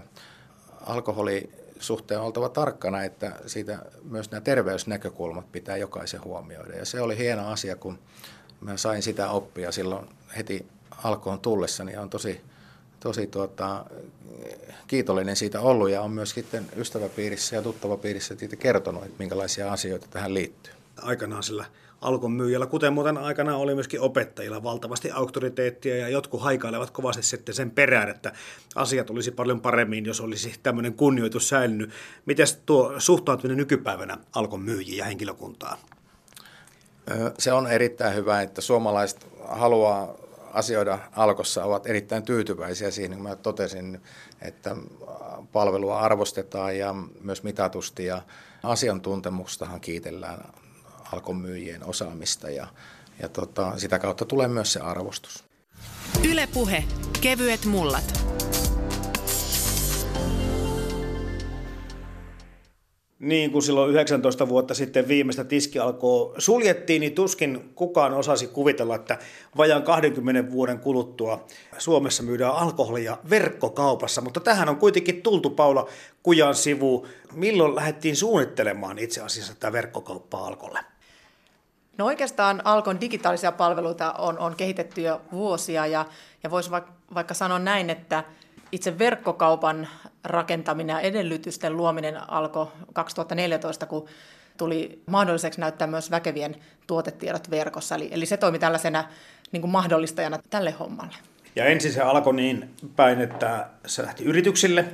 alkoholi 0.87 1.51
suhteen 1.81 2.21
oltava 2.21 2.49
tarkkana, 2.49 3.03
että 3.03 3.33
siitä 3.47 3.79
myös 4.03 4.31
nämä 4.31 4.41
terveysnäkökulmat 4.41 5.53
pitää 5.53 5.77
jokaisen 5.77 6.25
huomioida. 6.25 6.77
Ja 6.77 6.85
se 6.85 7.01
oli 7.01 7.19
hieno 7.19 7.49
asia, 7.49 7.77
kun 7.77 7.99
mä 8.61 8.77
sain 8.77 9.03
sitä 9.03 9.31
oppia 9.31 9.73
silloin 9.73 10.09
heti 10.37 10.67
alkoon 11.05 11.41
tullessa, 11.41 11.85
niin 11.85 11.99
on 11.99 12.11
tosi, 12.11 12.41
tosi 13.01 13.27
tuota, 13.27 13.85
kiitollinen 14.87 15.37
siitä 15.37 15.61
ollut 15.61 15.91
ja 15.91 16.03
on 16.03 16.11
myös 16.11 16.31
sitten 16.31 16.67
ystäväpiirissä 16.77 17.57
ja 17.57 17.63
tuttavapiirissä 17.63 18.37
siitä 18.39 18.57
kertonut, 18.57 19.05
että 19.05 19.19
minkälaisia 19.19 19.73
asioita 19.73 20.07
tähän 20.11 20.35
liittyy. 20.35 20.73
Aikanaan 21.03 21.43
sillä 21.43 21.65
alkon 22.01 22.33
myyjällä, 22.33 22.67
kuten 22.67 22.93
muuten 22.93 23.19
aikana 23.19 23.57
oli 23.57 23.75
myöskin 23.75 24.01
opettajilla 24.01 24.63
valtavasti 24.63 25.11
auktoriteettia 25.11 25.97
ja 25.97 26.09
jotkut 26.09 26.43
haikailevat 26.43 26.91
kovasti 26.91 27.23
sitten 27.23 27.55
sen 27.55 27.71
perään, 27.71 28.09
että 28.09 28.33
asiat 28.75 29.11
olisi 29.11 29.31
paljon 29.31 29.61
paremmin, 29.61 30.07
jos 30.07 30.21
olisi 30.21 30.55
tämmöinen 30.63 30.95
kunnioitus 30.95 31.49
säilynyt. 31.49 31.91
Miten 32.27 32.47
tuo 32.67 32.95
suhtautuminen 32.99 33.57
nykypäivänä 33.57 34.19
alkon 34.33 34.63
myyjiä 34.63 34.99
ja 34.99 35.05
henkilökuntaa? 35.05 35.79
Se 37.39 37.53
on 37.53 37.67
erittäin 37.67 38.15
hyvä, 38.15 38.43
että 38.43 38.61
suomalaiset 38.61 39.27
haluaa 39.49 40.15
asioida 40.57 40.99
alkossa 41.13 41.65
ovat 41.65 41.87
erittäin 41.87 42.23
tyytyväisiä 42.23 42.91
siihen, 42.91 43.13
kun 43.13 43.23
mä 43.23 43.37
totesin, 43.37 44.03
että 44.43 44.77
palvelua 45.53 46.01
arvostetaan 46.01 46.79
ja 46.79 46.95
myös 47.21 47.43
mitatusti 47.43 48.05
ja 48.05 48.23
asiantuntemustahan 48.63 49.81
kiitellään 49.81 50.45
alkon 51.13 51.37
myyjien 51.37 51.85
osaamista 51.85 52.51
ja, 52.51 52.67
ja 53.23 53.29
tota, 53.29 53.79
sitä 53.79 53.99
kautta 53.99 54.25
tulee 54.25 54.49
myös 54.49 54.73
se 54.73 54.81
arvostus. 54.81 55.45
Ylepuhe 56.31 56.85
kevyet 57.21 57.65
mullat. 57.65 58.27
Niin 63.19 63.51
kuin 63.53 63.63
silloin 63.63 63.91
19 63.91 64.49
vuotta 64.49 64.75
sitten 64.75 65.09
viimeistä 65.09 65.45
tiski 65.45 65.79
alkoi 65.79 66.35
suljettiin, 66.39 67.01
niin 67.01 67.15
tuskin 67.15 67.71
kukaan 67.75 68.15
osasi 68.15 68.47
kuvitella, 68.47 68.95
että 68.95 69.19
vajaan 69.57 69.83
20 69.83 70.51
vuoden 70.51 70.79
kuluttua 70.79 71.47
Suomessa 71.79 72.23
myydään 72.23 72.55
alkoholia 72.55 73.19
verkkokaupassa. 73.31 74.21
Mutta 74.21 74.41
tähän 74.41 74.69
on 74.69 74.77
kuitenkin 74.77 75.23
tultu 75.23 75.51
Paula 75.51 75.89
Kujan 76.23 76.55
sivu. 76.55 77.07
Milloin 77.33 77.75
lähdettiin 77.75 78.17
suunnittelemaan 78.17 78.99
itse 78.99 79.21
asiassa 79.21 79.55
tätä 79.55 79.73
verkkokauppaa 79.73 80.47
alkolle? 80.47 80.79
No 81.99 82.07
oikeastaan 82.07 82.63
Alkon 82.65 83.01
digitaalisia 83.01 83.53
palveluita 83.53 84.13
on, 84.13 84.39
on 84.39 84.57
kehitetty 84.57 85.01
jo 85.01 85.21
vuosia 85.33 85.87
ja, 85.87 86.07
ja 86.43 86.51
voisi 86.51 86.71
vaikka, 86.71 86.93
vaikka 87.15 87.35
sanoa 87.35 87.59
näin, 87.59 87.91
että 87.91 88.25
itse 88.73 88.99
verkkokaupan 88.99 89.89
rakentaminen 90.27 90.95
ja 90.95 91.01
edellytysten 91.01 91.77
luominen 91.77 92.31
alkoi 92.31 92.67
2014, 92.93 93.87
kun 93.87 94.09
tuli 94.57 95.03
mahdolliseksi 95.07 95.61
näyttää 95.61 95.87
myös 95.87 96.11
väkevien 96.11 96.57
tuotetiedot 96.87 97.51
verkossa. 97.51 97.95
Eli, 97.95 98.09
eli 98.13 98.27
se 98.27 98.37
toimi 98.37 98.59
tällaisena 98.59 99.05
niin 99.53 99.61
kuin 99.61 99.71
mahdollistajana 99.71 100.39
tälle 100.51 100.71
hommalle. 100.71 101.17
Ja 101.57 101.65
ensin 101.65 101.93
se 101.93 102.01
alkoi 102.01 102.35
niin 102.35 102.71
päin, 102.97 103.21
että 103.21 103.67
se 103.87 104.03
lähti 104.03 104.25
yrityksille 104.25 104.85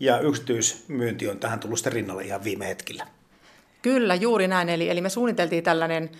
ja 0.00 0.20
yksityismyynti 0.20 1.28
on 1.28 1.38
tähän 1.38 1.60
tullut 1.60 1.78
sitten 1.78 1.92
rinnalle 1.92 2.22
ihan 2.22 2.44
viime 2.44 2.68
hetkillä. 2.68 3.06
Kyllä, 3.82 4.14
juuri 4.14 4.48
näin. 4.48 4.68
Eli, 4.68 4.90
eli 4.90 5.00
me 5.00 5.08
suunniteltiin 5.08 5.64
tällainen 5.64 6.10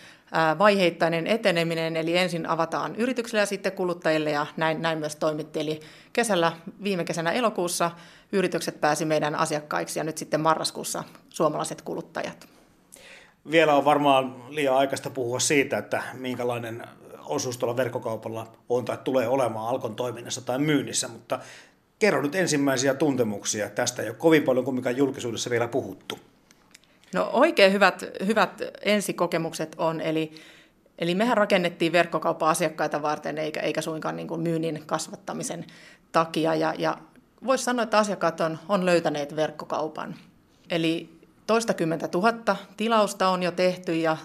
vaiheittainen 0.59 1.27
eteneminen, 1.27 1.97
eli 1.97 2.17
ensin 2.17 2.47
avataan 2.47 2.97
yrityksille 2.97 3.41
ja 3.41 3.47
sitten 3.47 3.73
kuluttajille, 3.73 4.31
ja 4.31 4.47
näin, 4.57 4.83
näin 4.83 4.99
myös 4.99 5.17
toimittiin. 5.17 5.67
Eli 5.67 5.81
kesällä, 6.13 6.53
viime 6.83 7.05
kesänä 7.05 7.33
elokuussa 7.33 7.91
yritykset 8.33 8.81
pääsi 8.81 9.05
meidän 9.05 9.35
asiakkaiksi, 9.35 9.99
ja 9.99 10.05
nyt 10.05 10.19
sitten 10.19 10.41
marraskuussa 10.41 11.05
suomalaiset 11.29 11.83
kuluttajat. 11.83 12.49
Vielä 13.51 13.75
on 13.75 13.85
varmaan 13.85 14.35
liian 14.49 14.77
aikaista 14.77 15.11
puhua 15.11 15.41
siitä, 15.41 15.79
että 15.79 16.03
minkälainen 16.13 16.83
osuus 17.25 17.59
tuolla 17.59 17.77
verkkokaupalla 17.77 18.53
on 18.69 18.85
tai 18.85 18.99
tulee 19.05 19.29
olemaan 19.29 19.69
Alkon 19.69 19.97
toiminnassa 19.97 20.41
tai 20.41 20.59
myynnissä, 20.59 21.09
mutta 21.09 21.39
kerro 21.99 22.23
nyt 22.23 22.35
ensimmäisiä 22.35 22.95
tuntemuksia. 22.95 23.71
Tästä 23.71 24.03
ole 24.03 24.15
kovin 24.15 24.43
paljon 24.43 24.65
kuin 24.65 24.97
julkisuudessa 24.97 25.51
vielä 25.51 25.69
puhuttu. 25.69 26.19
No 27.15 27.31
oikein 27.33 27.73
hyvät, 27.73 28.05
hyvät 28.27 28.63
ensikokemukset 28.83 29.75
on, 29.79 30.01
eli, 30.01 30.33
eli 30.99 31.15
mehän 31.15 31.37
rakennettiin 31.37 31.93
verkkokauppa-asiakkaita 31.93 33.03
varten 33.03 33.39
eikä, 33.39 33.61
eikä 33.61 33.81
suinkaan 33.81 34.17
niin 34.17 34.29
kuin 34.29 34.41
myynnin 34.41 34.83
kasvattamisen 34.87 35.67
takia. 36.13 36.55
Ja, 36.55 36.75
ja 36.79 36.99
voisi 37.47 37.65
sanoa, 37.65 37.83
että 37.83 37.99
asiakkaat 37.99 38.41
on, 38.41 38.59
on 38.69 38.87
löytäneet 38.87 39.37
verkkokaupan. 39.37 40.15
Eli 40.71 41.19
toistakymmentä 41.47 42.09
tuhatta 42.09 42.57
tilausta 42.77 43.29
on 43.29 43.43
jo 43.43 43.53
tehty 43.53 43.97
ja 43.97 44.17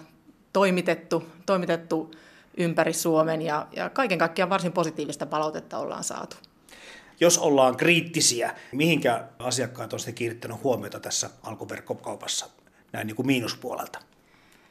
toimitettu, 0.52 1.24
toimitettu 1.46 2.10
ympäri 2.56 2.92
Suomen 2.92 3.42
ja, 3.42 3.66
ja 3.76 3.90
kaiken 3.90 4.18
kaikkiaan 4.18 4.50
varsin 4.50 4.72
positiivista 4.72 5.26
palautetta 5.26 5.78
ollaan 5.78 6.04
saatu. 6.04 6.36
Jos 7.20 7.38
ollaan 7.38 7.76
kriittisiä, 7.76 8.54
mihinkä 8.72 9.24
asiakkaat 9.38 9.92
on 9.92 9.98
sitten 9.98 10.14
kiinnittänyt 10.14 10.62
huomiota 10.62 11.00
tässä 11.00 11.30
alkuverkkokaupassa? 11.42 12.57
Näin 12.92 13.06
niin 13.06 13.16
kuin 13.16 13.26
miinuspuolelta? 13.26 13.98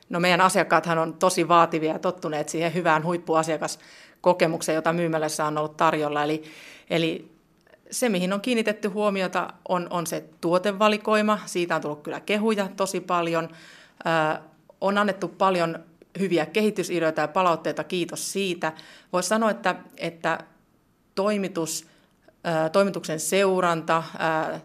No 0.09 0.19
meidän 0.19 0.41
asiakkaathan 0.41 0.97
on 0.97 1.13
tosi 1.13 1.47
vaativia 1.47 1.93
ja 1.93 1.99
tottuneet 1.99 2.49
siihen 2.49 2.73
hyvään 2.73 3.03
huippuasiakaskokemukseen, 3.03 4.75
jota 4.75 4.93
myymälässä 4.93 5.45
on 5.45 5.57
ollut 5.57 5.77
tarjolla. 5.77 6.23
Eli, 6.23 6.43
eli 6.89 7.31
se, 7.91 8.09
mihin 8.09 8.33
on 8.33 8.41
kiinnitetty 8.41 8.87
huomiota, 8.87 9.53
on, 9.69 9.87
on 9.89 10.07
se 10.07 10.23
tuotevalikoima. 10.41 11.39
Siitä 11.45 11.75
on 11.75 11.81
tullut 11.81 12.01
kyllä 12.01 12.19
kehuja 12.19 12.69
tosi 12.75 13.01
paljon. 13.01 13.49
Ö, 14.33 14.39
on 14.81 14.97
annettu 14.97 15.27
paljon 15.27 15.79
hyviä 16.19 16.45
kehitysideoita 16.45 17.21
ja 17.21 17.27
palautteita, 17.27 17.83
kiitos 17.83 18.33
siitä. 18.33 18.73
Voisi 19.13 19.29
sanoa, 19.29 19.51
että, 19.51 19.75
että 19.97 20.39
toimitus, 21.15 21.87
ö, 22.47 22.69
toimituksen 22.69 23.19
seuranta, 23.19 24.03
ö, 24.53 24.59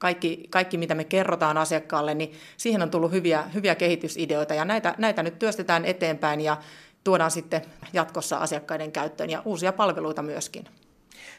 kaikki, 0.00 0.46
kaikki, 0.50 0.78
mitä 0.78 0.94
me 0.94 1.04
kerrotaan 1.04 1.58
asiakkaalle, 1.58 2.14
niin 2.14 2.32
siihen 2.56 2.82
on 2.82 2.90
tullut 2.90 3.12
hyviä, 3.12 3.42
hyviä 3.54 3.74
kehitysideoita 3.74 4.54
ja 4.54 4.64
näitä, 4.64 4.94
näitä 4.98 5.22
nyt 5.22 5.38
työstetään 5.38 5.84
eteenpäin 5.84 6.40
ja 6.40 6.56
tuodaan 7.04 7.30
sitten 7.30 7.62
jatkossa 7.92 8.36
asiakkaiden 8.36 8.92
käyttöön 8.92 9.30
ja 9.30 9.42
uusia 9.44 9.72
palveluita 9.72 10.22
myöskin. 10.22 10.64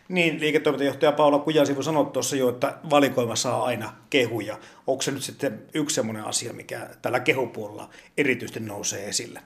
Niin, 0.10 0.40
liiketoimintajohtaja 0.40 1.12
Paula 1.12 1.40
Kujansivu 1.40 1.84
sanoi 1.84 2.06
tuossa 2.06 2.36
jo, 2.36 2.50
että 2.50 2.74
valikoima 2.90 3.36
saa 3.36 3.64
aina 3.64 3.94
kehuja. 4.10 4.58
Onko 4.88 5.02
se 5.02 5.12
nyt 5.12 5.24
sitten 5.24 5.64
yksi 5.74 5.94
sellainen 5.94 6.24
asia, 6.24 6.54
mikä 6.54 6.90
tällä 7.02 7.20
kehupuolella 7.20 7.90
erityisesti 8.18 8.60
nousee 8.60 9.10
esille? 9.10 9.42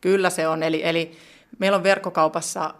Kyllä 0.00 0.30
se 0.30 0.48
on, 0.48 0.62
eli, 0.62 0.80
eli 0.84 1.16
Meillä 1.58 1.76
on 1.76 1.82
verkkokaupassa 1.82 2.74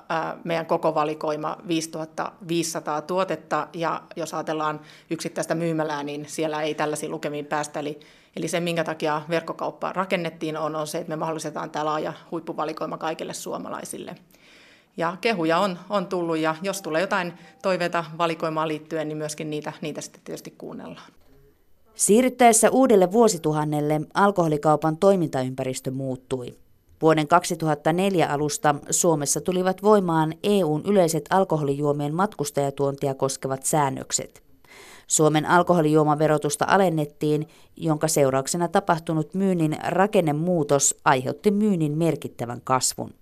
meidän 0.45 0.67
koko 0.67 0.95
valikoima 0.95 1.57
5500 1.69 3.03
tuotetta 3.03 3.69
ja 3.73 4.03
jos 4.17 4.35
ajatellaan 4.35 4.81
yksittäistä 5.11 5.55
myymälää, 5.55 6.03
niin 6.03 6.25
siellä 6.29 6.63
ei 6.63 6.75
tällaisiin 6.75 7.13
lukemiin 7.13 7.47
päästä. 7.47 7.81
Eli, 7.81 8.01
eli 8.37 8.49
se, 8.49 8.61
minkä 8.61 8.85
takia 8.85 9.23
verkkokauppa 9.29 9.93
rakennettiin, 9.93 10.57
on, 10.57 10.77
on 10.77 10.87
se, 10.87 10.99
että 10.99 11.09
me 11.09 11.17
mahdollistetaan 11.17 11.71
tämä 11.71 11.85
laaja 11.85 12.13
huippuvalikoima 12.31 12.99
kaikille 12.99 13.35
suomalaisille. 13.35 14.17
Ja 14.97 15.17
kehuja 15.21 15.59
on, 15.59 15.79
on 15.91 16.07
tullut 16.07 16.39
ja 16.39 16.57
jos 16.63 16.83
tulee 16.83 17.01
jotain 17.01 17.33
toiveita 17.63 18.05
valikoimaan 18.19 18.69
liittyen, 18.69 19.09
niin 19.09 19.19
myöskin 19.19 19.51
niitä, 19.51 19.73
niitä 19.81 20.01
sitten 20.01 20.21
tietysti 20.25 20.55
kuunnellaan. 20.59 21.13
Siirryttäessä 21.95 22.71
uudelle 22.71 23.13
vuosituhannelle 23.13 24.01
alkoholikaupan 24.15 24.97
toimintaympäristö 24.97 25.91
muuttui. 25.91 26.64
Vuoden 27.05 27.29
2004 27.29 28.27
alusta 28.27 28.75
Suomessa 28.91 29.41
tulivat 29.41 29.83
voimaan 29.83 30.33
EUn 30.43 30.83
yleiset 30.87 31.25
alkoholijuomien 31.31 32.15
matkustajatuontia 32.15 33.15
koskevat 33.15 33.63
säännökset. 33.63 34.43
Suomen 35.07 35.47
alkoholijuomaverotusta 35.47 36.65
alennettiin, 36.69 37.49
jonka 37.77 38.09
seurauksena 38.09 38.69
tapahtunut 38.69 39.35
myynnin 39.35 39.77
rakennemuutos 39.87 40.97
aiheutti 41.05 41.51
myynnin 41.51 41.99
merkittävän 41.99 42.61
kasvun. 42.65 43.15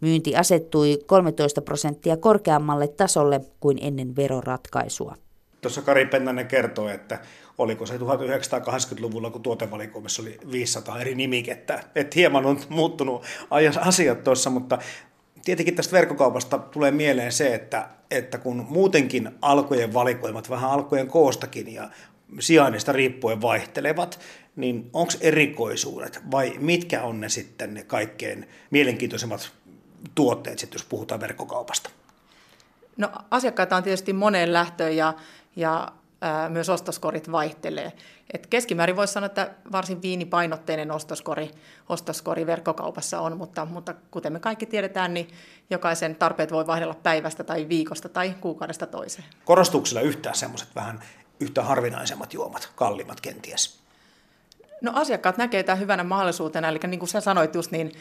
Myynti 0.00 0.36
asettui 0.36 0.98
13 1.06 1.62
prosenttia 1.62 2.16
korkeammalle 2.16 2.88
tasolle 2.88 3.40
kuin 3.60 3.78
ennen 3.80 4.16
veroratkaisua. 4.16 5.14
Tuossa 5.60 5.82
Kari 5.82 6.06
Pennanen 6.06 6.46
kertoi, 6.46 6.92
että 6.92 7.20
oliko 7.58 7.86
se 7.86 7.96
1980-luvulla, 7.96 9.30
kun 9.30 9.42
tuotevalikoimassa 9.42 10.22
oli 10.22 10.38
500 10.52 11.00
eri 11.00 11.14
nimikettä. 11.14 11.84
Että 11.94 12.14
hieman 12.14 12.46
on 12.46 12.60
muuttunut 12.68 13.24
asiat 13.80 14.24
tuossa, 14.24 14.50
mutta 14.50 14.78
tietenkin 15.44 15.74
tästä 15.74 15.92
verkkokaupasta 15.92 16.58
tulee 16.58 16.90
mieleen 16.90 17.32
se, 17.32 17.54
että, 17.54 17.88
että 18.10 18.38
kun 18.38 18.66
muutenkin 18.68 19.30
alkojen 19.42 19.94
valikoimat 19.94 20.50
vähän 20.50 20.70
alkojen 20.70 21.08
koostakin 21.08 21.74
ja 21.74 21.90
sijainnista 22.40 22.92
riippuen 22.92 23.42
vaihtelevat, 23.42 24.20
niin 24.56 24.90
onko 24.92 25.12
erikoisuudet 25.20 26.20
vai 26.30 26.54
mitkä 26.58 27.02
on 27.02 27.20
ne 27.20 27.28
sitten 27.28 27.74
ne 27.74 27.84
kaikkein 27.84 28.48
mielenkiintoisemmat 28.70 29.50
tuotteet, 30.14 30.58
sitten, 30.58 30.78
jos 30.78 30.86
puhutaan 30.86 31.20
verkkokaupasta? 31.20 31.90
No 32.96 33.10
asiakkaita 33.30 33.76
on 33.76 33.82
tietysti 33.82 34.12
moneen 34.12 34.52
lähtöön 34.52 34.96
ja, 34.96 35.14
ja 35.56 35.92
myös 36.48 36.68
ostoskorit 36.68 37.32
vaihtelee. 37.32 37.92
Et 38.34 38.46
keskimäärin 38.46 38.96
voisi 38.96 39.12
sanoa, 39.12 39.26
että 39.26 39.50
varsin 39.72 40.02
viinipainotteinen 40.02 40.90
ostoskori, 40.90 41.50
ostoskori 41.88 42.46
verkkokaupassa 42.46 43.20
on, 43.20 43.36
mutta, 43.36 43.64
mutta 43.64 43.94
kuten 44.10 44.32
me 44.32 44.40
kaikki 44.40 44.66
tiedetään, 44.66 45.14
niin 45.14 45.28
jokaisen 45.70 46.16
tarpeet 46.16 46.52
voi 46.52 46.66
vaihdella 46.66 46.94
päivästä 46.94 47.44
tai 47.44 47.68
viikosta 47.68 48.08
tai 48.08 48.34
kuukaudesta 48.40 48.86
toiseen. 48.86 49.28
Korostuksella 49.44 50.00
yhtään 50.00 50.34
semmoiset 50.34 50.68
vähän 50.74 51.00
yhtä 51.40 51.62
harvinaisemmat 51.62 52.34
juomat, 52.34 52.70
kalliimmat 52.74 53.20
kenties? 53.20 53.78
No 54.82 54.92
asiakkaat 54.94 55.36
näkevät 55.38 55.66
tämän 55.66 55.80
hyvänä 55.80 56.04
mahdollisuutena, 56.04 56.68
eli 56.68 56.78
niin 56.86 56.98
kuin 56.98 57.08
sä 57.08 57.20
sanoit 57.20 57.54
just, 57.54 57.70
niin, 57.70 57.92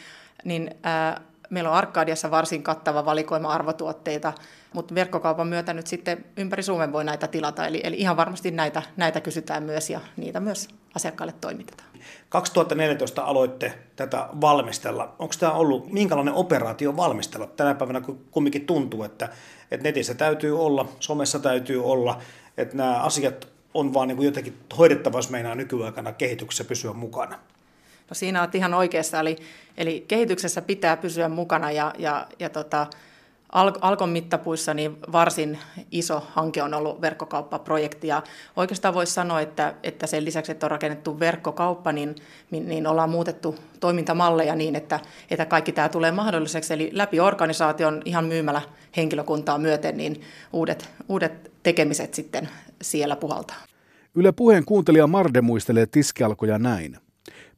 niin 0.43 0.75
ää, 0.83 1.21
Meillä 1.49 1.69
on 1.69 1.75
Arkadiassa 1.75 2.31
varsin 2.31 2.63
kattava 2.63 3.05
valikoima 3.05 3.53
arvotuotteita, 3.53 4.33
mutta 4.73 4.95
verkkokaupan 4.95 5.47
myötä 5.47 5.73
nyt 5.73 5.87
sitten 5.87 6.25
ympäri 6.37 6.63
Suomen 6.63 6.93
voi 6.93 7.03
näitä 7.03 7.27
tilata. 7.27 7.67
Eli, 7.67 7.81
eli 7.83 7.95
ihan 7.95 8.17
varmasti 8.17 8.51
näitä, 8.51 8.81
näitä 8.97 9.21
kysytään 9.21 9.63
myös 9.63 9.89
ja 9.89 9.99
niitä 10.17 10.39
myös 10.39 10.67
asiakkaille 10.95 11.33
toimitetaan. 11.41 11.89
2014 12.29 13.23
aloitte 13.23 13.73
tätä 13.95 14.29
valmistella. 14.41 15.15
Onko 15.19 15.33
tämä 15.39 15.51
ollut 15.51 15.91
minkälainen 15.93 16.33
operaatio 16.33 16.97
valmistella? 16.97 17.47
Tänä 17.47 17.75
päivänä 17.75 18.01
kumminkin 18.31 18.65
tuntuu, 18.65 19.03
että, 19.03 19.29
että 19.71 19.83
netissä 19.83 20.13
täytyy 20.13 20.59
olla, 20.59 20.87
somessa 20.99 21.39
täytyy 21.39 21.85
olla, 21.85 22.21
että 22.57 22.77
nämä 22.77 23.01
asiat 23.01 23.47
on 23.73 23.93
vaan 23.93 24.07
niin 24.07 24.15
kuin 24.15 24.25
jotenkin 24.25 24.57
hoidettava, 24.77 25.17
jos 25.17 25.29
meinaa 25.29 25.55
nykyaikana 25.55 26.13
kehityksessä 26.13 26.63
pysyä 26.63 26.93
mukana. 26.93 27.39
No 28.09 28.13
siinä 28.13 28.41
olet 28.41 28.55
ihan 28.55 28.73
oikeassa, 28.73 29.19
eli, 29.19 29.35
eli 29.77 30.05
kehityksessä 30.07 30.61
pitää 30.61 30.97
pysyä 30.97 31.29
mukana 31.29 31.71
ja, 31.71 31.93
ja, 31.97 32.27
ja 32.39 32.49
tota, 32.49 32.87
Alkon 33.81 34.09
mittapuissa 34.09 34.73
niin 34.73 34.97
varsin 35.11 35.59
iso 35.91 36.27
hanke 36.29 36.63
on 36.63 36.73
ollut 36.73 37.01
verkkokauppaprojekti 37.01 38.07
ja 38.07 38.23
oikeastaan 38.55 38.93
voisi 38.93 39.13
sanoa, 39.13 39.41
että, 39.41 39.73
että 39.83 40.07
sen 40.07 40.25
lisäksi, 40.25 40.51
että 40.51 40.65
on 40.65 40.71
rakennettu 40.71 41.19
verkkokauppa, 41.19 41.91
niin, 41.91 42.15
niin, 42.51 42.69
niin 42.69 42.87
ollaan 42.87 43.09
muutettu 43.09 43.55
toimintamalleja 43.79 44.55
niin, 44.55 44.75
että, 44.75 44.99
että 45.31 45.45
kaikki 45.45 45.71
tämä 45.71 45.89
tulee 45.89 46.11
mahdolliseksi. 46.11 46.73
Eli 46.73 46.89
läpi 46.93 47.19
organisaation 47.19 48.01
ihan 48.05 48.25
myymällä 48.25 48.61
henkilökuntaa 48.97 49.57
myöten, 49.57 49.97
niin 49.97 50.21
uudet, 50.53 50.89
uudet 51.09 51.51
tekemiset 51.63 52.13
sitten 52.13 52.49
siellä 52.81 53.15
puhaltaa. 53.15 53.57
Yle 54.15 54.31
puheen 54.31 54.65
kuuntelija 54.65 55.07
Marde 55.07 55.41
muistelee 55.41 55.85
tiskialkoja 55.85 56.59
näin. 56.59 56.97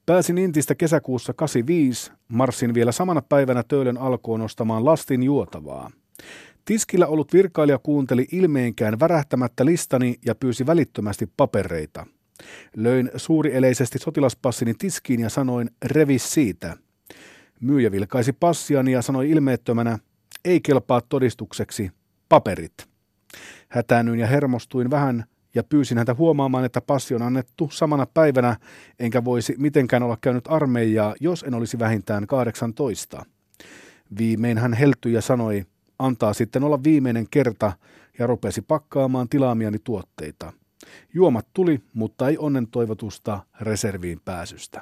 Pääsin 0.10 0.38
Intistä 0.38 0.76
kesäkuussa 0.76 1.34
85, 1.34 2.12
marssin 2.28 2.74
vielä 2.74 2.91
samana 2.91 3.22
päivänä 3.22 3.64
töölön 3.68 3.97
alkoon 3.97 4.41
ostamaan 4.41 4.86
lastin 4.86 5.24
juotavaa. 5.24 5.91
Tiskillä 6.66 7.07
ollut 7.07 7.34
virkailija 7.34 7.78
kuunteli 7.78 8.28
ilmeenkään 8.32 8.99
värähtämättä 8.99 9.66
listani 9.66 10.16
ja 10.26 10.36
pyysi 10.36 10.66
välittömästi 10.66 11.30
papereita. 11.38 12.05
Löin 12.76 13.12
suurieleisesti 13.16 13.99
sotilaspassini 13.99 14.74
tiskiin 14.74 15.20
ja 15.20 15.30
sanoin 15.30 15.70
revis 15.86 16.34
siitä. 16.34 16.78
Myyjä 17.62 17.91
vilkaisi 17.91 18.34
passiani 18.34 18.91
ja 18.91 19.01
sanoi 19.01 19.30
ilmeettömänä, 19.30 19.99
ei 20.45 20.62
kelpaa 20.62 21.01
todistukseksi, 21.01 21.91
paperit. 22.30 22.88
Hätäännyin 23.70 24.20
ja 24.20 24.28
hermostuin 24.28 24.89
vähän, 24.89 25.26
ja 25.56 25.64
pyysin 25.64 25.97
häntä 25.97 26.14
huomaamaan, 26.14 26.66
että 26.66 26.82
passi 26.82 27.16
on 27.16 27.22
annettu 27.22 27.70
samana 27.72 28.06
päivänä, 28.14 28.56
enkä 29.00 29.26
voisi 29.26 29.56
mitenkään 29.58 30.04
olla 30.04 30.18
käynyt 30.22 30.45
armeijaa, 30.47 31.16
jos 31.20 31.43
en 31.43 31.54
olisi 31.54 31.80
vähintään 31.80 32.28
18. 32.28 33.26
Viimein 34.18 34.58
hän 34.58 34.74
heltyi 34.74 35.14
ja 35.14 35.22
sanoi, 35.22 35.66
antaa 36.00 36.34
sitten 36.34 36.64
olla 36.64 36.84
viimeinen 36.84 37.28
kerta, 37.32 37.72
ja 38.20 38.28
rupesi 38.28 38.62
pakkaamaan 38.62 39.30
tilaamiani 39.30 39.78
tuotteita. 39.84 40.54
Juomat 41.14 41.47
tuli, 41.54 41.80
mutta 41.93 42.28
ei 42.28 42.38
onnen 42.38 42.68
toivotusta 42.68 43.39
reserviin 43.62 44.22
pääsystä. 44.26 44.82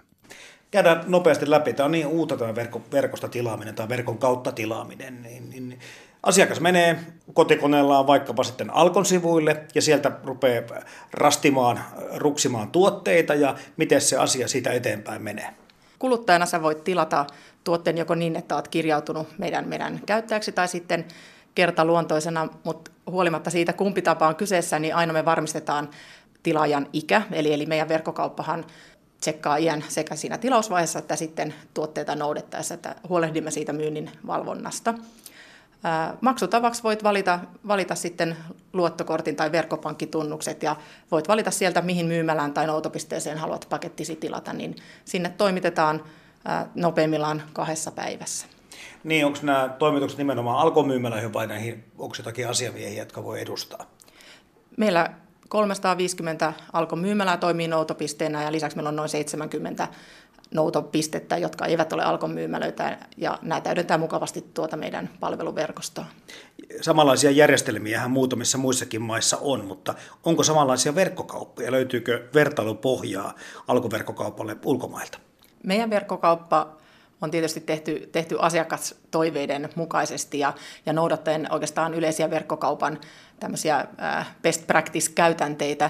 Käydään 0.71 1.03
nopeasti 1.07 1.49
läpi. 1.49 1.73
Tämä 1.73 1.85
on 1.85 1.91
niin 1.91 2.07
uutta 2.07 2.37
tämä 2.37 2.55
verkosta 2.91 3.29
tilaaminen 3.29 3.75
tai 3.75 3.89
verkon 3.89 4.17
kautta 4.17 4.51
tilaaminen. 4.51 5.21
Niin, 5.21 5.49
niin 5.49 5.79
Asiakas 6.23 6.59
menee 6.59 6.99
kotikoneellaan 7.33 8.07
vaikkapa 8.07 8.43
sitten 8.43 8.73
Alkon 8.73 9.05
sivuille 9.05 9.63
ja 9.75 9.81
sieltä 9.81 10.11
rupeaa 10.23 10.63
rastimaan, 11.13 11.79
ruksimaan 12.15 12.71
tuotteita 12.71 13.33
ja 13.33 13.55
miten 13.77 14.01
se 14.01 14.17
asia 14.17 14.47
siitä 14.47 14.71
eteenpäin 14.71 15.21
menee. 15.21 15.49
Kuluttajana 15.99 16.45
sä 16.45 16.61
voit 16.61 16.83
tilata 16.83 17.25
tuotteen 17.63 17.97
joko 17.97 18.15
niin, 18.15 18.35
että 18.35 18.55
olet 18.55 18.67
kirjautunut 18.67 19.27
meidän, 19.37 19.67
meidän 19.67 20.01
käyttäjäksi 20.05 20.51
tai 20.51 20.67
sitten 20.67 21.05
kertaluontoisena, 21.55 22.47
mutta 22.63 22.91
huolimatta 23.11 23.49
siitä 23.49 23.73
kumpi 23.73 24.01
tapa 24.01 24.27
on 24.27 24.35
kyseessä, 24.35 24.79
niin 24.79 24.95
aina 24.95 25.13
me 25.13 25.25
varmistetaan 25.25 25.89
tilaajan 26.43 26.87
ikä, 26.93 27.21
eli, 27.31 27.53
eli 27.53 27.65
meidän 27.65 27.89
verkkokauppahan 27.89 28.65
tsekkaa 29.19 29.57
iän 29.57 29.83
sekä 29.87 30.15
siinä 30.15 30.37
tilausvaiheessa 30.37 30.99
että 30.99 31.15
sitten 31.15 31.53
tuotteita 31.73 32.15
noudettaessa, 32.15 32.73
että 32.73 32.95
huolehdimme 33.09 33.51
siitä 33.51 33.73
myynnin 33.73 34.11
valvonnasta. 34.27 34.93
Maksutavaksi 36.21 36.83
voit 36.83 37.03
valita, 37.03 37.39
valita 37.67 37.95
sitten 37.95 38.37
luottokortin 38.73 39.35
tai 39.35 39.51
verkkopankkitunnukset 39.51 40.63
ja 40.63 40.75
voit 41.11 41.27
valita 41.27 41.51
sieltä, 41.51 41.81
mihin 41.81 42.05
myymälään 42.05 42.53
tai 42.53 42.67
noutopisteeseen 42.67 43.37
haluat 43.37 43.67
pakettisi 43.69 44.15
tilata, 44.15 44.53
niin 44.53 44.75
sinne 45.05 45.29
toimitetaan 45.29 46.03
nopeimmillaan 46.75 47.43
kahdessa 47.53 47.91
päivässä. 47.91 48.45
Niin, 49.03 49.25
onko 49.25 49.39
nämä 49.41 49.75
toimitukset 49.79 50.17
nimenomaan 50.17 50.59
alkomyymälöihin 50.59 51.33
vai 51.33 51.47
näihin, 51.47 51.83
onko 51.97 52.15
jotakin 52.17 52.49
asiamiehiä, 52.49 53.01
jotka 53.01 53.23
voi 53.23 53.41
edustaa? 53.41 53.85
Meillä 54.77 55.09
350 55.49 56.53
alkomyymälää 56.73 57.37
toimii 57.37 57.67
noutopisteenä 57.67 58.43
ja 58.43 58.51
lisäksi 58.51 58.77
meillä 58.77 58.89
on 58.89 58.95
noin 58.95 59.09
70 59.09 59.87
noutopistettä, 60.53 61.37
jotka 61.37 61.65
eivät 61.65 61.93
ole 61.93 62.03
Alkon 62.03 62.31
myymälöitä, 62.31 62.97
ja 63.17 63.39
nämä 63.41 63.61
täydentää 63.61 63.97
mukavasti 63.97 64.45
tuota 64.53 64.77
meidän 64.77 65.09
palveluverkostoa. 65.19 66.05
Samanlaisia 66.81 67.31
järjestelmiä 67.31 68.07
muutamissa 68.07 68.57
muissakin 68.57 69.01
maissa 69.01 69.37
on, 69.41 69.65
mutta 69.65 69.93
onko 70.23 70.43
samanlaisia 70.43 70.95
verkkokauppoja? 70.95 71.71
Löytyykö 71.71 72.27
vertailupohjaa 72.33 73.33
alkuverkkokaupalle 73.67 74.57
ulkomailta? 74.65 75.19
Meidän 75.63 75.89
verkkokauppa 75.89 76.77
on 77.21 77.31
tietysti 77.31 77.59
tehty, 77.59 78.09
tehty 78.11 78.35
asiakastoiveiden 78.39 79.69
mukaisesti 79.75 80.39
ja, 80.39 80.53
ja 80.85 80.93
noudattaen 80.93 81.47
oikeastaan 81.51 81.93
yleisiä 81.93 82.29
verkkokaupan 82.29 82.99
tämmöisiä 83.39 83.87
best 84.41 84.67
practice-käytänteitä, 84.67 85.89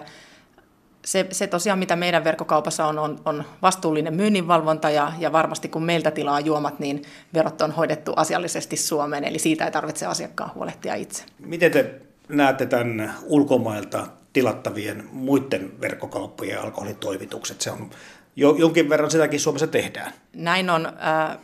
se, 1.07 1.27
se 1.31 1.47
tosiaan, 1.47 1.79
mitä 1.79 1.95
meidän 1.95 2.23
verkkokaupassa 2.23 2.85
on, 2.85 2.99
on, 2.99 3.19
on 3.25 3.43
vastuullinen 3.61 4.15
myynninvalvonta 4.15 4.89
ja, 4.89 5.13
ja 5.19 5.31
varmasti 5.31 5.67
kun 5.67 5.83
meiltä 5.83 6.11
tilaa 6.11 6.39
juomat, 6.39 6.79
niin 6.79 7.01
verot 7.33 7.61
on 7.61 7.71
hoidettu 7.71 8.13
asiallisesti 8.15 8.77
Suomeen, 8.77 9.23
eli 9.23 9.39
siitä 9.39 9.65
ei 9.65 9.71
tarvitse 9.71 10.05
asiakkaan 10.05 10.51
huolehtia 10.55 10.95
itse. 10.95 11.23
Miten 11.39 11.71
te 11.71 12.01
näette 12.29 12.65
tämän 12.65 13.13
ulkomailta 13.25 14.07
tilattavien 14.33 15.03
muiden 15.11 15.81
verkkokauppojen 15.81 16.61
alkoholitoimitukset? 16.61 17.61
Se 17.61 17.71
on 17.71 17.89
jonkin 18.37 18.89
verran 18.89 19.11
sitäkin 19.11 19.39
Suomessa 19.39 19.67
tehdään. 19.67 20.13
Näin 20.35 20.69
on. 20.69 20.87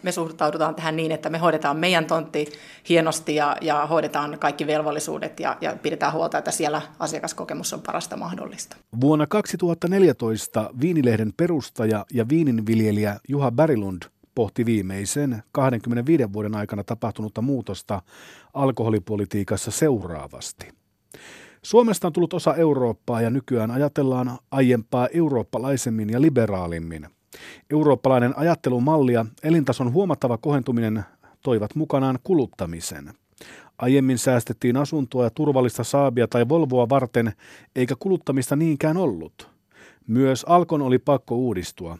Me 0.04 0.12
suhtaudutaan 0.12 0.76
tähän 0.76 0.96
niin, 0.96 1.12
että 1.12 1.30
me 1.30 1.38
hoidetaan 1.38 1.78
meidän 1.78 2.06
tontti 2.06 2.46
hienosti 2.90 3.36
ja, 3.36 3.58
ja 3.62 3.86
hoidetaan 3.86 4.38
kaikki 4.40 4.68
velvollisuudet 4.68 5.40
ja, 5.40 5.58
ja 5.62 5.76
pidetään 5.84 6.14
huolta, 6.14 6.38
että 6.38 6.52
siellä 6.52 6.82
asiakaskokemus 7.00 7.74
on 7.74 7.82
parasta 7.82 8.18
mahdollista. 8.18 8.78
Vuonna 9.02 9.28
2014 9.28 10.70
Viinilehden 10.82 11.34
perustaja 11.38 12.06
ja 12.14 12.30
viininviljelijä 12.30 13.20
Juha 13.28 13.52
Berilund 13.52 14.02
pohti 14.36 14.66
viimeisen 14.66 15.44
25 15.52 16.34
vuoden 16.34 16.56
aikana 16.56 16.84
tapahtunutta 16.84 17.42
muutosta 17.42 18.02
alkoholipolitiikassa 18.54 19.72
seuraavasti– 19.72 20.68
Suomesta 21.64 22.08
on 22.08 22.14
tullut 22.14 22.34
osa 22.34 22.56
Eurooppaa 22.56 23.22
ja 23.22 23.30
nykyään 23.30 23.72
ajatellaan 23.72 24.38
aiempaa 24.52 25.08
eurooppalaisemmin 25.08 26.10
ja 26.10 26.22
liberaalimmin. 26.22 27.08
Eurooppalainen 27.70 28.38
ajattelumalli 28.38 29.14
ja 29.14 29.26
elintason 29.44 29.94
huomattava 29.94 30.38
kohentuminen 30.38 31.06
toivat 31.42 31.76
mukanaan 31.76 32.20
kuluttamisen. 32.24 33.14
Aiemmin 33.78 34.18
säästettiin 34.18 34.78
asuntoa 34.78 35.24
ja 35.24 35.30
turvallista 35.30 35.84
saabia 35.84 36.28
tai 36.28 36.50
Volvoa 36.50 36.90
varten, 36.90 37.34
eikä 37.76 37.96
kuluttamista 38.00 38.56
niinkään 38.56 38.98
ollut. 38.98 39.50
Myös 40.08 40.44
Alkon 40.44 40.82
oli 40.82 41.00
pakko 41.00 41.36
uudistua. 41.36 41.98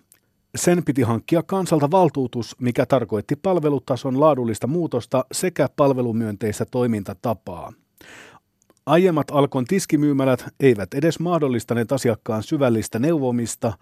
Sen 0.56 0.84
piti 0.84 1.02
hankkia 1.02 1.44
kansalta 1.44 1.92
valtuutus, 1.92 2.56
mikä 2.60 2.86
tarkoitti 2.86 3.36
palvelutason 3.36 4.20
laadullista 4.20 4.68
muutosta 4.68 5.26
sekä 5.32 5.70
palvelumyönteistä 5.76 6.66
toimintatapaa. 6.66 7.74
Aiemmat 8.86 9.28
Alkon 9.32 9.66
tiskimyymälät 9.66 10.46
eivät 10.60 10.94
edes 10.94 11.20
mahdollistaneet 11.20 11.92
asiakkaan 11.92 12.44
syvällistä 12.44 13.00
neuvomista, 13.00 13.74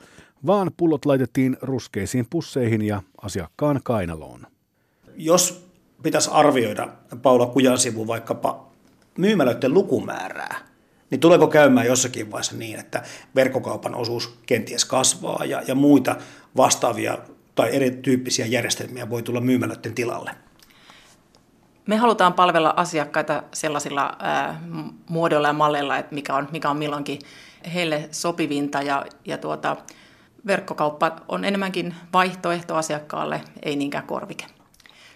vaan 0.46 0.72
pullot 0.78 1.06
laitettiin 1.06 1.58
ruskeisiin 1.62 2.26
pusseihin 2.30 2.82
ja 2.82 3.02
asiakkaan 3.22 3.80
kainaloon. 3.84 4.48
Jos 5.16 5.68
pitäisi 6.04 6.30
arvioida 6.34 6.90
Paula 7.22 7.46
Kujan 7.46 7.78
sivu 7.78 8.08
vaikkapa 8.08 8.72
myymälöiden 9.18 9.74
lukumäärää, 9.74 10.56
niin 11.10 11.20
tuleeko 11.20 11.48
käymään 11.48 11.88
jossakin 11.88 12.32
vaiheessa 12.32 12.58
niin, 12.58 12.80
että 12.80 13.04
verkkokaupan 13.36 13.96
osuus 13.96 14.40
kenties 14.46 14.86
kasvaa 14.86 15.46
ja, 15.46 15.62
ja 15.68 15.76
muita 15.76 16.16
vastaavia 16.58 17.18
tai 17.56 17.76
erityyppisiä 17.76 18.46
järjestelmiä 18.46 19.10
voi 19.10 19.24
tulla 19.24 19.42
myymälöiden 19.42 19.94
tilalle? 19.94 20.32
Me 21.88 21.98
halutaan 21.98 22.34
palvella 22.34 22.74
asiakkaita 22.78 23.44
sellaisilla 23.54 24.16
ää, 24.20 24.62
muodoilla 25.10 25.48
ja 25.48 25.54
malleilla, 25.54 25.98
että 25.98 26.16
mikä 26.16 26.36
on, 26.36 26.48
mikä 26.52 26.70
on 26.70 26.78
milloinkin 26.78 27.20
heille 27.74 28.10
sopivinta 28.12 28.82
ja, 28.82 29.06
ja 29.26 29.38
tuota, 29.38 29.78
verkkokauppa 30.48 31.12
on 31.28 31.46
enemmänkin 31.46 31.96
vaihtoehto 32.14 32.76
asiakkaalle, 32.76 33.42
ei 33.64 33.76
niinkään 33.76 34.08
korvike. 34.08 34.46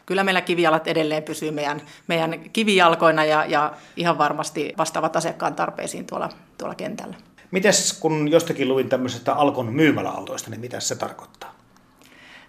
Kyllä 0.06 0.24
meillä 0.24 0.42
kivijalat 0.42 0.88
edelleen 0.88 1.24
pysyy 1.24 1.52
meidän, 1.52 1.82
meidän 2.08 2.50
kivijalkoina 2.54 3.26
ja, 3.26 3.46
ja 3.46 3.74
ihan 3.96 4.18
varmasti 4.18 4.74
vastaavat 4.78 5.16
asiakkaan 5.16 5.56
tarpeisiin 5.56 6.06
tuolla, 6.06 6.30
tuolla 6.58 6.76
kentällä. 6.76 7.16
Mites 7.52 8.00
kun 8.00 8.32
jostakin 8.32 8.68
luin 8.68 8.90
tämmöisestä 8.90 9.34
Alkon 9.34 9.74
myymäläautoista, 9.74 10.50
niin 10.50 10.62
mitä 10.62 10.80
se 10.80 10.96
tarkoittaa? 10.96 11.55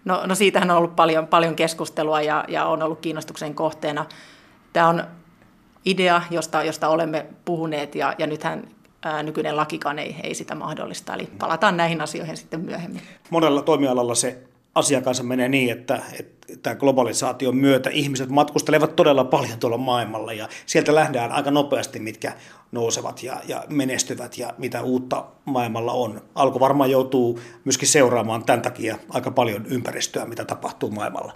No, 0.07 0.27
no 0.27 0.35
siitähän 0.35 0.71
on 0.71 0.77
ollut 0.77 0.97
paljon, 0.97 1.27
paljon 1.27 1.57
keskustelua 1.57 2.21
ja, 2.21 2.45
ja 2.49 2.65
on 2.65 2.83
ollut 2.83 3.01
kiinnostuksen 3.01 3.55
kohteena. 3.55 4.07
Tämä 4.73 4.89
on 4.89 5.05
idea, 5.85 6.23
josta, 6.31 6.63
josta 6.63 6.89
olemme 6.89 7.27
puhuneet 7.45 7.95
ja, 7.95 8.15
ja 8.19 8.27
nythän 8.27 8.69
ää, 9.03 9.23
nykyinen 9.23 9.57
lakikaan 9.57 9.99
ei, 9.99 10.17
ei 10.23 10.35
sitä 10.35 10.55
mahdollista. 10.55 11.15
Eli 11.15 11.29
palataan 11.39 11.77
näihin 11.77 12.01
asioihin 12.01 12.37
sitten 12.37 12.61
myöhemmin. 12.61 13.03
Monella 13.31 13.63
toimialalla 13.63 14.15
se 14.15 14.46
asiakansa 14.77 15.23
menee 15.23 15.49
niin, 15.49 15.73
että, 15.73 16.03
että 16.51 16.75
globalisaation 16.75 17.57
myötä 17.57 17.91
ihmiset 17.91 18.29
matkustelevat 18.29 18.97
todella 18.97 19.25
paljon 19.25 19.59
tuolla 19.59 19.79
maailmalla 19.79 20.33
ja 20.33 20.49
sieltä 20.67 20.95
lähdään 20.95 21.33
aika 21.33 21.51
nopeasti, 21.51 21.99
mitkä 21.99 22.33
nousevat 22.73 23.23
ja, 23.23 23.41
ja 23.49 23.65
menestyvät 23.69 24.39
ja 24.39 24.55
mitä 24.59 24.83
uutta 24.83 25.25
maailmalla 25.45 25.93
on. 25.93 26.23
Alko 26.35 26.61
varmaan 26.61 26.91
joutuu 26.91 27.41
myöskin 27.65 27.89
seuraamaan 27.89 28.45
tämän 28.45 28.63
takia 28.63 28.97
aika 29.11 29.31
paljon 29.31 29.67
ympäristöä, 29.67 30.27
mitä 30.27 30.45
tapahtuu 30.45 30.91
maailmalla. 30.91 31.33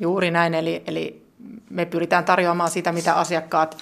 Juuri 0.00 0.30
näin, 0.30 0.54
eli, 0.54 0.82
eli 0.86 1.22
me 1.70 1.84
pyritään 1.84 2.24
tarjoamaan 2.24 2.70
sitä, 2.70 2.92
mitä 2.92 3.14
asiakkaat 3.14 3.76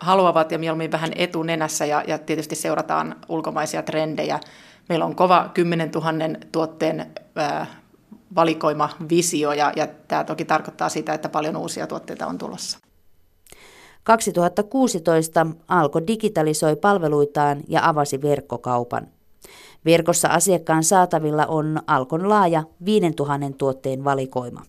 haluavat 0.00 0.52
ja 0.52 0.58
mieluummin 0.58 0.92
vähän 0.92 1.10
etunenässä 1.16 1.86
ja, 1.86 2.04
ja 2.06 2.18
tietysti 2.18 2.54
seurataan 2.54 3.16
ulkomaisia 3.28 3.82
trendejä. 3.82 4.40
Meillä 4.88 5.04
on 5.04 5.16
kova 5.16 5.50
10 5.54 5.90
000 5.90 6.12
tuotteen 6.52 7.06
ää, 7.36 7.66
valikoima 8.34 8.88
visio 9.10 9.52
ja, 9.52 9.72
ja 9.76 9.86
tämä 10.08 10.24
toki 10.24 10.44
tarkoittaa 10.44 10.88
sitä, 10.88 11.14
että 11.14 11.28
paljon 11.28 11.56
uusia 11.56 11.86
tuotteita 11.86 12.26
on 12.26 12.38
tulossa. 12.38 12.78
2016 14.04 15.46
Alko 15.68 16.06
digitalisoi 16.06 16.76
palveluitaan 16.76 17.60
ja 17.68 17.88
avasi 17.88 18.22
verkkokaupan. 18.22 19.08
Verkossa 19.84 20.28
asiakkaan 20.28 20.84
saatavilla 20.84 21.46
on 21.46 21.78
Alkon 21.86 22.28
laaja 22.28 22.64
5000 22.84 23.50
tuotteen 23.58 24.04
valikoima. 24.04 24.62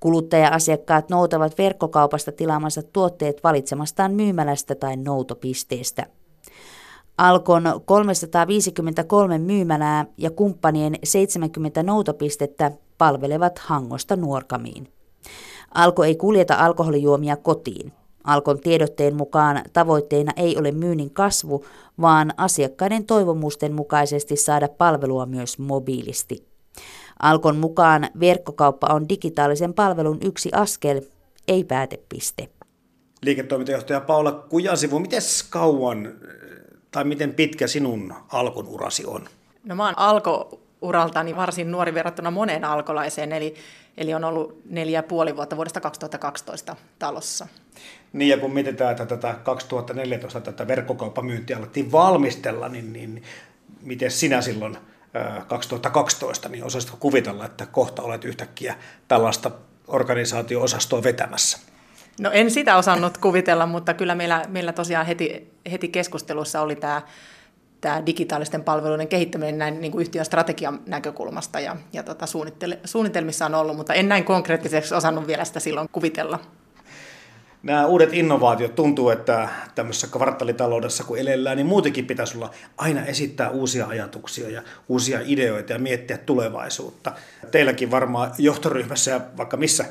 Kuluttaja-asiakkaat 0.00 1.08
noutavat 1.08 1.58
verkkokaupasta 1.58 2.32
tilaamansa 2.32 2.82
tuotteet 2.82 3.44
valitsemastaan 3.44 4.12
myymälästä 4.12 4.74
tai 4.74 4.96
noutopisteestä. 4.96 6.06
Alkon 7.18 7.80
353 7.84 9.38
myymälää 9.38 10.06
ja 10.18 10.30
kumppanien 10.30 10.94
70 11.04 11.82
noutopistettä 11.82 12.70
palvelevat 12.98 13.58
Hangosta 13.58 14.16
Nuorkamiin. 14.16 14.88
Alko 15.74 16.04
ei 16.04 16.16
kuljeta 16.16 16.54
alkoholijuomia 16.54 17.36
kotiin. 17.36 17.92
Alkon 18.24 18.60
tiedotteen 18.60 19.16
mukaan 19.16 19.62
tavoitteena 19.72 20.32
ei 20.36 20.56
ole 20.56 20.72
myynnin 20.72 21.10
kasvu, 21.10 21.64
vaan 22.00 22.32
asiakkaiden 22.36 23.04
toivomusten 23.04 23.72
mukaisesti 23.72 24.36
saada 24.36 24.68
palvelua 24.68 25.26
myös 25.26 25.58
mobiilisti. 25.58 26.46
Alkon 27.22 27.56
mukaan 27.56 28.08
verkkokauppa 28.20 28.86
on 28.86 29.08
digitaalisen 29.08 29.74
palvelun 29.74 30.18
yksi 30.22 30.50
askel, 30.52 31.00
ei 31.48 31.64
päätepiste. 31.64 32.48
Liiketoimintajohtaja 33.22 34.00
Paula 34.00 34.32
Kujansivu, 34.32 34.98
miten 34.98 35.22
kauan 35.50 36.12
tai 36.90 37.04
miten 37.04 37.34
pitkä 37.34 37.66
sinun 37.66 38.14
Alkon 38.28 38.66
urasi 38.66 39.06
on? 39.06 39.28
No 39.64 39.74
mä 39.74 39.84
oon 39.84 39.98
Alko-uraltani 39.98 41.36
varsin 41.36 41.70
nuori 41.70 41.94
verrattuna 41.94 42.30
moneen 42.30 42.64
alkolaiseen, 42.64 43.32
eli, 43.32 43.54
eli 43.96 44.14
on 44.14 44.24
ollut 44.24 44.60
neljä 44.70 44.98
ja 44.98 45.02
puoli 45.02 45.36
vuotta 45.36 45.56
vuodesta 45.56 45.80
2012 45.80 46.76
talossa. 46.98 47.46
Niin 48.12 48.28
ja 48.28 48.38
kun 48.38 48.52
mietitään, 48.52 48.90
että 48.90 49.06
tätä 49.06 49.34
2014 49.42 50.40
tätä 50.40 50.68
verkkokauppamyyntiä 50.68 51.56
alettiin 51.56 51.92
valmistella, 51.92 52.68
niin, 52.68 52.92
niin 52.92 53.22
miten 53.82 54.10
sinä 54.10 54.40
silloin 54.40 54.78
2012, 55.46 56.48
niin 56.48 56.64
osaisitko 56.64 56.96
kuvitella, 57.00 57.44
että 57.44 57.66
kohta 57.66 58.02
olet 58.02 58.24
yhtäkkiä 58.24 58.76
tällaista 59.08 59.50
organisaatio-osastoa 59.88 61.02
vetämässä? 61.02 61.58
No 62.20 62.30
en 62.32 62.50
sitä 62.50 62.76
osannut 62.76 63.18
kuvitella, 63.18 63.66
mutta 63.66 63.94
kyllä 63.94 64.14
meillä, 64.14 64.44
meillä 64.48 64.72
tosiaan 64.72 65.06
heti, 65.06 65.52
heti 65.70 65.88
keskustelussa 65.88 66.60
oli 66.60 66.76
tämä, 66.76 67.02
tämä 67.80 68.06
digitaalisten 68.06 68.64
palveluiden 68.64 69.08
kehittäminen 69.08 69.58
näin 69.58 69.80
niin 69.80 69.92
kuin 69.92 70.02
yhtiön 70.02 70.24
strategian 70.24 70.80
näkökulmasta 70.86 71.60
ja, 71.60 71.76
ja 71.92 72.02
tota, 72.02 72.26
suunnitelmissa 72.84 73.46
on 73.46 73.54
ollut, 73.54 73.76
mutta 73.76 73.94
en 73.94 74.08
näin 74.08 74.24
konkreettiseksi 74.24 74.94
osannut 74.94 75.26
vielä 75.26 75.44
sitä 75.44 75.60
silloin 75.60 75.88
kuvitella 75.92 76.38
nämä 77.66 77.86
uudet 77.86 78.12
innovaatiot 78.12 78.74
tuntuu, 78.74 79.10
että 79.10 79.48
tämmöisessä 79.74 80.06
kvartalitaloudessa 80.06 81.04
kun 81.04 81.18
elellään, 81.18 81.56
niin 81.56 81.66
muutenkin 81.66 82.06
pitäisi 82.06 82.36
olla 82.36 82.50
aina 82.76 83.06
esittää 83.06 83.50
uusia 83.50 83.86
ajatuksia 83.86 84.50
ja 84.50 84.62
uusia 84.88 85.20
ideoita 85.24 85.72
ja 85.72 85.78
miettiä 85.78 86.18
tulevaisuutta. 86.18 87.12
Teilläkin 87.50 87.90
varmaan 87.90 88.32
johtoryhmässä 88.38 89.10
ja 89.10 89.20
vaikka 89.36 89.56
missä 89.56 89.84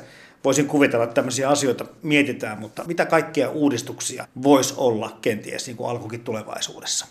voisin 0.46 0.66
kuvitella, 0.66 1.04
että 1.04 1.14
tämmöisiä 1.14 1.48
asioita 1.48 1.84
mietitään, 2.02 2.58
mutta 2.58 2.84
mitä 2.84 3.06
kaikkia 3.06 3.50
uudistuksia 3.50 4.26
voisi 4.42 4.74
olla 4.76 5.16
kenties 5.22 5.66
niin 5.66 5.76
kuin 5.76 5.90
alkukin 5.90 6.24
tulevaisuudessa? 6.24 7.06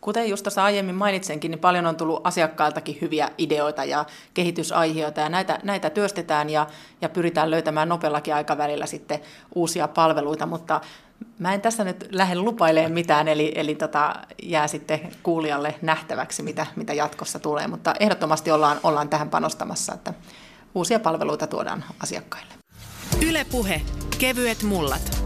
Kuten 0.00 0.28
just 0.28 0.42
tuossa 0.42 0.64
aiemmin 0.64 0.94
mainitsenkin, 0.94 1.50
niin 1.50 1.58
paljon 1.58 1.86
on 1.86 1.96
tullut 1.96 2.20
asiakkailtakin 2.24 2.98
hyviä 3.00 3.30
ideoita 3.38 3.84
ja 3.84 4.04
kehitysaiheita 4.34 5.20
ja 5.20 5.28
näitä, 5.28 5.58
näitä 5.62 5.90
työstetään 5.90 6.50
ja, 6.50 6.66
ja 7.00 7.08
pyritään 7.08 7.50
löytämään 7.50 7.88
nopeallakin 7.88 8.34
aikavälillä 8.34 8.86
sitten 8.86 9.20
uusia 9.54 9.88
palveluita, 9.88 10.46
mutta 10.46 10.80
mä 11.38 11.54
en 11.54 11.60
tässä 11.60 11.84
nyt 11.84 12.08
lähde 12.10 12.34
lupailemaan 12.34 12.92
mitään, 12.92 13.28
eli, 13.28 13.52
eli 13.54 13.74
tota, 13.74 14.14
jää 14.42 14.66
sitten 14.66 15.00
kuulijalle 15.22 15.74
nähtäväksi, 15.82 16.42
mitä, 16.42 16.66
mitä 16.76 16.92
jatkossa 16.92 17.38
tulee, 17.38 17.66
mutta 17.66 17.94
ehdottomasti 18.00 18.50
ollaan, 18.50 18.80
ollaan 18.82 19.08
tähän 19.08 19.30
panostamassa, 19.30 19.94
että 19.94 20.14
uusia 20.74 21.00
palveluita 21.00 21.46
tuodaan 21.46 21.84
asiakkaille. 22.00 22.54
Ylepuhe 23.28 23.82
kevyet 24.18 24.62
mullat. 24.62 25.22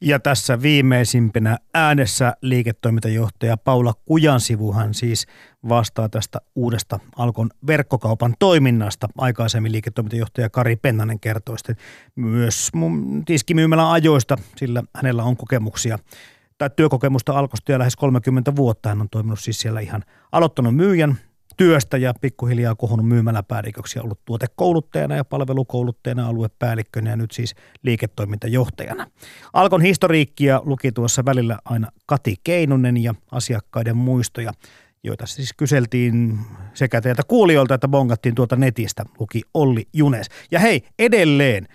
Ja 0.00 0.18
tässä 0.18 0.62
viimeisimpänä 0.62 1.58
äänessä 1.74 2.36
liiketoimintajohtaja 2.40 3.56
Paula 3.56 3.94
Kujansivuhan 4.04 4.94
siis 4.94 5.26
vastaa 5.68 6.08
tästä 6.08 6.40
uudesta 6.54 6.98
Alkon 7.16 7.50
verkkokaupan 7.66 8.34
toiminnasta. 8.38 9.08
Aikaisemmin 9.18 9.72
liiketoimintajohtaja 9.72 10.50
Kari 10.50 10.76
Pennanen 10.76 11.20
kertoi 11.20 11.58
sitten 11.58 11.76
myös 12.16 12.70
tiskimyymälän 13.26 13.90
ajoista, 13.90 14.36
sillä 14.56 14.82
hänellä 14.96 15.22
on 15.22 15.36
kokemuksia 15.36 15.98
tai 16.62 16.70
työkokemusta 16.76 17.32
Alkosta 17.32 17.72
jo 17.72 17.78
lähes 17.78 17.96
30 17.96 18.56
vuotta. 18.56 18.88
Hän 18.88 19.00
on 19.00 19.08
toiminut 19.08 19.40
siis 19.40 19.60
siellä 19.60 19.80
ihan 19.80 20.02
aloittanut 20.32 20.76
myyjän 20.76 21.18
työstä 21.56 21.96
ja 21.96 22.14
pikkuhiljaa 22.20 22.74
kohonnut 22.74 23.08
myymäläpäälliköksi 23.08 23.98
ja 23.98 24.02
ollut 24.02 24.20
tuotekouluttajana 24.24 25.16
ja 25.16 25.24
palvelukouluttajana, 25.24 26.26
aluepäällikkönä 26.26 27.10
ja 27.10 27.16
nyt 27.16 27.30
siis 27.30 27.54
liiketoimintajohtajana. 27.82 29.06
Alkon 29.52 29.80
historiikkia 29.80 30.62
luki 30.64 30.92
tuossa 30.92 31.24
välillä 31.24 31.58
aina 31.64 31.88
Kati 32.06 32.36
Keinunen 32.44 32.96
ja 32.96 33.14
asiakkaiden 33.30 33.96
muistoja, 33.96 34.52
joita 35.04 35.26
siis 35.26 35.52
kyseltiin 35.56 36.38
sekä 36.74 37.00
teiltä 37.00 37.22
kuulijoilta 37.28 37.74
että 37.74 37.88
bongattiin 37.88 38.34
tuolta 38.34 38.56
netistä, 38.56 39.04
luki 39.20 39.42
Olli 39.54 39.88
Junes. 39.92 40.26
Ja 40.50 40.58
hei, 40.58 40.82
edelleen 40.98 41.68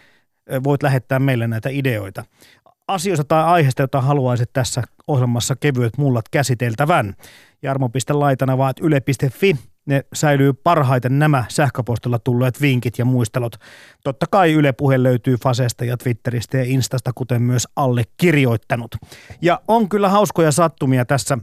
voit 0.63 0.83
lähettää 0.83 1.19
meille 1.19 1.47
näitä 1.47 1.69
ideoita 1.69 2.23
asioista 2.87 3.23
tai 3.23 3.43
aiheesta, 3.43 3.83
jota 3.83 4.01
haluaisit 4.01 4.53
tässä 4.53 4.83
ohjelmassa 5.07 5.55
kevyet 5.55 5.97
mullat 5.97 6.29
käsiteltävän. 6.29 7.13
Jarmo.laitana 7.61 8.57
vaat 8.57 8.79
yle.fi. 8.79 9.55
Ne 9.85 10.01
säilyy 10.13 10.53
parhaiten 10.53 11.19
nämä 11.19 11.45
sähköpostilla 11.47 12.19
tulleet 12.19 12.61
vinkit 12.61 12.97
ja 12.97 13.05
muistelot. 13.05 13.55
Totta 14.03 14.25
kai 14.31 14.53
Yle 14.53 14.71
Puhe 14.71 15.03
löytyy 15.03 15.35
Fasesta 15.43 15.85
ja 15.85 15.97
Twitteristä 15.97 16.57
ja 16.57 16.63
Instasta, 16.63 17.11
kuten 17.15 17.41
myös 17.41 17.67
allekirjoittanut. 17.75 18.95
Ja 19.41 19.61
on 19.67 19.89
kyllä 19.89 20.09
hauskoja 20.09 20.51
sattumia 20.51 21.05
tässä 21.05 21.37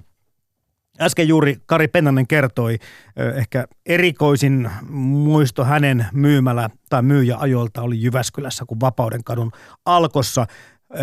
Äsken 1.00 1.28
juuri 1.28 1.56
Kari 1.66 1.88
Pennanen 1.88 2.26
kertoi 2.26 2.78
ehkä 3.34 3.66
erikoisin 3.86 4.70
muisto 4.90 5.64
hänen 5.64 6.06
myymälä 6.12 6.70
tai 6.88 7.02
myyjäajolta 7.02 7.82
oli 7.82 8.02
Jyväskylässä, 8.02 8.64
kun 8.64 8.80
Vapauden 8.80 9.24
kadun 9.24 9.52
alkossa 9.84 10.46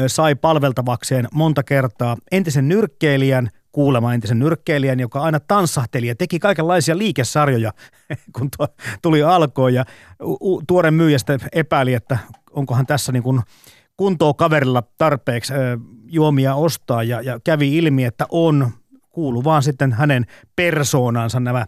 sai 0.08 0.36
palveltavakseen 0.36 1.28
monta 1.34 1.64
kertaa 1.64 2.18
entisen 2.32 2.68
nyrkkeilijän, 2.68 3.50
kuulema 3.72 4.14
entisen 4.14 4.40
nyrkkeilijän, 4.40 5.00
joka 5.00 5.22
aina 5.22 5.40
tanssahteli 5.40 6.08
ja 6.08 6.16
teki 6.16 6.40
kaikenlaisia 6.40 6.98
liikesarjoja, 6.98 7.74
kun 8.38 8.50
tuo 8.58 8.68
tuli 9.02 9.24
alkoon. 9.24 9.74
Ja 9.74 9.86
tuore 10.68 10.92
myyjästä 10.92 11.40
epäili, 11.52 11.94
että 11.94 12.18
onkohan 12.52 12.86
tässä 12.86 13.12
niin 13.12 13.24
kuin 13.24 13.42
kuntoa 13.98 14.34
kaverilla 14.34 14.84
tarpeeksi 14.98 15.54
juomia 16.06 16.56
ostaa 16.56 17.04
ja, 17.04 17.22
ja 17.22 17.40
kävi 17.44 17.78
ilmi, 17.78 18.04
että 18.04 18.26
on, 18.30 18.72
kuulu 19.10 19.44
vaan 19.44 19.64
sitten 19.64 19.94
hänen 19.94 20.26
persoonansa 20.56 21.40
nämä 21.40 21.66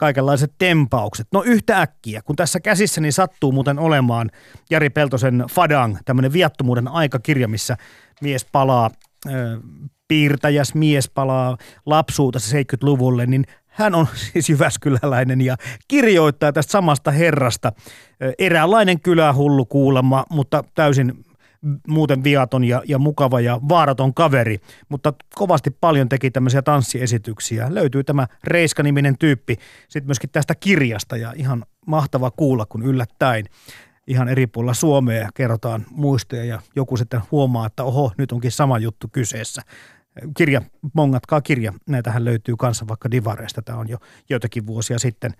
kaikenlaiset 0.00 0.52
tempaukset. 0.58 1.26
No 1.32 1.42
yhtä 1.42 1.80
äkkiä, 1.80 2.22
kun 2.22 2.36
tässä 2.36 2.60
käsissäni 2.60 3.12
sattuu 3.12 3.52
muuten 3.52 3.78
olemaan 3.78 4.30
Jari 4.70 4.90
Peltosen 4.90 5.44
Fadang, 5.50 5.96
tämmöinen 6.04 6.32
viattomuuden 6.32 6.88
aikakirja, 6.88 7.48
missä 7.48 7.76
mies 8.20 8.46
palaa, 8.52 8.90
piirtäjäs 10.08 10.74
mies 10.74 11.10
palaa 11.10 11.56
lapsuutensa 11.86 12.56
70-luvulle, 12.56 13.26
niin 13.26 13.44
hän 13.66 13.94
on 13.94 14.06
siis 14.32 14.48
Jyväskyläläinen 14.50 15.40
ja 15.40 15.56
kirjoittaa 15.88 16.52
tästä 16.52 16.72
samasta 16.72 17.10
herrasta. 17.10 17.72
Eräänlainen 18.38 19.00
kylähullu 19.00 19.66
kuulemma, 19.66 20.24
mutta 20.30 20.64
täysin 20.74 21.24
muuten 21.88 22.24
viaton 22.24 22.64
ja, 22.64 22.82
ja 22.88 22.98
mukava 22.98 23.40
ja 23.40 23.60
vaaraton 23.68 24.14
kaveri, 24.14 24.58
mutta 24.88 25.12
kovasti 25.34 25.70
paljon 25.70 26.08
teki 26.08 26.30
tämmöisiä 26.30 26.62
tanssiesityksiä. 26.62 27.74
Löytyy 27.74 28.04
tämä 28.04 28.26
Reiska-niminen 28.44 29.18
tyyppi 29.18 29.56
sitten 29.88 30.06
myöskin 30.06 30.30
tästä 30.30 30.54
kirjasta 30.54 31.16
ja 31.16 31.32
ihan 31.36 31.64
mahtava 31.86 32.30
kuulla, 32.30 32.66
kun 32.66 32.82
yllättäen 32.82 33.44
ihan 34.06 34.28
eri 34.28 34.46
puolilla 34.46 34.74
Suomea 34.74 35.28
kerrotaan 35.34 35.86
muistoja 35.90 36.44
ja 36.44 36.60
joku 36.76 36.96
sitten 36.96 37.20
huomaa, 37.30 37.66
että 37.66 37.84
oho, 37.84 38.12
nyt 38.18 38.32
onkin 38.32 38.52
sama 38.52 38.78
juttu 38.78 39.08
kyseessä. 39.12 39.62
Kirja, 40.36 40.62
mongatkaa 40.94 41.40
kirja, 41.40 41.72
näitähän 41.88 42.24
löytyy 42.24 42.56
kanssa 42.56 42.88
vaikka 42.88 43.10
Divareista, 43.10 43.62
tämä 43.62 43.78
on 43.78 43.88
jo 43.88 43.98
joitakin 44.30 44.66
vuosia 44.66 44.98
sitten 44.98 45.32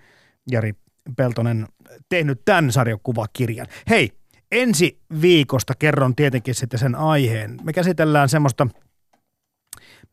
Jari 0.50 0.74
Peltonen 1.16 1.66
tehnyt 2.08 2.42
tämän 2.44 2.72
sarjakuvakirjan. 2.72 3.66
Hei, 3.88 4.19
ensi 4.52 5.00
viikosta 5.22 5.74
kerron 5.78 6.16
tietenkin 6.16 6.54
sitten 6.54 6.80
sen 6.80 6.94
aiheen. 6.94 7.58
Me 7.62 7.72
käsitellään 7.72 8.28
semmoista, 8.28 8.66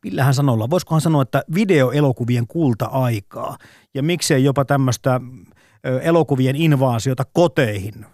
millähän 0.04 0.34
sanolla, 0.34 0.70
voisikohan 0.70 1.00
sanoa, 1.00 1.22
että 1.22 1.42
videoelokuvien 1.54 2.46
kulta-aikaa 2.46 3.58
ja 3.94 4.02
miksei 4.02 4.44
jopa 4.44 4.64
tämmöistä 4.64 5.20
elokuvien 6.02 6.56
invaasiota 6.56 7.24
koteihin. 7.32 8.06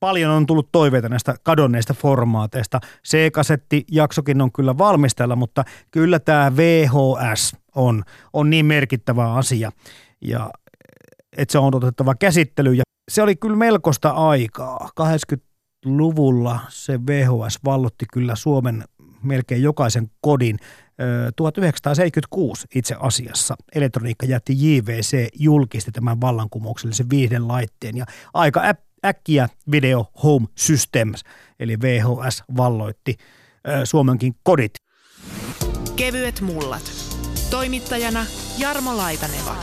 Paljon 0.00 0.30
on 0.30 0.46
tullut 0.46 0.68
toiveita 0.72 1.08
näistä 1.08 1.34
kadonneista 1.42 1.94
formaateista. 1.94 2.80
C-kasetti 3.08 3.84
jaksokin 3.90 4.40
on 4.40 4.52
kyllä 4.52 4.78
valmistella, 4.78 5.36
mutta 5.36 5.64
kyllä 5.90 6.18
tämä 6.18 6.56
VHS 6.56 7.56
on, 7.74 8.02
on 8.32 8.50
niin 8.50 8.66
merkittävä 8.66 9.34
asia. 9.34 9.72
Ja 10.20 10.50
että 11.36 11.52
se 11.52 11.58
on 11.58 11.74
otettava 11.74 12.14
käsittely. 12.14 12.72
Ja 12.72 12.82
se 13.10 13.22
oli 13.22 13.36
kyllä 13.36 13.56
melkoista 13.56 14.10
aikaa. 14.10 14.88
80-luvulla 15.86 16.60
se 16.68 17.06
VHS 17.06 17.58
vallotti 17.64 18.06
kyllä 18.12 18.36
Suomen 18.36 18.84
melkein 19.22 19.62
jokaisen 19.62 20.10
kodin. 20.20 20.58
1976 21.36 22.66
itse 22.74 22.96
asiassa 23.00 23.56
elektroniikkajätti 23.74 24.52
JVC 24.56 25.28
julkisti 25.38 25.92
tämän 25.92 26.20
vallankumouksellisen 26.20 27.10
viihden 27.10 27.48
laitteen 27.48 27.96
ja 27.96 28.04
aika 28.34 28.62
äkkiä 29.04 29.48
Video 29.70 30.06
Home 30.22 30.46
Systems 30.58 31.22
eli 31.60 31.80
VHS 31.80 32.44
valloitti 32.56 33.16
Suomenkin 33.84 34.34
kodit. 34.42 34.72
Kevyet 35.96 36.40
mullat. 36.40 36.92
Toimittajana 37.50 38.26
Jarmo 38.58 38.96
Laitaneva. 38.96 39.56